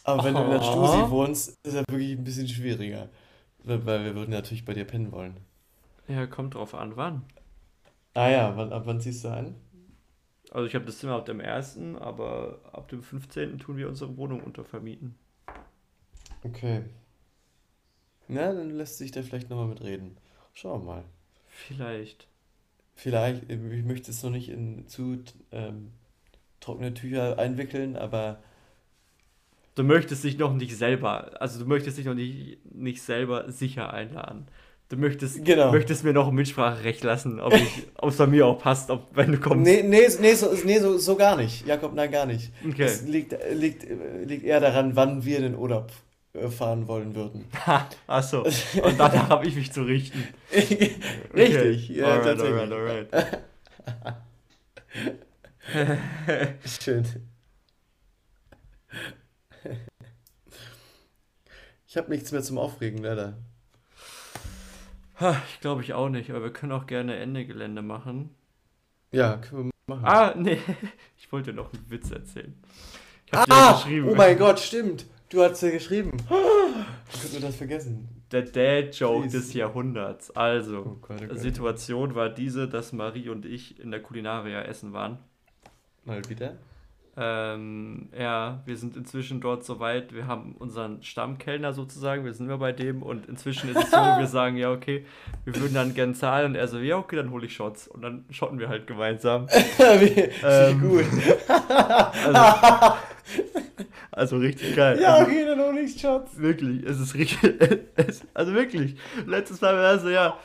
[0.05, 3.09] Aber wenn du in der Stusi wohnst, ist das wirklich ein bisschen schwieriger.
[3.63, 5.39] Weil, weil wir würden natürlich bei dir pennen wollen.
[6.07, 7.25] Ja, kommt drauf an, wann.
[8.13, 9.55] Ah ja, wann, ab wann ziehst du ein?
[10.55, 13.59] Also ich habe das Zimmer ab dem 1., aber ab dem 15.
[13.59, 15.17] tun wir unsere Wohnung untervermieten.
[16.45, 16.85] Okay.
[18.29, 20.17] Na, dann lässt sich da vielleicht nochmal mitreden.
[20.53, 21.05] Schauen wir mal.
[21.49, 22.29] Vielleicht.
[22.95, 25.91] Vielleicht, ich möchte es noch nicht in zu ähm,
[26.61, 28.41] trockene Tücher einwickeln, aber.
[29.75, 33.93] Du möchtest dich noch nicht selber, also du möchtest dich noch nicht, nicht selber sicher
[33.93, 34.47] einladen.
[34.95, 35.73] Du möchtest, genau.
[35.73, 39.65] möchtest mir noch Mitspracherecht lassen, ob es bei mir auch passt, ob, wenn du kommst.
[39.65, 41.67] Nee, nee, nee, so, nee so, so gar nicht.
[41.67, 42.53] Jakob, nein, gar nicht.
[42.65, 42.85] Okay.
[42.85, 43.85] Es liegt, liegt,
[44.25, 45.91] liegt eher daran, wann wir den Urlaub
[46.33, 47.45] äh, fahren wollen würden.
[48.07, 48.55] Achso, und
[48.97, 50.29] danach habe ich mich zu richten.
[50.53, 51.99] Richtig, okay.
[51.99, 52.71] ja, alright, tatsächlich.
[52.71, 53.15] Alright,
[55.73, 56.55] alright.
[56.81, 57.05] Schön.
[61.89, 63.39] Ich habe nichts mehr zum Aufregen, leider.
[65.49, 68.35] Ich glaube ich auch nicht, aber wir können auch gerne Ende Gelände machen.
[69.13, 70.05] Ja, können wir machen.
[70.05, 70.59] Ah, nee,
[71.17, 72.55] ich wollte noch einen Witz erzählen.
[73.27, 74.09] Ich ah, ja geschrieben.
[74.09, 75.07] oh mein Gott, stimmt.
[75.29, 76.17] Du hast ja geschrieben.
[77.13, 78.09] Ich könnte das vergessen.
[78.33, 80.31] Der Dad-Joke des Jahrhunderts.
[80.33, 81.39] Also, oh Gott, oh Gott.
[81.39, 85.19] Situation war diese, dass Marie und ich in der Kulinaria essen waren.
[86.05, 86.57] Mal wieder?
[87.17, 90.13] Ähm, ja, wir sind inzwischen dort soweit.
[90.13, 93.97] Wir haben unseren Stammkellner sozusagen, wir sind immer bei dem und inzwischen ist es so,
[93.97, 95.07] wir sagen, ja, okay,
[95.45, 98.03] wir würden dann gern zahlen und er so, ja, okay, dann hole ich Shots und
[98.03, 99.47] dann schotten wir halt gemeinsam.
[99.49, 101.05] wie, ähm, gut.
[101.49, 102.97] Also,
[104.11, 104.99] also, richtig geil.
[105.01, 106.37] Ja, also, okay, dann hole ich Shots.
[106.37, 107.49] Wirklich, es ist richtig,
[107.95, 108.97] es, also wirklich.
[109.25, 110.37] Letztes Mal war er so, ja,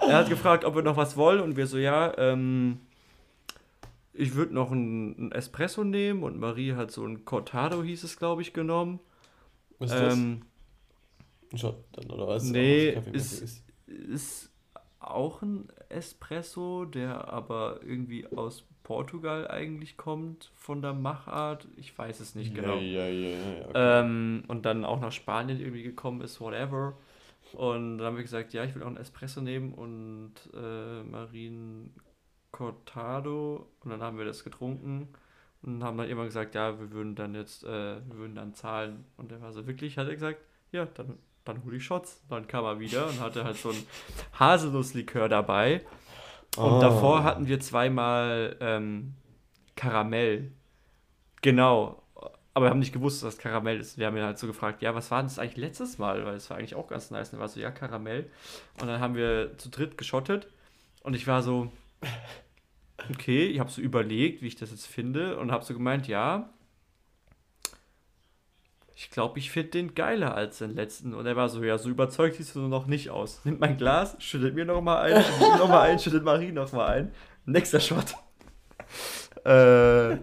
[0.00, 2.80] er hat gefragt, ob wir noch was wollen und wir so, ja, ähm,
[4.18, 8.42] ich würde noch einen, Espresso nehmen und Marie hat so ein Cortado, hieß es, glaube
[8.42, 8.98] ich, genommen.
[9.78, 10.42] Was ist ähm,
[11.50, 11.60] das?
[11.60, 12.42] Shot dann, oder was?
[12.44, 14.50] Nee, ist, ist, ist
[14.98, 21.68] auch ein Espresso, der aber irgendwie aus Portugal eigentlich kommt, von der Machart.
[21.76, 22.76] Ich weiß es nicht genau.
[22.76, 23.72] Ja, ja, ja, okay.
[23.74, 26.98] ähm, und dann auch nach Spanien irgendwie gekommen ist, whatever.
[27.52, 31.94] Und dann haben wir gesagt, ja, ich will auch einen Espresso nehmen und äh, Marien
[32.50, 35.08] Cortado und dann haben wir das getrunken
[35.62, 39.04] und haben dann immer gesagt, ja, wir würden dann jetzt, äh, wir würden dann zahlen.
[39.16, 42.22] Und er war so wirklich, hat er gesagt, ja, dann, dann hol ich Shots.
[42.28, 43.86] Dann kam er wieder und hatte halt so ein
[44.38, 45.82] Haselnusslikör dabei.
[46.56, 46.80] Und oh.
[46.80, 49.14] davor hatten wir zweimal ähm,
[49.74, 50.52] Karamell.
[51.42, 52.02] Genau.
[52.54, 53.98] Aber wir haben nicht gewusst, dass das Karamell ist.
[53.98, 56.24] Wir haben ihn halt so gefragt, ja, was war das eigentlich letztes Mal?
[56.24, 57.32] Weil es war eigentlich auch ganz nice.
[57.32, 58.30] Und er war so, ja, Karamell.
[58.80, 60.48] Und dann haben wir zu dritt geschottet.
[61.02, 61.70] Und ich war so,
[63.10, 66.50] okay, ich habe so überlegt, wie ich das jetzt finde und habe so gemeint, ja,
[69.00, 71.14] ich glaube, ich finde den geiler als den letzten.
[71.14, 73.44] Und er war so, ja, so überzeugt siehst du noch nicht aus.
[73.44, 77.12] Nimmt mein Glas, schüttet mir nochmal ein, schüttet nochmal ein, schüttet Marie nochmal ein.
[77.46, 78.16] Nächster Shot.
[79.44, 80.16] äh,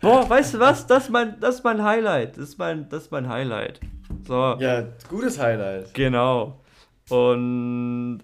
[0.00, 0.86] boah, weißt du was?
[0.86, 2.38] Das ist, mein, das ist mein Highlight.
[2.38, 3.80] Das ist mein, das ist mein Highlight.
[4.26, 4.56] So.
[4.58, 5.92] Ja, gutes Highlight.
[5.92, 6.64] Genau.
[7.10, 8.22] Und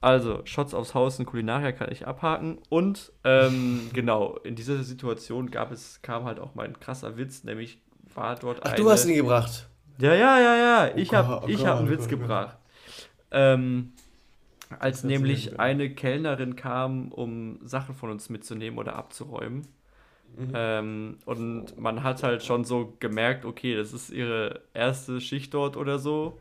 [0.00, 2.58] also, Shots aufs Haus und Kulinaria kann ich abhaken.
[2.68, 7.80] Und ähm, genau, in dieser Situation gab es, kam halt auch mein krasser Witz, nämlich
[8.14, 8.76] war dort Ach, eine...
[8.76, 9.68] du hast ihn gebracht.
[9.98, 10.90] Ja, ja, ja, ja.
[10.92, 12.58] Oh ich habe oh hab einen oh Witz Gott, gebracht.
[13.30, 13.92] Ähm,
[14.78, 19.66] als nämlich eine Kellnerin kam, um Sachen von uns mitzunehmen oder abzuräumen.
[20.36, 20.52] Mhm.
[20.54, 25.76] Ähm, und man hat halt schon so gemerkt, okay, das ist ihre erste Schicht dort
[25.76, 26.38] oder so.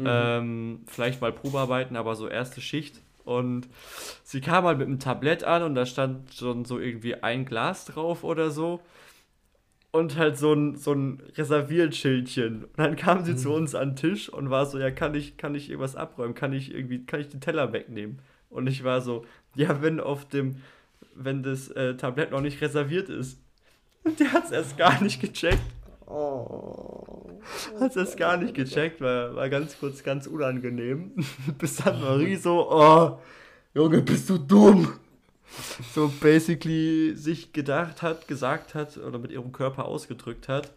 [0.00, 0.06] Mhm.
[0.06, 3.00] Ähm, vielleicht mal Probearbeiten, aber so erste Schicht.
[3.24, 3.68] Und
[4.24, 7.84] sie kam halt mit einem Tablett an und da stand schon so irgendwie ein Glas
[7.84, 8.80] drauf oder so.
[9.92, 12.64] Und halt so ein, so ein Reservierschildchen.
[12.64, 13.38] Und dann kam sie mhm.
[13.38, 16.34] zu uns an den Tisch und war so, ja, kann ich, kann ich irgendwas abräumen?
[16.34, 18.20] Kann ich irgendwie, kann ich den Teller wegnehmen?
[18.50, 19.24] Und ich war so,
[19.54, 20.56] ja, wenn auf dem,
[21.14, 23.40] wenn das äh, Tablett noch nicht reserviert ist.
[24.04, 25.60] Und der hat es erst gar nicht gecheckt.
[26.10, 27.38] Oh.
[27.78, 31.12] Hat es gar nicht gecheckt, war, war ganz kurz ganz unangenehm.
[31.58, 33.18] Bis dann Marie so, oh,
[33.74, 34.92] Junge, bist du dumm.
[35.94, 40.72] So basically sich gedacht hat, gesagt hat oder mit ihrem Körper ausgedrückt hat.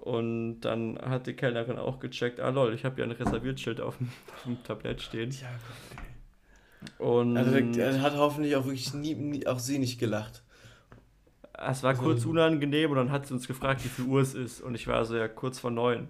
[0.00, 3.98] Und dann hat die Kellnerin auch gecheckt, ah lol, ich habe ja ein Reserviertschild auf
[3.98, 5.30] dem, auf dem Tablett stehen.
[5.30, 5.48] Ja,
[6.98, 10.42] und also er hat hoffentlich auch wirklich nie, nie, auch sie nicht gelacht.
[11.68, 14.34] Es war also, kurz unangenehm und dann hat sie uns gefragt, wie viel Uhr es
[14.34, 14.60] ist.
[14.60, 16.08] Und ich war so ja kurz vor neun.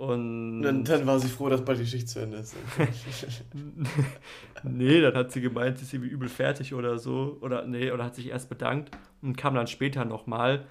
[0.00, 2.56] Und dann, dann war sie froh, dass bald die Schicht zu Ende ist.
[4.62, 7.36] nee, dann hat sie gemeint, sie ist irgendwie übel fertig oder so.
[7.42, 10.64] Oder nee, oder hat sich erst bedankt und kam dann später nochmal,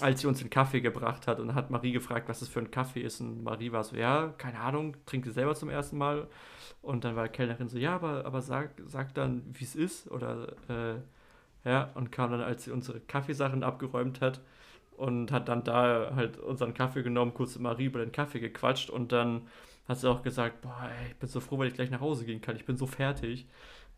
[0.00, 1.38] als sie uns den Kaffee gebracht hat.
[1.38, 3.20] Und hat Marie gefragt, was das für ein Kaffee ist.
[3.20, 6.26] Und Marie war so, ja, keine Ahnung, trinkt sie selber zum ersten Mal.
[6.82, 10.10] Und dann war die Kellnerin so, ja, aber, aber sag, sag dann, wie es ist.
[10.10, 10.94] Oder, äh,
[11.64, 14.40] ja, und kam dann, als sie unsere Kaffeesachen abgeräumt hat
[14.96, 18.90] und hat dann da halt unseren Kaffee genommen, kurz mit Marie über den Kaffee gequatscht
[18.90, 19.42] und dann
[19.88, 22.24] hat sie auch gesagt, boah, ey, ich bin so froh, weil ich gleich nach Hause
[22.24, 23.46] gehen kann, ich bin so fertig.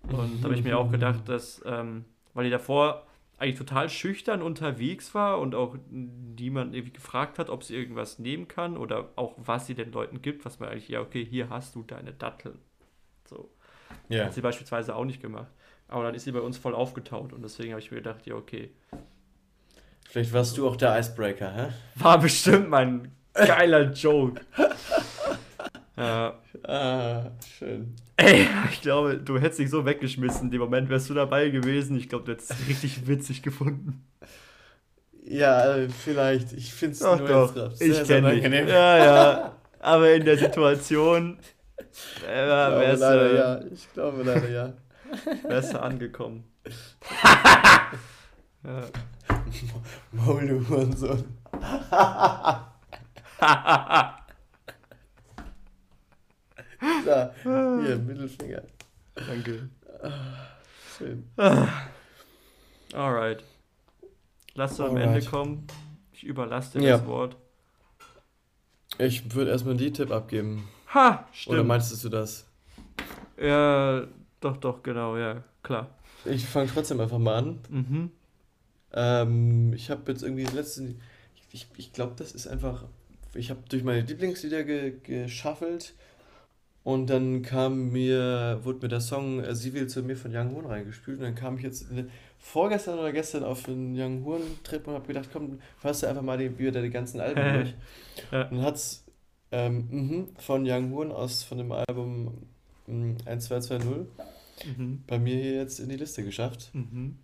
[0.02, 3.06] Und da habe ich mir auch gedacht, dass, ähm, weil die davor
[3.38, 8.48] eigentlich total schüchtern unterwegs war und auch niemand irgendwie gefragt hat, ob sie irgendwas nehmen
[8.48, 11.74] kann oder auch was sie den Leuten gibt, was man eigentlich, ja, okay, hier hast
[11.74, 12.58] du deine Datteln.
[13.28, 13.50] So.
[14.10, 14.26] Yeah.
[14.26, 15.50] Hat sie beispielsweise auch nicht gemacht.
[15.88, 18.34] Aber dann ist sie bei uns voll aufgetaut und deswegen habe ich mir gedacht, ja,
[18.34, 18.70] okay.
[20.08, 21.68] Vielleicht warst du auch der Icebreaker, hä?
[21.96, 24.40] War bestimmt mein geiler Joke.
[25.96, 26.38] ja.
[26.62, 27.94] Ah, schön.
[28.16, 30.44] Ey, ich glaube, du hättest dich so weggeschmissen.
[30.44, 31.96] In dem Moment wärst du dabei gewesen.
[31.96, 34.04] Ich glaube, du hättest es richtig witzig gefunden.
[35.22, 36.52] Ja, vielleicht.
[36.52, 37.72] Ich finde es nur doch.
[37.78, 38.44] Ich kenne dich.
[38.44, 39.56] Ja, ja.
[39.80, 41.38] Aber in der Situation
[42.26, 43.36] äh, wärst du.
[43.36, 43.60] Ja.
[43.72, 44.72] Ich glaube leider ja.
[45.42, 46.44] Du angekommen.
[48.64, 48.82] ja.
[50.12, 51.24] Maul, du Hurensohn.
[57.04, 58.62] da, hier, Mittelfinger.
[59.14, 59.68] Danke.
[60.96, 61.30] Schön.
[62.92, 63.44] Alright.
[64.54, 65.66] Lass du am Ende kommen.
[66.12, 66.96] Ich überlasse dir ja.
[66.96, 67.36] das Wort.
[68.98, 70.68] Ich würde erstmal einen Liedtipp abgeben.
[70.94, 71.54] Ha, stimmt.
[71.54, 72.46] Oder meinst du das?
[73.38, 74.06] Ja,
[74.40, 75.90] doch, doch, genau, ja, klar.
[76.24, 77.58] Ich fange trotzdem einfach mal an.
[77.68, 78.10] Mhm.
[78.92, 81.00] Ähm, ich habe jetzt irgendwie letzten.
[81.34, 82.84] Ich, ich, ich glaube, das ist einfach.
[83.34, 85.94] Ich habe durch meine Lieblingslieder ge, geschaffelt
[86.86, 90.66] und dann kam mir, wurde mir der Song Sie will zu mir von Young Horn
[90.66, 91.86] reingespült und dann kam ich jetzt
[92.38, 96.22] vorgestern oder gestern auf einen Young Horn Trip und habe gedacht, komm, hörst du einfach
[96.22, 97.74] mal die, wieder die ganzen Alben durch.
[98.30, 98.48] ja.
[98.48, 99.04] Und hat's
[99.50, 102.46] ähm, mh, von Young Horn aus von dem Album
[102.86, 104.06] 1220
[104.76, 105.02] mhm.
[105.06, 106.70] bei mir hier jetzt in die Liste geschafft.
[106.72, 107.18] Mhm.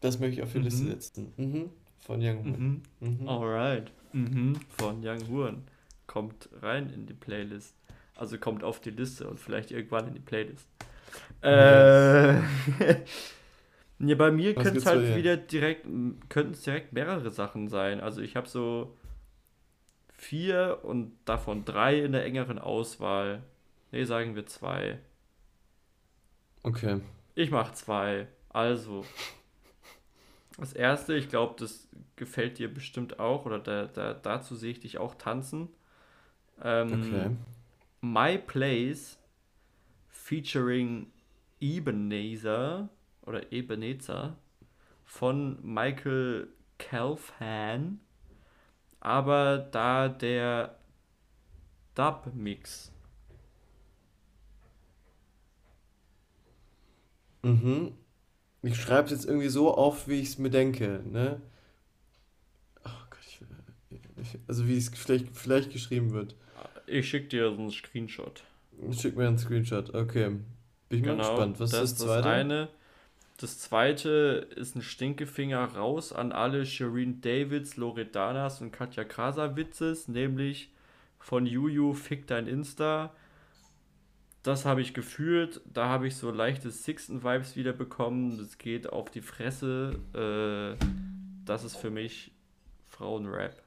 [0.00, 0.64] Das möchte ich auf die mhm.
[0.64, 1.32] Liste setzen.
[1.36, 1.70] Mhm.
[2.00, 2.82] Von Young Huren.
[3.00, 3.08] Mhm.
[3.20, 3.28] mhm.
[3.28, 3.92] Alright.
[4.12, 4.60] Mhm.
[4.68, 5.62] Von Young Huren.
[6.06, 7.74] Kommt rein in die Playlist.
[8.16, 10.66] Also kommt auf die Liste und vielleicht irgendwann in die Playlist.
[11.42, 12.34] Äh,
[13.98, 15.86] ja, bei mir könnte es halt wieder direkt,
[16.28, 18.00] könnten es direkt mehrere Sachen sein.
[18.00, 18.96] Also ich habe so
[20.16, 23.42] vier und davon drei in der engeren Auswahl.
[23.94, 24.98] Ne, sagen wir zwei.
[26.64, 27.00] Okay.
[27.36, 28.26] Ich mache zwei.
[28.48, 29.04] Also,
[30.58, 34.80] das erste, ich glaube, das gefällt dir bestimmt auch, oder da, da, dazu sehe ich
[34.80, 35.68] dich auch tanzen.
[36.60, 37.30] Ähm, okay.
[38.00, 39.16] My Place
[40.08, 41.12] featuring
[41.60, 42.88] Ebenezer
[43.22, 44.36] oder Ebenezer
[45.04, 46.48] von Michael
[46.78, 48.00] Calfan,
[48.98, 50.80] aber da der
[51.94, 52.93] Dub-Mix.
[57.44, 57.92] Mhm.
[58.62, 61.40] Ich schreibe es jetzt irgendwie so auf, wie ich es mir denke, ne?
[62.84, 63.20] Oh Gott,
[63.90, 66.34] ich, ich, also wie es vielleicht, vielleicht geschrieben wird.
[66.86, 68.42] Ich schicke dir so einen Screenshot.
[68.92, 70.36] Schick mir einen Screenshot, okay.
[70.88, 71.60] Bin ich genau, mal gespannt.
[71.60, 72.22] Was das ist das zweite?
[72.22, 72.68] Das eine.
[73.38, 80.70] Das zweite ist ein Stinkefinger raus an alle Shireen Davids, Loredanas und Katja Krasawitzes, nämlich
[81.18, 83.12] von Juju Fick dein Insta
[84.44, 85.62] das habe ich gefühlt.
[85.64, 88.36] Da habe ich so leichte Sixten-Vibes wieder bekommen.
[88.38, 89.98] Das geht auf die Fresse.
[90.14, 90.84] Äh,
[91.46, 92.30] das ist für mich
[92.86, 93.60] Frauenrap.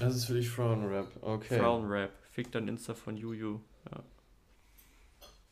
[0.00, 1.58] Das ist für dich Frauenrap, okay.
[1.58, 2.10] Frauenrap.
[2.30, 3.60] Fick dein Insta von Juju.
[3.90, 4.02] Ja.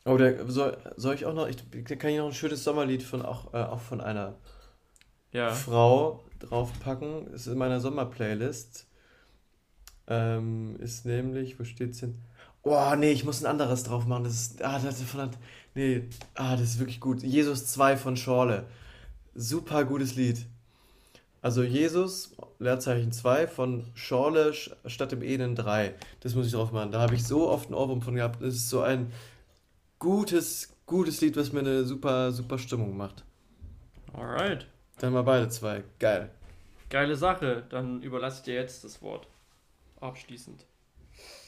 [0.05, 3.21] Oh, der, soll, soll ich auch noch, ich kann hier noch ein schönes Sommerlied von
[3.21, 4.35] auch, äh, auch von einer
[5.31, 5.51] ja.
[5.51, 7.27] Frau draufpacken.
[7.27, 8.87] Ist in meiner Sommerplaylist.
[10.07, 12.15] Ähm, ist nämlich, wo steht's denn?
[12.67, 14.23] Oh, nee, ich muss ein anderes drauf machen.
[14.23, 15.29] Das ist, ah, das ist von,
[15.75, 17.21] nee, ah, das ist wirklich gut.
[17.21, 18.65] Jesus 2 von Schorle.
[19.35, 20.47] Super gutes Lied.
[21.43, 25.93] Also Jesus, Leerzeichen 2 von Schorle statt im Eden 3.
[26.21, 26.91] Das muss ich drauf machen.
[26.91, 28.41] Da habe ich so oft einen Ohrwurm von gehabt.
[28.41, 29.13] Das ist so ein
[29.99, 33.23] gutes, gutes Lied, was mir eine super, super Stimmung macht.
[34.11, 34.65] Alright.
[34.97, 35.83] Dann mal beide zwei.
[35.99, 36.31] Geil.
[36.89, 37.63] Geile Sache.
[37.69, 39.27] Dann überlasse ich dir jetzt das Wort.
[40.01, 40.65] Abschließend.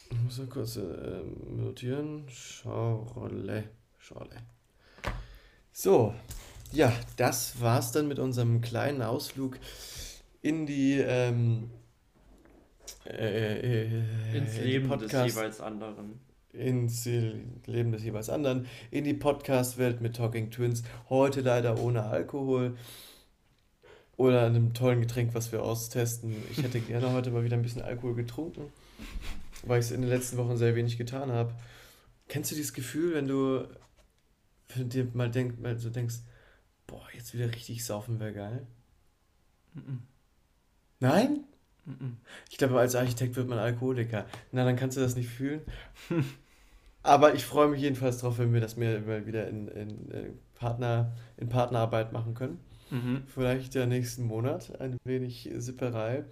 [0.09, 0.81] Ich muss mal kurz äh,
[1.49, 2.23] notieren.
[2.29, 3.65] Schorle.
[3.97, 4.37] Schorle.
[5.71, 6.13] So,
[6.71, 9.59] ja, das war's dann mit unserem kleinen Ausflug
[10.41, 11.69] in die ähm,
[13.05, 16.19] äh, äh, ins Leben Podcast, des jeweils anderen.
[16.53, 20.83] Ins Leben des jeweils anderen, in die Podcast-Welt mit Talking Twins.
[21.09, 22.75] Heute leider ohne Alkohol
[24.15, 26.35] oder einem tollen Getränk, was wir austesten.
[26.51, 28.71] Ich hätte gerne heute mal wieder ein bisschen Alkohol getrunken,
[29.63, 31.53] weil ich es in den letzten Wochen sehr wenig getan habe.
[32.27, 33.67] Kennst du dieses Gefühl, wenn du,
[34.69, 36.17] wenn du dir mal, denk, mal so denkst,
[36.85, 38.67] boah, jetzt wieder richtig saufen wäre geil?
[39.73, 39.97] Mm -mm.
[40.99, 41.43] Nein?
[42.49, 44.25] Ich glaube, als Architekt wird man Alkoholiker.
[44.51, 45.61] Na, dann kannst du das nicht fühlen.
[47.03, 51.13] Aber ich freue mich jedenfalls darauf, wenn wir das mehr wieder in, in, äh, Partner,
[51.37, 52.59] in Partnerarbeit machen können.
[52.89, 53.23] Mhm.
[53.27, 56.25] Vielleicht ja nächsten Monat ein wenig Sipperei.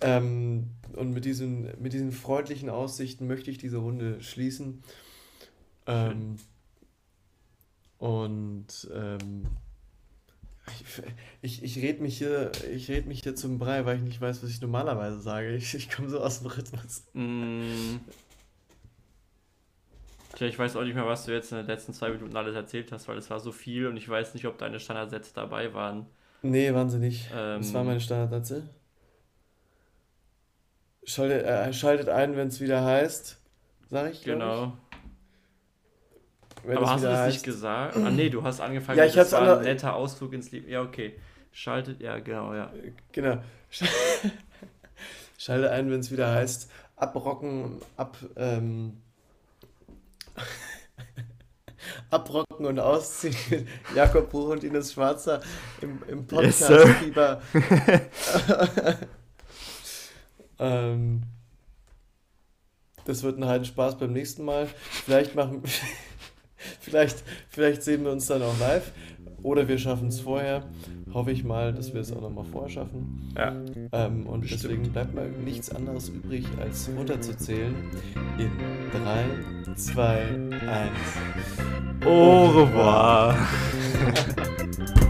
[0.00, 4.82] Ähm, und mit diesen, mit diesen freundlichen Aussichten möchte ich diese Runde schließen.
[5.86, 6.36] Ähm,
[7.98, 9.46] und ähm,
[11.42, 12.50] ich, ich, rede mich, hier,
[12.88, 15.54] red mich hier zum Brei, weil ich nicht weiß, was ich normalerweise sage.
[15.54, 17.04] Ich, ich komme so aus dem Rhythmus.
[17.12, 17.96] Mm.
[20.34, 22.54] Tja, ich weiß auch nicht mehr, was du jetzt in den letzten zwei Minuten alles
[22.54, 25.74] erzählt hast, weil es war so viel und ich weiß nicht, ob deine Standardsätze dabei
[25.74, 26.06] waren.
[26.42, 27.28] Nee, waren sie nicht.
[27.34, 28.68] Ähm, das waren meine Standardsätze.
[31.10, 33.36] Schaltet, äh, schaltet ein, wenn es wieder heißt,
[33.88, 34.22] sag ich.
[34.22, 34.66] Genau.
[34.66, 34.72] Ich.
[36.62, 37.34] Wenn Aber hast du das heißt.
[37.34, 37.96] nicht gesagt?
[37.96, 40.68] Ah, nee, du hast angefangen, ja, ich das war ein netter Ausflug ins Leben.
[40.68, 41.18] Ja, okay.
[41.50, 42.72] Schaltet, ja, genau, ja.
[43.10, 43.42] Genau.
[45.38, 49.00] Schalte ein, wenn es wieder heißt, abrocken, ab, ähm,
[52.10, 53.66] abrocken und ausziehen mit
[53.96, 55.40] Jakob Buch und Ines Schwarzer
[55.80, 57.40] im, im Podcast-Fieber.
[57.52, 59.08] Yes,
[60.60, 61.22] ähm,
[63.04, 64.68] das wird ein heiden Spaß beim nächsten Mal.
[64.90, 65.62] Vielleicht machen
[66.80, 68.92] vielleicht, vielleicht sehen wir uns dann auch live.
[69.42, 70.64] Oder wir schaffen es vorher.
[71.14, 73.32] Hoffe ich mal, dass wir es auch nochmal vorher schaffen.
[73.36, 73.54] Ja.
[73.92, 74.64] Ähm, und Bestimmt.
[74.64, 77.74] deswegen bleibt mal nichts anderes übrig, als runterzuzählen.
[78.38, 78.50] In
[78.92, 80.12] 3, 2,
[80.68, 82.04] 1.
[82.04, 83.34] Au revoir.